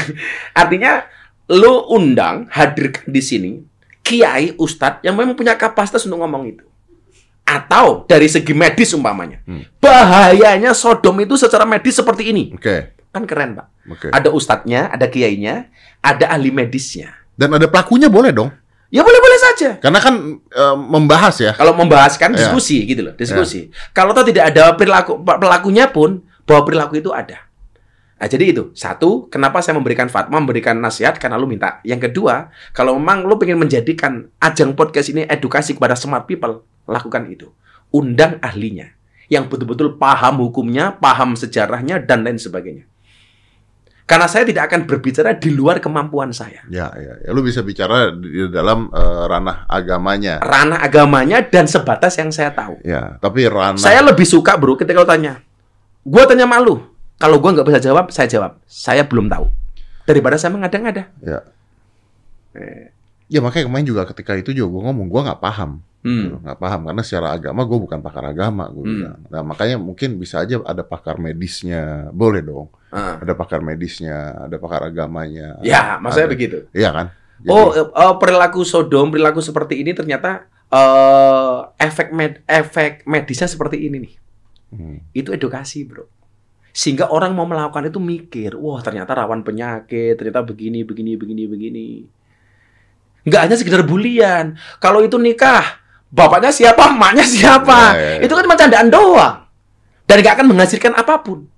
Artinya 0.53 1.03
lu 1.47 1.91
undang 1.91 2.47
hadirkan 2.49 3.03
di 3.05 3.19
sini 3.19 3.51
kiai 3.99 4.55
ustadz 4.55 4.99
yang 5.01 5.15
memang 5.15 5.35
punya 5.35 5.55
kapasitas 5.55 6.03
untuk 6.03 6.19
ngomong 6.19 6.43
itu. 6.47 6.63
Atau 7.47 8.03
dari 8.03 8.27
segi 8.27 8.51
medis 8.51 8.91
umpamanya. 8.91 9.39
Hmm. 9.47 9.63
Bahayanya 9.79 10.75
Sodom 10.75 11.15
itu 11.23 11.39
secara 11.39 11.63
medis 11.63 11.95
seperti 11.95 12.35
ini. 12.35 12.51
Oke, 12.51 12.91
Kan 13.07 13.23
keren, 13.23 13.55
Pak. 13.55 13.67
oke. 13.87 14.07
Ada 14.11 14.29
ustadznya, 14.29 14.91
ada 14.91 15.07
kiainya, 15.07 15.71
ada 16.03 16.27
ahli 16.27 16.51
medisnya. 16.51 17.15
Dan 17.39 17.55
ada 17.55 17.71
pelakunya 17.71 18.11
boleh 18.11 18.35
dong. 18.35 18.51
Ya 18.91 18.99
boleh-boleh 19.03 19.39
saja. 19.39 19.79
Karena 19.79 19.99
kan 19.99 20.15
eh, 20.43 20.75
membahas 20.75 21.35
ya. 21.39 21.51
Kalau 21.55 21.71
membahas 21.71 22.19
kan 22.19 22.35
Ya. 22.35 22.43
diskusi 22.43 22.83
gitu 22.83 23.07
loh, 23.07 23.13
diskusi. 23.15 23.71
Kalau 23.95 24.11
toh 24.11 24.27
tidak 24.27 24.51
ada 24.51 24.75
perilaku 24.75 25.15
pelakunya 25.23 25.87
pun 25.87 26.23
bahwa 26.43 26.67
perilaku 26.67 26.99
itu 26.99 27.11
ada. 27.15 27.46
Nah, 28.17 28.25
jadi 28.25 28.49
itu 28.49 28.73
satu, 28.73 29.29
kenapa 29.29 29.61
saya 29.61 29.77
memberikan 29.77 30.09
fatwa, 30.09 30.41
memberikan 30.41 30.73
nasihat 30.81 31.21
karena 31.21 31.37
lu 31.37 31.45
minta. 31.45 31.77
Yang 31.85 32.09
kedua, 32.09 32.49
kalau 32.73 32.97
memang 32.97 33.29
lu 33.29 33.37
pengen 33.37 33.61
menjadikan 33.61 34.33
ajang 34.41 34.73
podcast 34.73 35.13
ini 35.13 35.29
edukasi 35.29 35.77
kepada 35.77 35.93
smart 35.93 36.25
people, 36.25 36.65
lakukan 36.89 37.29
itu. 37.29 37.53
Undang 37.93 38.41
ahlinya 38.41 38.97
yang 39.29 39.45
betul-betul 39.45 40.01
paham 40.01 40.41
hukumnya, 40.41 40.97
paham 40.97 41.37
sejarahnya 41.37 42.01
dan 42.01 42.25
lain 42.25 42.41
sebagainya. 42.41 42.89
Karena 44.07 44.23
saya 44.31 44.47
tidak 44.47 44.71
akan 44.71 44.87
berbicara 44.87 45.35
di 45.35 45.51
luar 45.51 45.83
kemampuan 45.83 46.31
saya. 46.31 46.63
Ya, 46.71 46.87
ya, 46.95 47.27
ya. 47.27 47.29
Lu 47.35 47.43
bisa 47.43 47.59
bicara 47.59 48.15
di 48.15 48.47
dalam 48.47 48.87
eh, 48.87 49.23
ranah 49.27 49.67
agamanya. 49.67 50.39
Ranah 50.39 50.79
agamanya 50.79 51.43
dan 51.43 51.67
sebatas 51.67 52.15
yang 52.15 52.31
saya 52.31 52.55
tahu. 52.55 52.79
Ya, 52.87 53.19
tapi 53.19 53.43
ranah. 53.51 53.75
Saya 53.75 53.99
lebih 53.99 54.23
suka 54.23 54.55
bro 54.55 54.79
ketika 54.79 55.03
lo 55.03 55.03
tanya. 55.03 55.43
Gua 56.07 56.23
tanya 56.23 56.47
malu. 56.47 56.96
Kalau 57.17 57.37
gua 57.37 57.49
nggak 57.51 57.67
bisa 57.67 57.81
jawab, 57.81 58.09
saya 58.09 58.27
jawab. 58.27 58.61
Saya 58.63 59.01
belum 59.03 59.25
tahu. 59.27 59.49
Daripada 60.05 60.37
saya 60.37 60.53
mengada-ngada. 60.53 61.09
Ya. 61.19 61.41
Eh, 62.53 62.93
Ya 63.27 63.43
makanya 63.43 63.67
kemarin 63.67 63.83
juga 63.83 64.07
ketika 64.07 64.39
itu 64.39 64.55
juga 64.55 64.71
gue 64.71 64.81
ngomong 64.87 65.11
gue 65.11 65.21
nggak 65.27 65.43
paham, 65.43 65.83
Hmm. 65.99 66.39
nggak 66.39 66.59
paham 66.63 66.87
karena 66.87 67.03
secara 67.03 67.35
agama 67.35 67.67
gue 67.67 67.75
bukan 67.75 67.99
pakar 67.99 68.23
agama 68.23 68.71
gue 68.71 68.79
Hmm. 68.79 68.95
bilang. 68.95 69.19
Nah 69.27 69.41
makanya 69.43 69.75
mungkin 69.75 70.15
bisa 70.15 70.39
aja 70.39 70.63
ada 70.63 70.79
pakar 70.79 71.19
medisnya, 71.19 72.07
boleh 72.15 72.39
dong. 72.39 72.71
Ah. 72.87 73.19
Ada 73.19 73.35
pakar 73.35 73.59
medisnya, 73.59 74.31
ada 74.39 74.55
pakar 74.55 74.87
agamanya. 74.87 75.59
Ya, 75.59 75.99
maksudnya 75.99 76.23
Ada- 76.23 76.35
begitu. 76.39 76.57
Iya 76.71 76.89
kan? 76.95 77.07
Jadi- 77.43 77.51
Oh, 77.51 77.67
eh, 77.69 77.83
eh, 77.83 78.15
perilaku 78.15 78.63
Sodom, 78.63 79.11
perilaku 79.11 79.43
seperti 79.43 79.83
ini 79.83 79.91
ternyata 79.91 80.47
eh 80.71 81.57
efek 81.83 82.15
med 82.15 82.39
efek 82.47 83.03
medisnya 83.03 83.51
seperti 83.51 83.91
ini 83.91 84.07
nih. 84.07 84.13
Hmm. 84.71 84.97
Itu 85.11 85.35
edukasi, 85.35 85.83
bro. 85.83 86.07
Sehingga 86.77 87.09
orang 87.09 87.33
mau 87.33 87.49
melakukan 87.49 87.89
itu 87.89 87.97
mikir, 87.97 88.53
wah 88.53 88.77
ternyata 88.85 89.17
rawan 89.17 89.41
penyakit, 89.41 90.13
ternyata 90.13 90.45
begini, 90.45 90.85
begini, 90.85 91.17
begini, 91.17 91.43
begini. 91.49 91.87
Nggak 93.25 93.41
hanya 93.49 93.55
sekedar 93.57 93.81
bulian. 93.81 94.53
Kalau 94.77 95.01
itu 95.01 95.17
nikah, 95.17 95.81
bapaknya 96.13 96.53
siapa, 96.53 96.93
emaknya 96.93 97.25
siapa. 97.25 97.97
Ya, 97.97 98.21
ya. 98.21 98.29
Itu 98.29 98.37
kan 98.37 98.45
cuma 98.45 98.53
candaan 98.53 98.93
doang. 98.93 99.49
Dan 100.05 100.21
nggak 100.21 100.33
akan 100.37 100.47
menghasilkan 100.53 100.93
apa 100.93 101.17
pun. 101.25 101.49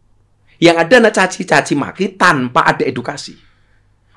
Yang 0.56 0.88
ada 0.88 1.12
caci-caci 1.12 1.76
maki 1.76 2.16
tanpa 2.16 2.64
ada 2.64 2.88
edukasi. 2.88 3.36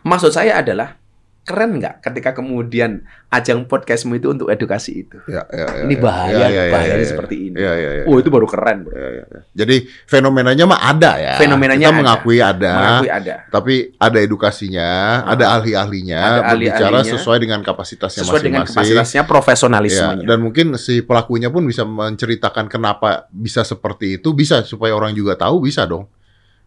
Maksud 0.06 0.30
saya 0.30 0.62
adalah, 0.62 1.01
keren 1.42 1.74
nggak 1.76 1.98
ketika 2.00 2.32
kemudian 2.32 3.02
ajang 3.28 3.66
podcastmu 3.66 4.14
itu 4.14 4.30
untuk 4.30 4.46
edukasi 4.46 5.02
itu? 5.02 5.18
Ya, 5.26 5.42
ya, 5.50 5.66
ya, 5.66 5.82
Ini 5.82 5.94
ya. 5.94 6.00
bahaya, 6.00 6.32
Ya, 6.32 6.46
ya, 6.46 6.62
ya, 6.62 6.72
bahayanya 6.72 6.94
ya, 6.94 7.02
ya. 7.02 7.10
seperti 7.10 7.36
ini. 7.42 7.56
Ya, 7.58 7.72
ya, 7.74 7.90
ya. 7.98 8.02
Oh, 8.06 8.16
itu 8.16 8.28
baru 8.28 8.46
keren, 8.46 8.86
bro. 8.86 8.94
Ya, 8.94 9.08
ya, 9.10 9.24
ya. 9.26 9.40
Jadi 9.52 9.76
fenomenanya 10.06 10.64
mah 10.64 10.80
ada 10.80 11.12
ya. 11.18 11.34
Fenomenanya 11.36 11.82
Kita 11.82 11.92
ada. 11.92 12.00
mengakui 12.00 12.38
ada. 12.38 12.72
Mengakui 12.72 13.10
ada. 13.10 13.34
Tapi 13.48 13.74
ada 13.96 14.18
edukasinya, 14.18 14.88
Ah. 15.20 15.32
ada 15.34 15.44
ahli-ahlinya, 15.58 16.20
Ada 16.20 16.40
berbicara 16.54 16.98
sesuai 17.02 17.38
dengan 17.38 17.60
kapasitasnya 17.60 18.22
Sesuai 18.22 18.40
dengan 18.40 18.62
masing-masing. 18.62 18.94
kapasitasnya, 18.94 19.22
Ya, 19.22 19.28
profesionalismenya. 19.28 20.24
dan 20.24 20.38
mungkin 20.38 20.66
si 20.76 21.02
pelakunya 21.02 21.48
pun 21.48 21.66
bisa 21.66 21.82
menceritakan 21.82 22.66
kenapa 22.66 23.26
bisa 23.28 23.62
seperti 23.62 24.16
itu, 24.16 24.30
bisa 24.30 24.62
supaya 24.62 24.92
orang 24.92 25.10
juga 25.10 25.34
tahu, 25.34 25.58
bisa 25.62 25.82
dong. 25.84 26.06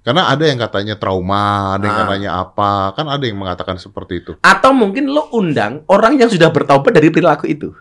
Karena 0.06 0.30
ada 0.30 0.46
yang 0.46 0.62
katanya 0.62 1.02
trauma, 1.02 1.74
ada 1.74 1.90
yang 1.90 1.98
Ah. 1.98 2.02
katanya 2.06 2.30
apa, 2.38 2.94
kan 2.94 3.10
ada 3.10 3.26
yang 3.26 3.42
mengatakan 3.42 3.82
seperti 3.82 4.22
itu. 4.22 4.32
Atau 4.46 4.70
mungkin 4.70 5.10
lo 5.10 5.34
undang 5.34 5.82
orang 5.90 6.22
yang 6.22 6.30
sudah 6.30 6.54
bertobat 6.54 6.94
dari 6.94 7.10
perilaku 7.10 7.50
itu. 7.50 7.74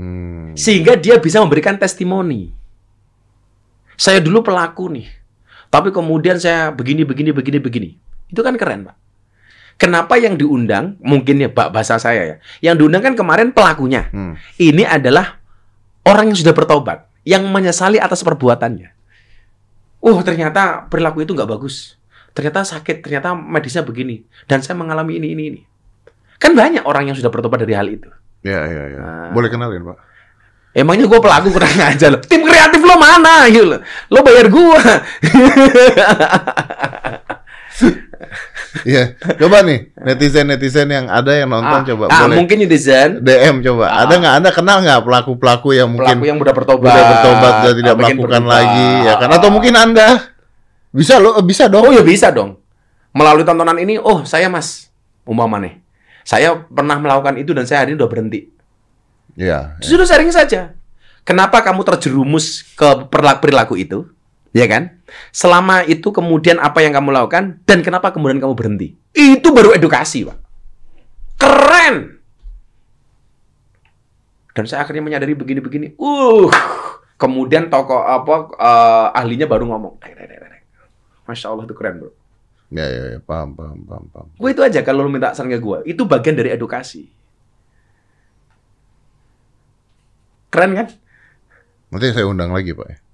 Hmm. 0.00 0.56
Sehingga 0.56 0.96
dia 0.96 1.20
bisa 1.20 1.44
memberikan 1.44 1.76
testimoni. 1.76 2.48
Saya 4.00 4.24
dulu 4.24 4.40
pelaku 4.40 4.88
nih. 4.88 5.04
Tapi 5.68 5.92
kemudian 5.92 6.40
saya 6.40 6.72
begini, 6.72 7.04
begini, 7.04 7.36
begini, 7.36 7.58
begini. 7.60 7.90
Itu 8.32 8.40
kan 8.40 8.56
keren, 8.56 8.88
Pak. 8.88 8.96
Kenapa 9.78 10.16
yang 10.16 10.40
diundang, 10.40 10.96
mungkin 11.04 11.44
ya 11.44 11.52
Pak 11.52 11.70
bahasa 11.70 12.00
saya 12.00 12.24
ya. 12.24 12.36
Yang 12.72 12.74
diundang 12.82 13.04
kan 13.04 13.14
kemarin 13.14 13.52
pelakunya. 13.52 14.08
Hmm. 14.10 14.34
Ini 14.56 14.88
adalah 14.88 15.38
orang 16.08 16.32
yang 16.32 16.38
sudah 16.40 16.56
bertobat. 16.56 17.04
Yang 17.28 17.52
menyesali 17.52 18.00
atas 18.00 18.24
perbuatannya. 18.24 18.96
Oh, 19.98 20.22
ternyata 20.22 20.86
perilaku 20.86 21.26
itu 21.26 21.34
nggak 21.34 21.50
bagus. 21.50 21.98
Ternyata 22.34 22.62
sakit, 22.62 23.02
ternyata 23.02 23.34
medisnya 23.34 23.82
begini. 23.82 24.22
Dan 24.46 24.62
saya 24.62 24.78
mengalami 24.78 25.18
ini, 25.18 25.34
ini, 25.34 25.42
ini. 25.50 25.60
Kan 26.38 26.54
banyak 26.54 26.86
orang 26.86 27.10
yang 27.10 27.18
sudah 27.18 27.34
bertobat 27.34 27.66
dari 27.66 27.74
hal 27.74 27.90
itu. 27.90 28.06
Ya, 28.46 28.62
ya, 28.62 28.82
ya. 28.94 29.00
Ah. 29.02 29.30
Boleh 29.34 29.50
kenalin, 29.50 29.82
Pak? 29.82 29.98
Emangnya 30.78 31.10
gue 31.10 31.18
pelaku 31.18 31.50
kurang 31.50 31.74
aja 31.90 32.06
loh. 32.06 32.22
Tim 32.22 32.46
kreatif 32.46 32.78
lo 32.86 32.94
mana 32.94 33.50
gitu 33.50 33.66
loh. 33.66 33.82
Lo 34.14 34.22
bayar 34.22 34.46
gue. 34.46 34.78
Iya. 38.84 39.16
Coba 39.40 39.64
nih, 39.64 39.90
netizen-netizen 39.96 40.88
yang 40.92 41.06
ada 41.08 41.32
yang 41.32 41.48
nonton 41.48 41.94
coba 41.94 42.04
ah, 42.12 42.28
boleh 42.28 42.36
mungkin 42.36 42.56
netizen 42.60 43.24
DM 43.24 43.64
coba. 43.64 43.90
Ah. 43.90 44.04
Ada 44.04 44.14
nggak 44.20 44.34
Anda 44.38 44.50
kenal 44.52 44.76
nggak 44.84 45.00
pelaku-pelaku 45.08 45.68
yang 45.72 45.88
mungkin 45.96 46.20
pelaku 46.20 46.28
yang 46.28 46.38
udah 46.38 46.54
bertobat, 46.54 46.92
udah 46.92 47.04
bertobat 47.08 47.54
dan 47.64 47.74
tidak 47.80 47.94
ah, 47.94 47.98
melakukan 47.98 48.42
berubah. 48.44 48.54
lagi 48.60 48.88
ya 49.08 49.14
kan? 49.16 49.28
Atau 49.34 49.48
mungkin 49.50 49.74
Anda 49.74 50.08
bisa 50.92 51.16
lo 51.16 51.40
bisa 51.42 51.64
dong. 51.66 51.84
Oh 51.88 51.92
ya 51.94 52.04
bisa 52.04 52.28
dong. 52.28 52.60
Melalui 53.16 53.42
tontonan 53.42 53.78
ini, 53.80 53.96
oh 53.96 54.22
saya 54.28 54.52
mas, 54.52 54.92
umpama 55.24 55.56
nih, 55.58 55.80
saya 56.22 56.54
pernah 56.68 57.00
melakukan 57.00 57.40
itu 57.40 57.56
dan 57.56 57.64
saya 57.64 57.82
hari 57.82 57.96
ini 57.96 57.98
udah 57.98 58.10
berhenti. 58.10 58.40
Iya. 59.34 59.80
Justru 59.80 60.04
sharing 60.04 60.30
saja. 60.30 60.76
Kenapa 61.24 61.60
kamu 61.60 61.84
terjerumus 61.84 62.64
ke 62.72 62.88
perilaku 63.40 63.76
itu? 63.76 64.08
Ya 64.56 64.64
kan? 64.64 65.04
Selama 65.30 65.84
itu 65.84 66.08
kemudian 66.08 66.56
apa 66.56 66.80
yang 66.80 66.96
kamu 66.96 67.12
lakukan 67.12 67.60
dan 67.68 67.78
kenapa 67.84 68.12
kemudian 68.12 68.40
kamu 68.40 68.54
berhenti? 68.56 68.96
Itu 69.12 69.52
baru 69.52 69.76
edukasi, 69.76 70.24
Pak. 70.24 70.38
Keren. 71.38 71.94
Dan 74.56 74.64
saya 74.66 74.82
akhirnya 74.82 75.04
menyadari 75.04 75.38
begini-begini. 75.38 75.94
Uh, 76.00 76.50
kemudian 77.20 77.70
tokoh 77.70 78.02
apa 78.02 78.50
eh, 78.58 79.18
ahlinya 79.22 79.46
baru 79.46 79.70
ngomong. 79.70 80.02
Masya 81.28 81.52
Allah 81.52 81.68
itu 81.68 81.76
keren, 81.76 82.00
bro. 82.00 82.10
Ya, 82.68 82.84
ya, 82.84 83.04
ya, 83.16 83.20
paham, 83.20 83.52
paham, 83.52 83.78
paham, 83.84 84.04
paham. 84.12 84.28
Gue 84.36 84.50
itu 84.52 84.60
aja 84.64 84.80
kalau 84.84 85.04
lu 85.04 85.12
minta 85.12 85.32
saran 85.32 85.52
ke 85.52 85.60
gue. 85.60 85.78
Itu 85.88 86.08
bagian 86.08 86.36
dari 86.36 86.52
edukasi. 86.52 87.08
Keren 90.48 90.72
kan? 90.72 90.88
Nanti 91.92 92.12
saya 92.12 92.28
undang 92.28 92.52
lagi, 92.52 92.72
Pak. 92.72 93.07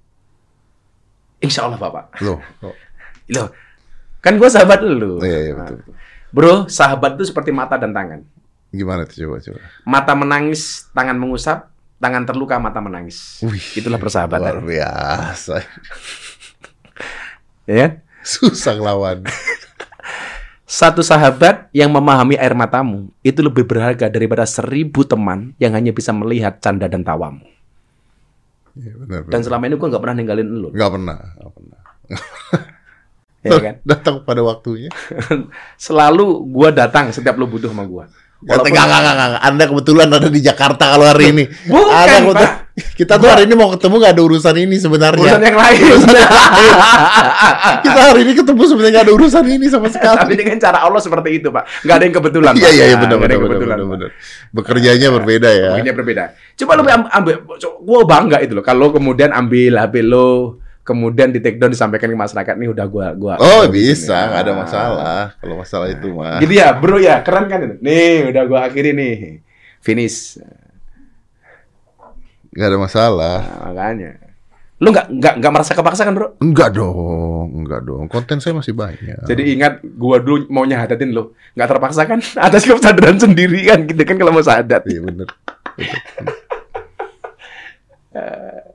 Ya. 1.45 1.47
Insya 1.47 1.69
Allah, 1.69 1.77
Bapak. 1.77 2.17
Loh, 2.25 2.41
kok- 2.59 2.79
Loh, 3.31 3.49
kan 4.19 4.35
gue 4.35 4.49
sahabat 4.49 4.81
lu. 4.81 5.21
Iya, 5.21 5.39
iya, 5.41 5.53
betul. 5.55 5.79
Bro, 6.33 6.55
sahabat 6.67 7.15
itu 7.15 7.29
seperti 7.29 7.53
mata 7.53 7.77
dan 7.77 7.93
tangan. 7.93 8.25
gimana 8.69 9.07
tuh 9.07 9.23
coba, 9.23 9.39
coba. 9.39 9.61
Mata 9.87 10.13
menangis, 10.13 10.91
tangan 10.91 11.15
mengusap, 11.15 11.71
tangan 12.03 12.27
terluka, 12.27 12.59
mata 12.59 12.83
menangis. 12.83 13.39
Wih, 13.41 13.63
Itulah 13.79 13.97
luar 13.97 14.03
persahabatan. 14.03 14.67
biasa. 14.67 15.63
Ya 17.65 17.77
kan? 17.79 17.93
Susah 18.21 18.75
lawan. 18.75 19.23
Satu 20.65 21.07
sahabat 21.07 21.71
yang 21.71 21.93
memahami 21.93 22.35
air 22.35 22.51
matamu 22.51 23.13
itu 23.21 23.39
lebih 23.39 23.63
berharga 23.63 24.11
daripada 24.11 24.43
seribu 24.43 25.07
teman 25.07 25.53
yang 25.61 25.71
hanya 25.71 25.95
bisa 25.95 26.11
melihat 26.11 26.59
canda 26.59 26.91
dan 26.91 27.05
tawamu. 27.05 27.47
Iya, 28.75 28.93
benar, 28.99 29.21
Dan 29.31 29.41
selama 29.47 29.71
ini 29.71 29.75
gue 29.79 29.89
nggak 29.89 30.03
pernah 30.03 30.17
ninggalin 30.19 30.49
lu, 30.51 30.69
Nggak 30.75 30.91
pernah, 30.91 31.19
nggak 31.39 31.53
pernah. 31.55 31.81
ya 33.45 33.59
kan? 33.61 33.75
Datang 33.87 34.15
pada 34.27 34.43
waktunya. 34.43 34.91
Selalu 35.87 36.27
gue 36.51 36.69
datang 36.75 37.15
setiap 37.15 37.39
lu 37.39 37.47
butuh 37.47 37.71
sama 37.71 37.87
gue. 37.87 38.05
Walaupun... 38.43 38.75
Enggak, 38.75 38.87
enggak, 38.91 39.15
enggak. 39.15 39.43
Anda 39.47 39.65
kebetulan 39.71 40.09
ada 40.11 40.29
di 40.29 40.41
Jakarta 40.43 40.85
kalau 40.91 41.07
hari 41.07 41.25
ini. 41.31 41.45
Bukan, 41.71 41.95
Anda 41.95 42.19
kebetul- 42.21 42.43
Pak. 42.43 42.65
Kita 42.75 43.23
tuh 43.23 43.31
hari 43.31 43.47
ini 43.47 43.55
mau 43.55 43.71
ketemu 43.71 44.03
nggak 44.03 44.13
ada 44.19 44.23
urusan 44.27 44.57
ini 44.59 44.77
sebenarnya. 44.83 45.31
urusan 45.31 45.47
yang 45.47 45.55
lain. 45.55 45.79
Kita 47.87 48.01
hari 48.11 48.21
ini 48.27 48.33
ketemu 48.35 48.63
sebenarnya 48.67 48.93
nggak 48.99 49.07
ada 49.07 49.15
urusan 49.15 49.45
ini 49.47 49.67
sama 49.71 49.87
Tapi 49.87 49.95
sekali. 49.95 50.35
dengan 50.35 50.59
cara 50.59 50.79
Allah 50.83 50.99
seperti 50.99 51.31
itu, 51.39 51.55
Pak. 51.55 51.87
Nggak 51.87 51.95
ada 51.95 52.05
yang 52.05 52.15
kebetulan. 52.19 52.53
Iya, 52.59 52.71
iya, 52.75 52.85
iya, 52.91 52.97
benar, 52.99 53.17
benar, 53.23 53.31
yang 53.31 53.43
benar, 53.47 53.55
kebetulan, 53.55 53.79
benar. 53.87 54.11
Bekerjanya 54.51 55.09
berbeda 55.15 55.49
ya. 55.55 55.71
Mungkinnya 55.71 55.95
berbeda. 55.95 56.23
Coba 56.59 56.71
lu 56.75 56.83
ambil, 56.83 57.07
ambil 57.15 57.35
gue 57.63 58.01
bangga 58.03 58.39
itu 58.43 58.53
loh. 58.59 58.65
Kalau 58.67 58.91
kemudian 58.91 59.31
ambil 59.31 59.79
HP 59.79 59.95
lo, 60.03 60.59
kemudian 60.85 61.33
di 61.33 61.41
take 61.41 61.57
down 61.57 61.73
disampaikan 61.73 62.07
ke 62.07 62.15
masyarakat 62.15 62.55
nih 62.55 62.69
udah 62.71 62.87
gua 62.87 63.07
gua. 63.17 63.35
Oh 63.41 63.65
bisa, 63.67 64.29
nggak 64.29 64.43
ada 64.45 64.53
Ah. 64.53 64.59
masalah. 64.61 65.23
Kalau 65.41 65.55
masalah 65.57 65.89
itu 65.89 66.07
mah. 66.13 66.39
Gitu 66.39 66.55
ya, 66.55 66.77
bro 66.77 67.01
ya, 67.01 67.25
keren 67.25 67.49
kan 67.49 67.59
itu. 67.65 67.75
Nih, 67.81 68.29
udah 68.29 68.43
gua 68.45 68.61
akhiri 68.69 68.93
nih. 68.93 69.41
Finish. 69.81 70.37
Nggak 72.53 72.69
ada 72.69 72.79
masalah. 72.79 73.39
Nah, 73.43 73.73
makanya. 73.73 74.11
Lu 74.79 74.93
nggak 74.93 75.07
nggak 75.09 75.35
nggak 75.41 75.53
merasa 75.55 75.73
kepaksa 75.73 76.05
kan, 76.05 76.13
Bro? 76.13 76.37
Enggak 76.39 76.77
dong, 76.77 77.65
enggak 77.65 77.81
dong. 77.83 78.05
Konten 78.07 78.39
saya 78.39 78.53
masih 78.53 78.77
banyak. 78.77 79.25
Jadi 79.25 79.57
ingat 79.57 79.81
gua 79.97 80.21
dulu 80.21 80.45
mau 80.53 80.63
nyahadatin 80.63 81.11
lo. 81.11 81.33
Nggak 81.57 81.69
terpaksa 81.71 82.05
kan? 82.05 82.21
Atas 82.47 82.69
kesadaran 82.69 83.17
sendiri 83.17 83.65
kan 83.65 83.89
gitu 83.89 84.03
kan 84.05 84.21
kalau 84.21 84.37
mau 84.37 84.45
syahadat. 84.45 84.85
Iya 84.85 85.01
bener. 85.01 85.29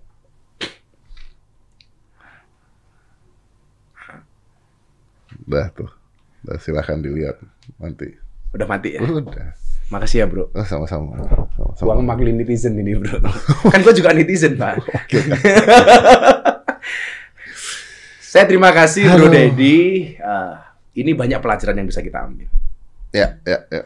Udah 5.50 5.66
tuh. 5.74 5.90
Udah 6.46 6.58
silahkan 6.62 7.02
dilihat 7.02 7.42
nanti. 7.82 8.14
Udah 8.54 8.70
mati 8.70 8.96
ya. 8.96 9.02
Udah. 9.02 9.58
Makasih 9.90 10.22
ya, 10.22 10.26
Bro. 10.30 10.54
Oh, 10.54 10.66
sama-sama. 10.70 11.18
Gua 11.18 11.50
Sama-sama. 11.74 12.06
mewakili 12.06 12.38
netizen 12.38 12.78
ini, 12.78 12.94
Bro. 12.94 13.18
kan 13.74 13.82
gua 13.82 13.94
juga 13.98 14.14
netizen, 14.14 14.54
Pak. 14.54 14.78
Saya 18.30 18.46
terima 18.46 18.70
kasih 18.70 19.10
Bro 19.10 19.26
Aduh. 19.26 19.34
Dedi. 19.34 20.14
Ah, 20.22 20.78
ini 20.94 21.18
banyak 21.18 21.42
pelajaran 21.42 21.82
yang 21.82 21.90
bisa 21.90 22.06
kita 22.06 22.30
ambil. 22.30 22.46
Ya, 23.10 23.42
ya, 23.42 23.66
ya. 23.74 23.82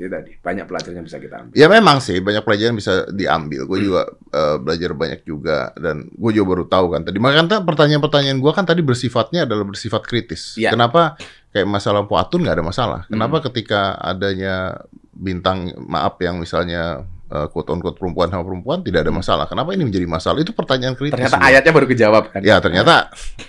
Itu 0.00 0.08
tadi, 0.08 0.32
banyak 0.40 0.64
pelajaran 0.64 0.96
yang 0.96 1.06
bisa 1.06 1.20
kita 1.20 1.36
ambil. 1.44 1.52
Ya 1.52 1.68
memang 1.68 2.00
sih 2.00 2.16
banyak 2.24 2.40
pelajaran 2.40 2.72
bisa 2.72 3.04
diambil. 3.12 3.68
Gue 3.68 3.78
juga 3.84 4.08
eh, 4.32 4.56
belajar 4.56 4.90
banyak 4.96 5.20
juga 5.28 5.76
dan 5.76 6.08
gue 6.08 6.30
juga 6.32 6.46
baru 6.56 6.64
tahu 6.64 6.86
kan 6.96 7.04
tadi. 7.04 7.20
Makanya 7.20 7.60
pertanyaan-pertanyaan 7.60 8.40
gue 8.40 8.52
kan 8.56 8.64
tadi 8.64 8.80
bersifatnya 8.80 9.44
adalah 9.44 9.68
bersifat 9.68 10.08
kritis. 10.08 10.56
Iya. 10.56 10.72
Kenapa 10.72 11.20
kayak 11.52 11.68
masalah 11.68 12.00
lampu 12.00 12.16
atun 12.16 12.40
nggak 12.40 12.56
ada 12.56 12.64
masalah? 12.64 13.00
Hmm. 13.04 13.20
Kenapa 13.20 13.44
ketika 13.44 14.00
adanya 14.00 14.80
bintang 15.12 15.76
maaf 15.84 16.16
yang 16.24 16.40
misalnya 16.40 17.04
uh, 17.30 17.46
quote 17.48 17.70
on 17.70 17.78
quote 17.78 17.96
perempuan 17.96 18.28
sama 18.28 18.42
perempuan 18.44 18.82
tidak 18.82 19.06
ada 19.06 19.12
masalah? 19.14 19.46
Kenapa 19.46 19.72
ini 19.72 19.86
menjadi 19.86 20.06
masalah? 20.10 20.38
Itu 20.42 20.52
pertanyaan 20.52 20.98
kritis. 20.98 21.16
Ternyata 21.16 21.38
sebenarnya. 21.38 21.54
ayatnya 21.56 21.72
baru 21.72 21.86
kejawab 21.86 22.24
kan. 22.34 22.40
Ya 22.42 22.56
ternyata 22.58 22.94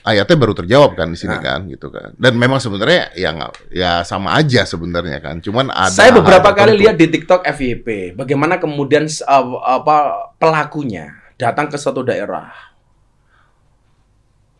ayatnya 0.05 0.37
baru 0.37 0.53
terjawab 0.55 0.91
kan 0.95 1.07
di 1.11 1.17
sini 1.19 1.35
Nah. 1.35 1.43
kan 1.43 1.59
gitu 1.67 1.87
kan. 1.89 2.09
Dan 2.15 2.33
memang 2.37 2.61
sebenarnya 2.61 3.11
ya 3.17 3.29
ya 3.73 3.91
sama 4.05 4.37
aja 4.37 4.63
sebenarnya 4.63 5.19
kan. 5.19 5.41
Cuman 5.41 5.73
ada 5.73 5.91
Saya 5.91 6.13
beberapa 6.13 6.53
kali 6.53 6.77
lihat 6.79 6.95
di 6.95 7.09
TikTok 7.09 7.43
FYP 7.43 8.15
bagaimana 8.15 8.61
kemudian 8.61 9.09
uh, 9.27 9.45
apa 9.65 10.29
pelakunya 10.37 11.17
datang 11.35 11.67
ke 11.67 11.75
suatu 11.75 12.05
daerah 12.05 12.53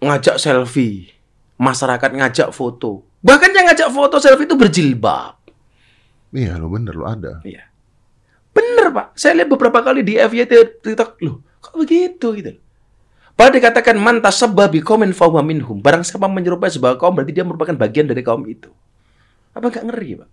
ngajak 0.01 0.41
selfie, 0.41 1.13
masyarakat 1.61 2.09
ngajak 2.09 2.49
foto. 2.49 3.05
Bahkan 3.21 3.53
yang 3.53 3.69
ngajak 3.69 3.89
foto 3.93 4.17
selfie 4.17 4.49
itu 4.49 4.57
berjilbab. 4.57 5.37
Iya 6.33 6.57
lo 6.57 6.73
bener 6.73 6.97
lo 6.97 7.05
ada. 7.05 7.43
Iya. 7.45 7.70
Bener 8.81 8.97
Pak, 8.97 9.13
saya 9.13 9.37
lihat 9.37 9.49
beberapa 9.53 9.85
kali 9.85 10.01
di 10.01 10.17
FYP 10.17 10.81
TikTok, 10.81 11.21
loh 11.21 11.45
kok 11.61 11.77
begitu 11.77 12.33
gitu. 12.33 12.57
Padahal 13.37 13.53
dikatakan 13.61 13.93
mantas 14.01 14.41
sebabi 14.41 14.81
komen 14.81 15.13
fahuwa 15.13 15.45
minhum. 15.45 15.77
Barang 15.77 16.01
siapa 16.01 16.25
menyerupai 16.25 16.73
sebuah 16.73 16.97
kaum 16.97 17.13
berarti 17.13 17.29
dia 17.29 17.45
merupakan 17.45 17.77
bagian 17.77 18.09
dari 18.09 18.25
kaum 18.25 18.41
itu. 18.49 18.73
Apa 19.53 19.69
nggak 19.69 19.85
ngeri 19.85 20.09
Pak? 20.17 20.29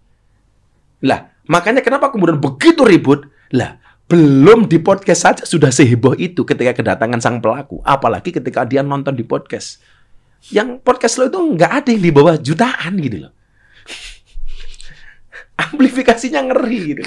Lah, 1.05 1.21
makanya 1.45 1.85
kenapa 1.85 2.09
kemudian 2.09 2.41
begitu 2.41 2.89
ribut? 2.89 3.29
Lah, 3.53 3.77
belum 4.09 4.65
di 4.65 4.81
podcast 4.81 5.29
saja 5.29 5.43
sudah 5.45 5.69
seheboh 5.69 6.17
itu 6.17 6.49
ketika 6.49 6.73
kedatangan 6.73 7.21
sang 7.21 7.45
pelaku. 7.45 7.85
Apalagi 7.85 8.33
ketika 8.33 8.65
dia 8.65 8.81
nonton 8.81 9.13
di 9.13 9.29
podcast. 9.29 9.85
Yang 10.49 10.81
podcast 10.81 11.21
lo 11.21 11.29
itu 11.29 11.37
nggak 11.37 11.85
ada 11.85 11.89
yang 11.93 12.01
di 12.01 12.13
bawah 12.17 12.41
jutaan 12.41 12.97
gitu 12.97 13.29
loh. 13.29 13.33
Amplifikasinya 15.69 16.49
ngeri 16.49 16.97
gitu. 16.97 17.05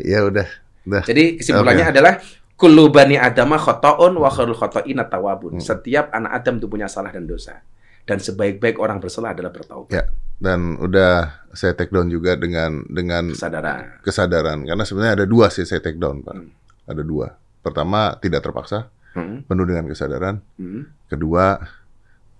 Ya 0.00 0.20
udah, 0.22 0.46
udah. 0.84 1.02
Jadi 1.04 1.38
kesimpulannya 1.38 1.86
Oke. 1.86 1.92
adalah 1.94 2.14
kullu 2.56 2.88
bani 2.88 3.14
adama 3.14 3.56
khata'un 3.56 4.16
wa 4.16 4.28
khairul 4.28 4.56
khata'ina 4.56 5.06
tawabun. 5.06 5.56
Hmm. 5.56 5.62
Setiap 5.62 6.08
anak 6.10 6.40
Adam 6.40 6.56
itu 6.56 6.66
punya 6.66 6.86
salah 6.86 7.12
dan 7.12 7.24
dosa. 7.24 7.60
Dan 8.06 8.22
sebaik-baik 8.22 8.78
orang 8.78 9.02
bersalah 9.02 9.34
adalah 9.34 9.50
bertaubat. 9.50 9.90
Ya, 9.90 10.06
dan 10.38 10.78
udah 10.78 11.42
saya 11.50 11.74
take 11.74 11.90
down 11.90 12.06
juga 12.06 12.38
dengan 12.38 12.86
dengan 12.86 13.34
Kesadaran. 13.34 13.98
kesadaran 13.98 14.58
karena 14.62 14.84
sebenarnya 14.86 15.14
ada 15.18 15.26
dua 15.26 15.50
sih 15.50 15.66
saya 15.66 15.82
take 15.82 15.98
down, 15.98 16.22
Pak. 16.22 16.34
Hmm. 16.38 16.50
Ada 16.86 17.02
dua. 17.02 17.34
Pertama, 17.66 18.14
tidak 18.22 18.46
terpaksa, 18.46 18.86
Hmm. 19.10 19.42
penuh 19.42 19.66
dengan 19.66 19.90
kesadaran. 19.90 20.38
Hmm. 20.54 20.86
Kedua, 21.10 21.58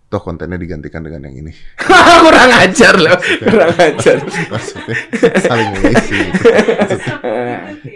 toh 0.07 0.22
kontennya 0.22 0.54
digantikan 0.54 1.02
dengan 1.02 1.26
yang 1.26 1.42
ini. 1.42 1.52
kurang 2.24 2.50
ajar 2.62 2.94
loh. 2.94 3.18
Kurang 3.42 3.74
ajar. 3.74 4.16
Maksudnya 4.22 4.96
saling 5.42 5.68
mengisi. 5.74 6.18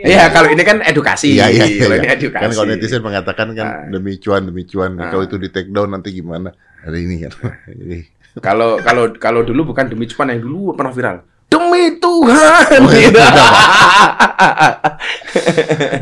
Iya, 0.02 0.30
kalau 0.34 0.48
ini 0.50 0.62
kan 0.66 0.82
edukasi. 0.82 1.38
Iya, 1.38 1.46
iya, 1.48 1.64
iya. 1.70 1.80
Kalau 1.80 1.94
ini 1.96 2.08
edukasi. 2.10 2.42
Kan 2.42 2.50
kalau 2.50 2.66
netizen 2.66 3.02
mengatakan 3.02 3.48
kan 3.54 3.66
Ah. 3.70 3.86
demi 3.86 4.18
cuan, 4.18 4.42
demi 4.42 4.66
cuan. 4.66 4.98
Ah. 4.98 5.10
Kalau 5.10 5.22
itu 5.22 5.38
di 5.38 5.48
take 5.48 5.70
down 5.70 5.94
nanti 5.94 6.10
gimana? 6.10 6.50
Ada 6.82 6.96
ini 6.98 7.22
kan. 7.22 7.32
Jadi, 7.70 7.98
Kalau 8.38 8.78
kalau 8.78 9.10
kalau 9.18 9.40
dulu 9.42 9.70
bukan 9.70 9.90
demi 9.90 10.06
cuman 10.06 10.34
yang 10.34 10.42
dulu 10.42 10.74
pernah 10.74 10.90
viral. 10.90 11.18
Demi 11.60 12.00
Tuhan. 12.00 12.80
Oh, 12.80 12.88
gitu. 12.88 13.20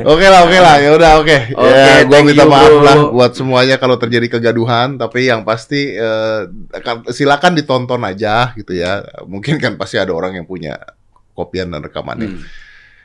Oke 0.08 0.26
lah, 0.26 0.40
oke 0.48 0.58
lah, 0.58 0.74
ya 0.80 0.90
udah 0.96 1.12
oke. 1.20 1.36
Oke, 1.52 1.68
ya, 1.68 2.00
gua 2.08 2.20
minta 2.24 2.44
you, 2.46 2.50
maaf 2.50 2.70
bro. 2.70 2.80
lah 2.80 2.96
buat 3.12 3.32
semuanya 3.36 3.76
kalau 3.76 4.00
terjadi 4.00 4.38
kegaduhan, 4.38 4.96
tapi 4.96 5.28
yang 5.28 5.44
pasti 5.44 5.92
eh, 5.92 6.40
akan- 6.72 7.10
silakan 7.12 7.52
ditonton 7.58 8.00
aja 8.02 8.54
gitu 8.56 8.72
ya. 8.72 9.04
Mungkin 9.28 9.60
kan 9.60 9.76
pasti 9.76 10.00
ada 10.00 10.14
orang 10.14 10.38
yang 10.38 10.46
punya 10.48 10.78
kopian 11.36 11.68
dan 11.68 11.84
rekamannya. 11.84 12.28
Hmm. 12.30 12.42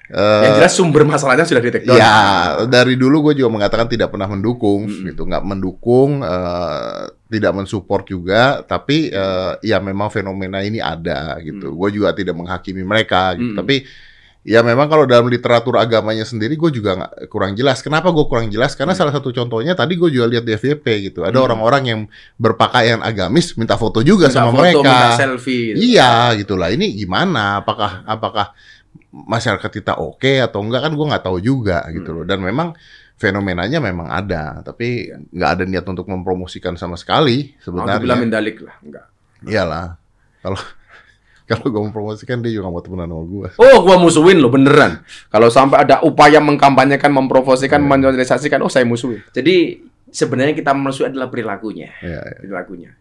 Eh, 0.05 0.41
Yang 0.43 0.53
jelas 0.59 0.73
sumber 0.75 1.07
masalahnya 1.07 1.47
sudah 1.47 1.63
di 1.63 1.71
take 1.71 1.87
down. 1.87 1.95
Ya, 1.95 2.15
dari 2.67 2.99
dulu 2.99 3.31
gue 3.31 3.39
juga 3.39 3.49
mengatakan 3.49 3.87
tidak 3.87 4.11
pernah 4.11 4.27
mendukung, 4.27 4.83
Mm-mm. 4.85 5.09
gitu, 5.09 5.23
nggak 5.23 5.41
mendukung, 5.41 6.19
eh, 6.19 7.03
tidak 7.31 7.51
mensupport 7.55 8.03
juga, 8.03 8.41
tapi 8.61 9.07
eh, 9.09 9.51
ya 9.63 9.79
memang 9.79 10.11
fenomena 10.11 10.59
ini 10.59 10.83
ada, 10.83 11.39
gitu. 11.39 11.71
Mm. 11.71 11.75
Gue 11.79 11.89
juga 11.93 12.09
tidak 12.11 12.35
menghakimi 12.35 12.83
mereka, 12.83 13.31
gitu. 13.33 13.55
Mm. 13.55 13.59
Tapi 13.63 13.75
ya 14.43 14.59
memang 14.59 14.91
kalau 14.91 15.07
dalam 15.07 15.31
literatur 15.31 15.79
agamanya 15.79 16.27
sendiri, 16.27 16.59
gue 16.59 16.67
juga 16.69 16.99
nggak 16.99 17.31
kurang 17.31 17.55
jelas. 17.55 17.79
Kenapa 17.79 18.11
gue 18.11 18.27
kurang 18.27 18.51
jelas? 18.51 18.75
Karena 18.75 18.91
Mm. 18.91 18.99
salah 18.99 19.13
satu 19.15 19.31
contohnya 19.31 19.71
tadi 19.71 19.95
gue 19.95 20.11
juga 20.11 20.27
lihat 20.27 20.43
di 20.43 20.51
FYP, 20.51 20.85
gitu. 21.09 21.23
Ada 21.23 21.39
Mm. 21.39 21.45
orang-orang 21.47 21.83
yang 21.87 21.99
berpakaian 22.35 22.99
agamis 22.99 23.55
minta 23.55 23.79
foto 23.79 24.03
juga 24.03 24.27
Minta 24.27 24.35
sama 24.35 24.51
foto, 24.51 24.61
mereka. 24.61 24.83
minta 24.83 25.15
selfie. 25.15 25.73
gitu. 25.73 25.95
Iya, 25.95 26.11
gitulah. 26.37 26.69
Ini 26.69 26.91
gimana? 26.91 27.63
Apakah 27.63 28.03
apakah 28.03 28.51
masyarakat 29.09 29.71
kita 29.71 29.93
oke 29.95 30.41
atau 30.41 30.59
enggak 30.59 30.81
kan 30.83 30.93
gue 30.93 31.05
nggak 31.05 31.23
tahu 31.23 31.37
juga 31.37 31.85
gitu 31.89 32.09
Hmm. 32.09 32.17
loh. 32.19 32.25
Dan 32.25 32.39
memang 32.41 32.73
fenomenanya 33.13 33.77
memang 33.77 34.09
ada, 34.09 34.59
tapi 34.61 35.07
nggak 35.29 35.49
ada 35.51 35.63
niat 35.63 35.85
untuk 35.85 36.05
mempromosikan 36.05 36.73
sama 36.73 36.95
sekali 36.95 37.53
sebenarnya. 37.59 38.19
mendalik 38.19 38.57
lah, 38.59 38.75
enggak. 38.81 39.05
Iyalah. 39.43 39.87
Kalau 40.41 40.59
kalau 41.49 41.65
gue 41.67 41.81
mempromosikan 41.83 42.39
dia 42.39 42.51
juga 42.51 42.67
nggak 42.67 42.73
mau 42.73 42.83
temenan 42.83 43.09
sama 43.09 43.23
gue. 43.25 43.47
Oh, 43.57 43.77
gua 43.81 43.95
musuhin 43.97 44.39
lo 44.39 44.49
beneran. 44.49 45.03
Kalau 45.27 45.47
sampai 45.47 45.83
ada 45.83 46.01
upaya 46.01 46.39
mengkampanyekan, 46.39 47.11
memprovosikan, 47.11 47.83
Hmm. 47.83 47.91
menyosialisasikan, 47.91 48.63
oh 48.63 48.71
saya 48.71 48.83
musuhin. 48.83 49.21
Jadi 49.29 49.83
sebenarnya 50.09 50.53
kita 50.53 50.71
musuhi 50.71 51.09
adalah 51.09 51.27
perilakunya, 51.27 51.91
Ya, 52.01 52.19
ya. 52.19 52.37
perilakunya. 52.41 52.91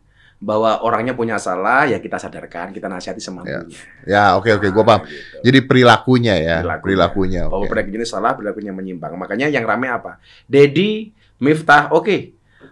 Bahwa 0.42 0.82
orangnya 0.82 1.14
punya 1.14 1.38
salah, 1.38 1.86
ya 1.86 2.02
kita 2.02 2.18
sadarkan, 2.18 2.74
kita 2.74 2.90
nasihati 2.90 3.22
semampunya. 3.22 3.62
Ya, 4.02 4.34
oke 4.34 4.50
oke, 4.58 4.74
gue 4.74 4.84
paham. 4.84 5.00
Nah, 5.00 5.06
gitu. 5.06 5.38
Jadi 5.46 5.58
perilakunya 5.62 6.34
ya, 6.34 6.56
Perilakunya. 6.66 6.82
perilakunya. 6.82 7.42
Bahwa 7.46 7.62
oke. 7.62 7.70
perilaku 7.70 7.94
ini 7.94 8.06
salah, 8.06 8.34
perilakunya 8.34 8.74
menyimpang. 8.74 9.14
Makanya 9.14 9.46
yang 9.46 9.62
rame 9.62 9.86
apa? 9.86 10.18
Dedi, 10.50 11.14
Miftah, 11.38 11.94
oke. 11.94 12.16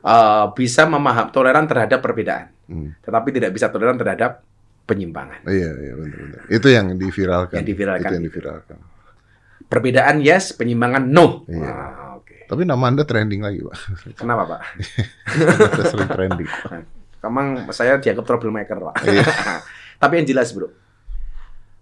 Eh, 0.01 0.45
bisa 0.59 0.83
memaham 0.91 1.31
toleran 1.31 1.71
terhadap 1.71 2.03
perbedaan. 2.03 2.51
Hmm. 2.71 2.95
tetapi 3.03 3.35
tidak 3.35 3.51
bisa 3.51 3.67
toleran 3.67 3.99
terhadap 3.99 4.47
penyimpangan. 4.87 5.43
Iya, 5.43 5.71
iya 5.75 5.93
benar-benar. 5.99 6.43
Itu 6.47 6.71
yang 6.71 6.95
diviralkan. 6.95 7.59
Yang 7.59 7.67
diviralkan. 7.75 8.07
Itu 8.07 8.15
yang 8.15 8.27
diviralkan. 8.31 8.79
Perbedaan 9.67 10.17
yes, 10.23 10.55
penyimpangan 10.55 11.03
no. 11.11 11.43
Iya. 11.51 11.67
Ah, 11.67 12.15
Oke. 12.15 12.47
Tapi 12.47 12.63
nama 12.63 12.87
Anda 12.87 13.03
trending 13.03 13.43
lagi, 13.43 13.63
Pak. 13.63 13.75
Kenapa 14.15 14.43
Pak? 14.55 14.61
Anda 15.75 15.85
sering 15.91 16.11
trending. 16.15 16.51
Emang 17.21 17.69
saya 17.71 18.01
dianggap 18.01 18.25
troublemaker 18.25 18.77
Pak. 18.81 18.95
Iya. 19.05 19.25
Tapi 20.03 20.13
yang 20.17 20.27
jelas 20.27 20.51
bro, 20.51 20.73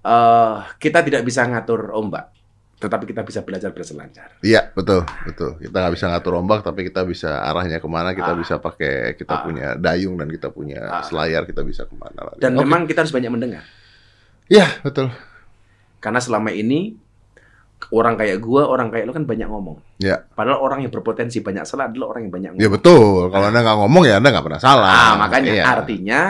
eh 0.03 0.57
kita 0.79 1.07
tidak 1.07 1.23
bisa 1.23 1.47
ngatur 1.47 1.95
ombak, 1.95 2.35
tetapi 2.79 3.07
kita 3.07 3.23
bisa 3.23 3.47
belajar 3.47 3.71
berselancar. 3.71 4.35
Iya, 4.43 4.75
betul, 4.75 5.07
betul. 5.23 5.55
Kita 5.59 5.77
nggak 5.79 5.95
bisa 5.95 6.07
ngatur 6.11 6.35
ombak, 6.35 6.61
tapi 6.63 6.83
kita 6.83 7.07
bisa 7.07 7.39
arahnya 7.43 7.79
ke 7.79 7.87
mana. 7.87 8.11
Kita 8.13 8.35
Ah. 8.35 8.39
bisa 8.39 8.59
pakai, 8.59 9.15
kita 9.15 9.35
Ah. 9.35 9.43
punya 9.47 9.67
dayung 9.75 10.19
dan 10.19 10.27
kita 10.27 10.51
punya 10.51 10.83
Ah. 10.83 11.07
selayar, 11.07 11.47
kita 11.47 11.63
bisa 11.63 11.87
ke 11.87 11.95
mana. 11.95 12.35
Dan 12.35 12.59
memang 12.59 12.87
kita 12.87 13.07
harus 13.07 13.15
banyak 13.15 13.31
mendengar. 13.31 13.63
Iya, 14.51 14.83
betul. 14.83 15.15
Karena 15.99 16.19
selama 16.19 16.51
ini 16.51 16.99
orang 17.91 18.15
kayak 18.19 18.39
gua, 18.39 18.67
orang 18.67 18.91
kayak 18.91 19.07
lo 19.07 19.13
kan 19.15 19.25
banyak 19.25 19.49
ngomong. 19.49 19.79
Ya, 19.99 20.23
Padahal 20.29 20.59
orang 20.61 20.83
yang 20.83 20.91
berpotensi 20.91 21.41
banyak 21.41 21.63
salah 21.63 21.87
adalah 21.87 22.13
orang 22.13 22.27
yang 22.27 22.35
banyak 22.35 22.51
ngomong. 22.55 22.65
ya 22.65 22.71
betul. 22.71 23.31
Kalau 23.31 23.47
Anda 23.49 23.61
nggak 23.63 23.79
ngomong 23.81 24.03
ya 24.05 24.15
Anda 24.19 24.29
nggak 24.35 24.47
pernah 24.47 24.63
salah. 24.63 24.91
Ah, 24.91 25.13
makanya 25.17 25.53
Iya. 25.55 25.65
artinya 25.65 26.21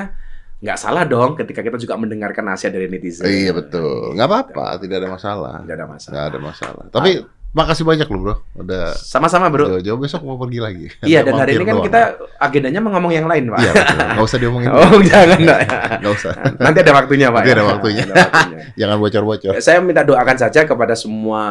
nggak 0.59 0.79
salah 0.79 1.07
dong 1.07 1.39
ketika 1.39 1.63
kita 1.63 1.79
juga 1.79 1.95
mendengarkan 1.95 2.43
nasihat 2.43 2.75
dari 2.75 2.91
netizen. 2.91 3.25
Iya 3.25 3.55
betul. 3.55 4.13
Nggak 4.13 4.29
apa-apa, 4.29 4.67
tidak 4.83 4.97
ada 5.03 5.09
masalah. 5.09 5.55
Tidak 5.63 5.77
ada 5.79 5.87
masalah. 5.87 6.13
Nggak 6.15 6.27
ada 6.29 6.41
masalah. 6.43 6.85
Tapi 6.91 7.11
makasih 7.59 7.83
banyak 7.83 8.07
loh 8.07 8.21
bro. 8.23 8.35
Udah 8.55 8.95
Sama-sama 8.95 9.51
bro. 9.51 9.67
jauh-jauh 9.67 9.99
besok 9.99 10.23
mau 10.23 10.39
pergi 10.39 10.63
lagi. 10.63 10.87
Iya 11.03 11.27
dan 11.27 11.35
hari 11.35 11.59
ini 11.59 11.67
kan 11.67 11.83
doang. 11.83 11.87
kita 11.91 12.01
agendanya 12.39 12.79
mau 12.79 12.95
ngomong 12.95 13.11
yang 13.11 13.27
lain 13.27 13.51
pak. 13.51 13.59
Iya 13.59 13.73
betul. 13.75 13.99
Nggak 13.99 14.27
usah 14.31 14.39
diomongin. 14.39 14.69
oh 14.79 15.01
jangan 15.03 15.39
Pak. 15.43 15.61
Nggak 15.99 16.13
usah. 16.15 16.33
Nanti 16.63 16.79
ada 16.87 16.93
waktunya 16.95 17.27
pak. 17.35 17.43
Nanti 17.43 17.51
ya? 17.51 17.55
ada 17.59 17.65
waktunya. 17.67 18.03
Ada 18.07 18.15
waktunya. 18.15 18.59
Jangan 18.81 18.97
bocor-bocor. 19.03 19.53
Saya 19.59 19.79
minta 19.83 20.07
doakan 20.07 20.37
saja 20.39 20.61
kepada 20.63 20.95
semua 20.95 21.43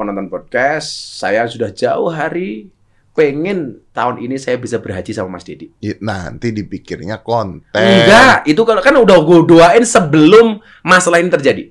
penonton 0.00 0.32
podcast. 0.32 0.88
Saya 1.20 1.44
sudah 1.44 1.68
jauh 1.68 2.08
hari 2.08 2.72
pengen 3.12 3.84
tahun 3.92 4.22
ini 4.24 4.40
saya 4.40 4.56
bisa 4.56 4.80
berhaji 4.80 5.12
sama 5.12 5.36
Mas 5.36 5.44
Dedi. 5.44 5.68
Ya, 5.84 6.00
Nanti 6.00 6.56
dipikirnya 6.56 7.20
konten. 7.20 7.76
Enggak, 7.76 8.48
itu 8.48 8.62
kalau 8.64 8.80
kan 8.80 8.96
udah 8.96 9.18
gue 9.20 9.38
doain 9.44 9.84
sebelum 9.84 10.64
masalah 10.80 11.20
ini 11.20 11.28
terjadi. 11.28 11.68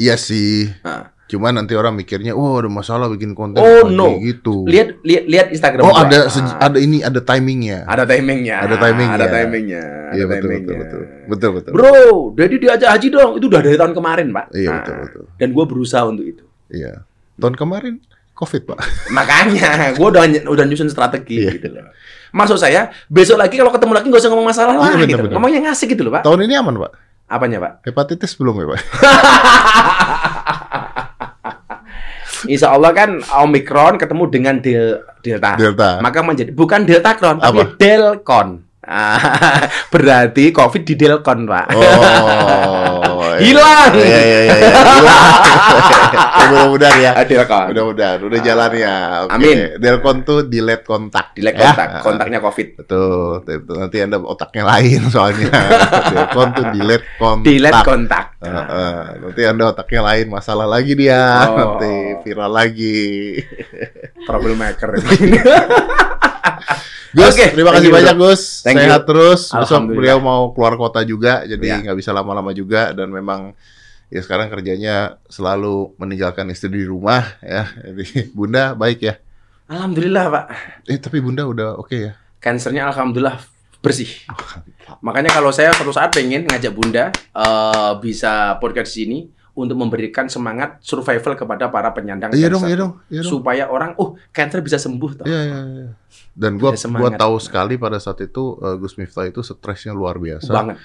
Iya 0.00 0.16
sih. 0.16 0.72
Nah, 0.80 1.11
Cuman 1.32 1.56
nanti 1.56 1.72
orang 1.72 1.96
mikirnya, 1.96 2.36
oh 2.36 2.60
ada 2.60 2.68
masalah 2.68 3.08
bikin 3.08 3.32
konten 3.32 3.56
Oh, 3.56 3.88
pagi," 3.88 3.96
no. 3.96 4.20
gitu. 4.20 4.68
lihat 4.68 5.00
lihat 5.00 5.24
lihat 5.24 5.46
Instagram. 5.48 5.80
Oh 5.80 5.90
gua. 5.90 6.04
ada 6.04 6.18
Ah, 6.28 6.68
ada 6.68 6.76
ini 6.76 7.00
ada 7.00 7.18
timingnya. 7.18 7.88
ada 7.88 8.04
timingnya. 8.04 8.56
Ada 8.60 8.76
timingnya. 8.76 9.16
Ada 9.16 9.26
timingnya. 9.26 9.84
Iya 10.12 10.24
betul, 10.28 10.48
betul 10.50 10.60
timingnya. 10.60 10.76
betul 10.76 11.00
betul 11.24 11.50
betul. 11.56 11.72
Bro, 11.72 11.96
Dedi 12.36 12.56
diajak 12.58 12.92
haji 12.92 13.08
dong. 13.08 13.30
Itu 13.34 13.48
udah 13.48 13.60
dari 13.60 13.80
tahun 13.80 13.96
kemarin, 13.96 14.28
Pak. 14.28 14.44
Iya 14.52 14.68
Nah, 14.68 14.76
betul 14.78 14.94
betul. 15.00 15.24
Dan 15.40 15.48
gue 15.50 15.64
berusaha 15.64 16.02
untuk 16.04 16.26
itu. 16.28 16.44
Iya. 16.68 17.08
Tahun 17.34 17.56
kemarin 17.56 17.96
COVID 18.32 18.62
pak. 18.64 18.78
Makanya, 19.16 19.96
gue 19.96 20.06
udah 20.06 20.22
udah 20.46 20.64
nyusun 20.64 20.88
strategi 20.88 21.40
Iya. 21.40 21.56
gitu 21.56 21.68
loh. 21.70 21.88
Maksud 22.32 22.56
saya, 22.56 22.92
besok 23.06 23.36
lagi 23.36 23.56
kalau 23.56 23.68
ketemu 23.68 23.92
lagi 23.92 24.06
nggak 24.08 24.20
usah 24.20 24.30
ngomong 24.32 24.48
masalah 24.48 24.72
Iya, 24.72 24.80
lah 24.80 24.90
benar, 24.94 25.08
gitu. 25.08 25.24
Ngomongnya 25.32 25.60
ngasih 25.68 25.86
gitu 25.88 26.02
loh, 26.04 26.12
Pak. 26.12 26.22
Tahun 26.24 26.40
ini 26.40 26.54
aman 26.54 26.76
pak. 26.76 26.92
Apanya, 27.28 27.58
Pak? 27.60 27.72
Hepatitis 27.88 28.36
belum 28.36 28.56
ya 28.58 28.66
pak? 28.68 28.80
Insya 32.48 32.74
Allah 32.74 32.90
kan 32.96 33.20
Omikron 33.44 34.00
ketemu 34.00 34.24
dengan 34.30 34.54
del, 34.58 35.02
Delta. 35.22 35.54
Delta. 35.54 35.90
Maka 36.02 36.18
menjadi 36.24 36.50
bukan 36.50 36.82
Delta 36.82 37.14
Cron, 37.14 37.38
tapi 37.38 37.62
Apa? 37.62 37.76
Delcon. 37.78 38.48
Ah, 38.82 39.70
berarti 39.94 40.50
COVID 40.50 40.82
di 40.82 40.94
Delcon, 40.98 41.46
Pak. 41.46 41.66
Oh. 41.70 43.11
Hilang. 43.40 43.90
Iya 43.94 44.04
iya 44.04 44.20
iya. 44.20 44.38
iya. 44.42 44.54
Hilang. 44.82 45.24
Ya, 46.12 46.20
Mudah-mudahan 46.52 46.96
ya. 47.00 47.10
Ah, 47.16 47.24
Delcon. 47.24 47.64
Mudah-mudahan 47.72 48.18
udah 48.20 48.40
jalannya. 48.42 48.94
Oke. 49.24 49.32
Amin. 49.32 49.58
Delcon 49.78 50.16
tuh 50.26 50.38
delete 50.44 50.84
kontak. 50.84 51.32
Delete 51.32 51.56
Ya. 51.56 51.72
kontak, 51.72 51.88
kontaknya 52.02 52.38
COVID. 52.42 52.68
Betul, 52.84 53.32
betul. 53.46 53.76
Nanti 53.78 53.96
Anda 54.02 54.16
otaknya 54.20 54.64
lain 54.66 55.00
soalnya. 55.08 55.50
Delcon 56.12 56.48
tuh 56.52 56.64
delete 56.74 57.06
kontak. 57.16 57.46
Delete 57.46 57.80
kontak. 57.86 58.24
Heeh. 58.42 58.96
nanti 59.22 59.42
Anda 59.46 59.64
otaknya 59.70 60.00
lain, 60.02 60.26
masalah 60.28 60.66
lagi 60.66 60.92
dia. 60.98 61.46
Oh. 61.48 61.56
Nanti 61.56 61.94
viral 62.26 62.52
lagi. 62.52 63.38
Troublemaker. 64.26 64.90
Gus, 67.16 67.36
Oke, 67.36 67.44
terima 67.52 67.70
kasih 67.70 67.88
you, 67.88 67.94
banyak 67.94 68.16
bro. 68.16 68.32
Gus. 68.32 68.64
Thank 68.64 68.80
Sehat 68.80 69.04
you. 69.04 69.08
terus. 69.12 69.40
Besok 69.52 69.82
beliau 69.90 70.16
mau 70.16 70.48
keluar 70.50 70.74
kota 70.76 71.04
juga, 71.04 71.44
jadi 71.44 71.66
Ya. 71.66 71.76
nggak 71.78 71.96
bisa 71.96 72.10
lama-lama 72.10 72.50
juga. 72.52 72.96
Dan 72.96 73.12
memang 73.12 73.52
ya 74.08 74.20
sekarang 74.20 74.48
kerjanya 74.48 75.20
selalu 75.26 75.92
meninggalkan 75.96 76.48
istri 76.48 76.72
di 76.72 76.84
rumah 76.84 77.36
ya. 77.40 77.68
Jadi 77.68 78.06
Bunda 78.36 78.72
baik 78.72 79.00
ya. 79.00 79.14
Alhamdulillah, 79.68 80.24
Pak. 80.28 80.44
Eh 80.84 80.96
tapi 80.96 81.20
Bunda 81.20 81.44
udah 81.44 81.76
oke 81.76 81.96
ya. 81.96 82.12
Cancernya 82.40 82.88
alhamdulillah 82.88 83.38
bersih. 83.78 84.08
Makanya 85.00 85.32
kalau 85.32 85.50
saya 85.50 85.72
suatu 85.72 85.90
saat 85.90 86.12
pengen 86.12 86.44
ngajak 86.44 86.72
Bunda 86.72 87.08
eh, 87.12 87.92
bisa 87.98 88.56
podcast 88.56 88.92
di 88.92 89.04
sini 89.04 89.18
untuk 89.52 89.76
memberikan 89.76 90.32
semangat 90.32 90.80
survival 90.80 91.36
kepada 91.36 91.68
para 91.68 91.92
penyandang 91.92 92.32
Iya 92.32 92.48
dong, 92.48 92.64
iya 92.64 92.76
dong, 92.76 92.92
iya 93.12 93.20
dong. 93.20 93.32
Supaya 93.36 93.68
orang, 93.68 93.92
oh, 94.00 94.16
cancer 94.32 94.64
bisa 94.64 94.80
sembuh 94.80 95.10
toh. 95.20 95.26
Iya, 95.28 95.40
iya, 95.44 95.60
iya. 95.68 95.88
Dan 96.32 96.56
gua 96.56 96.72
gua 96.72 97.10
tahu 97.12 97.36
sekali 97.36 97.76
pada 97.76 98.00
saat 98.00 98.24
itu 98.24 98.56
eh, 98.64 98.76
Gus 98.80 98.96
Miftah 98.96 99.28
itu 99.28 99.44
stresnya 99.44 99.92
luar 99.92 100.16
biasa. 100.16 100.48
Banget. 100.48 100.76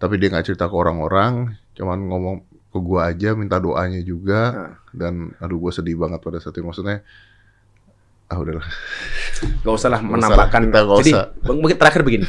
Tapi 0.00 0.14
dia 0.16 0.32
nggak 0.32 0.46
cerita 0.48 0.64
ke 0.72 0.76
orang-orang, 0.76 1.52
cuman 1.76 1.98
ngomong 2.08 2.36
ke 2.72 2.78
gua 2.80 3.12
aja, 3.12 3.36
minta 3.36 3.60
doanya 3.60 4.00
juga. 4.00 4.42
Nah. 4.48 4.74
Dan 4.96 5.36
aduh 5.36 5.60
gua 5.60 5.72
sedih 5.76 6.00
banget 6.00 6.24
pada 6.24 6.40
saat 6.40 6.56
itu. 6.56 6.64
Maksudnya, 6.64 7.04
ah 8.30 8.38
udahlah. 8.38 8.62
Gak 9.66 9.74
usah 9.74 9.90
lah 9.90 10.00
usah 10.00 10.06
menampakkan. 10.06 10.60
kita 10.70 10.80
Jadi 11.02 11.12
mungkin 11.50 11.76
terakhir 11.76 12.02
begini. 12.06 12.26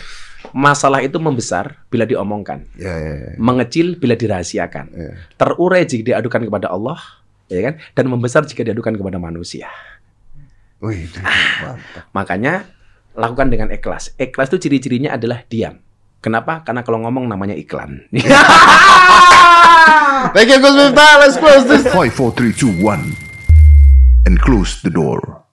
Masalah 0.52 0.99
itu 0.99 1.16
membesar 1.22 1.80
bila 1.88 2.04
diomongkan, 2.04 2.66
Ya, 2.76 2.91
ya, 2.91 3.14
ya. 3.14 3.30
mengecil 3.38 3.95
bila 3.95 4.18
dirahasiakan, 4.18 4.86
ya. 4.91 5.12
terurai 5.38 5.86
jika 5.86 6.18
diadukan 6.18 6.43
kepada 6.43 6.68
Allah, 6.68 6.97
ya 7.47 7.72
kan? 7.72 7.74
Dan 7.93 8.10
membesar 8.10 8.43
jika 8.43 8.66
diadukan 8.66 8.97
kepada 8.97 9.16
manusia. 9.16 9.70
Wih, 10.82 11.08
Ah. 11.22 11.78
mantap. 11.78 12.04
Makanya 12.12 12.54
lakukan 13.14 13.47
dengan 13.47 13.70
ikhlas. 13.70 14.18
Ikhlas 14.18 14.49
itu 14.49 14.68
ciri-cirinya 14.68 15.14
adalah 15.14 15.45
diam. 15.45 15.78
Kenapa? 16.20 16.66
Karena 16.66 16.82
kalau 16.82 17.06
ngomong 17.06 17.30
namanya 17.30 17.54
iklan. 17.54 18.10
Thank 20.34 20.49
you 20.49 20.60
Gus 20.60 20.74
Miftah. 20.74 21.12
Let's 21.22 21.38
close 21.38 21.64
this. 21.66 21.86
Five, 21.86 22.14
four, 22.14 22.34
three, 22.34 22.52
two, 22.52 22.74
one, 22.82 23.14
and 24.26 24.41
close 24.41 24.82
the 24.82 24.89
door. 24.89 25.45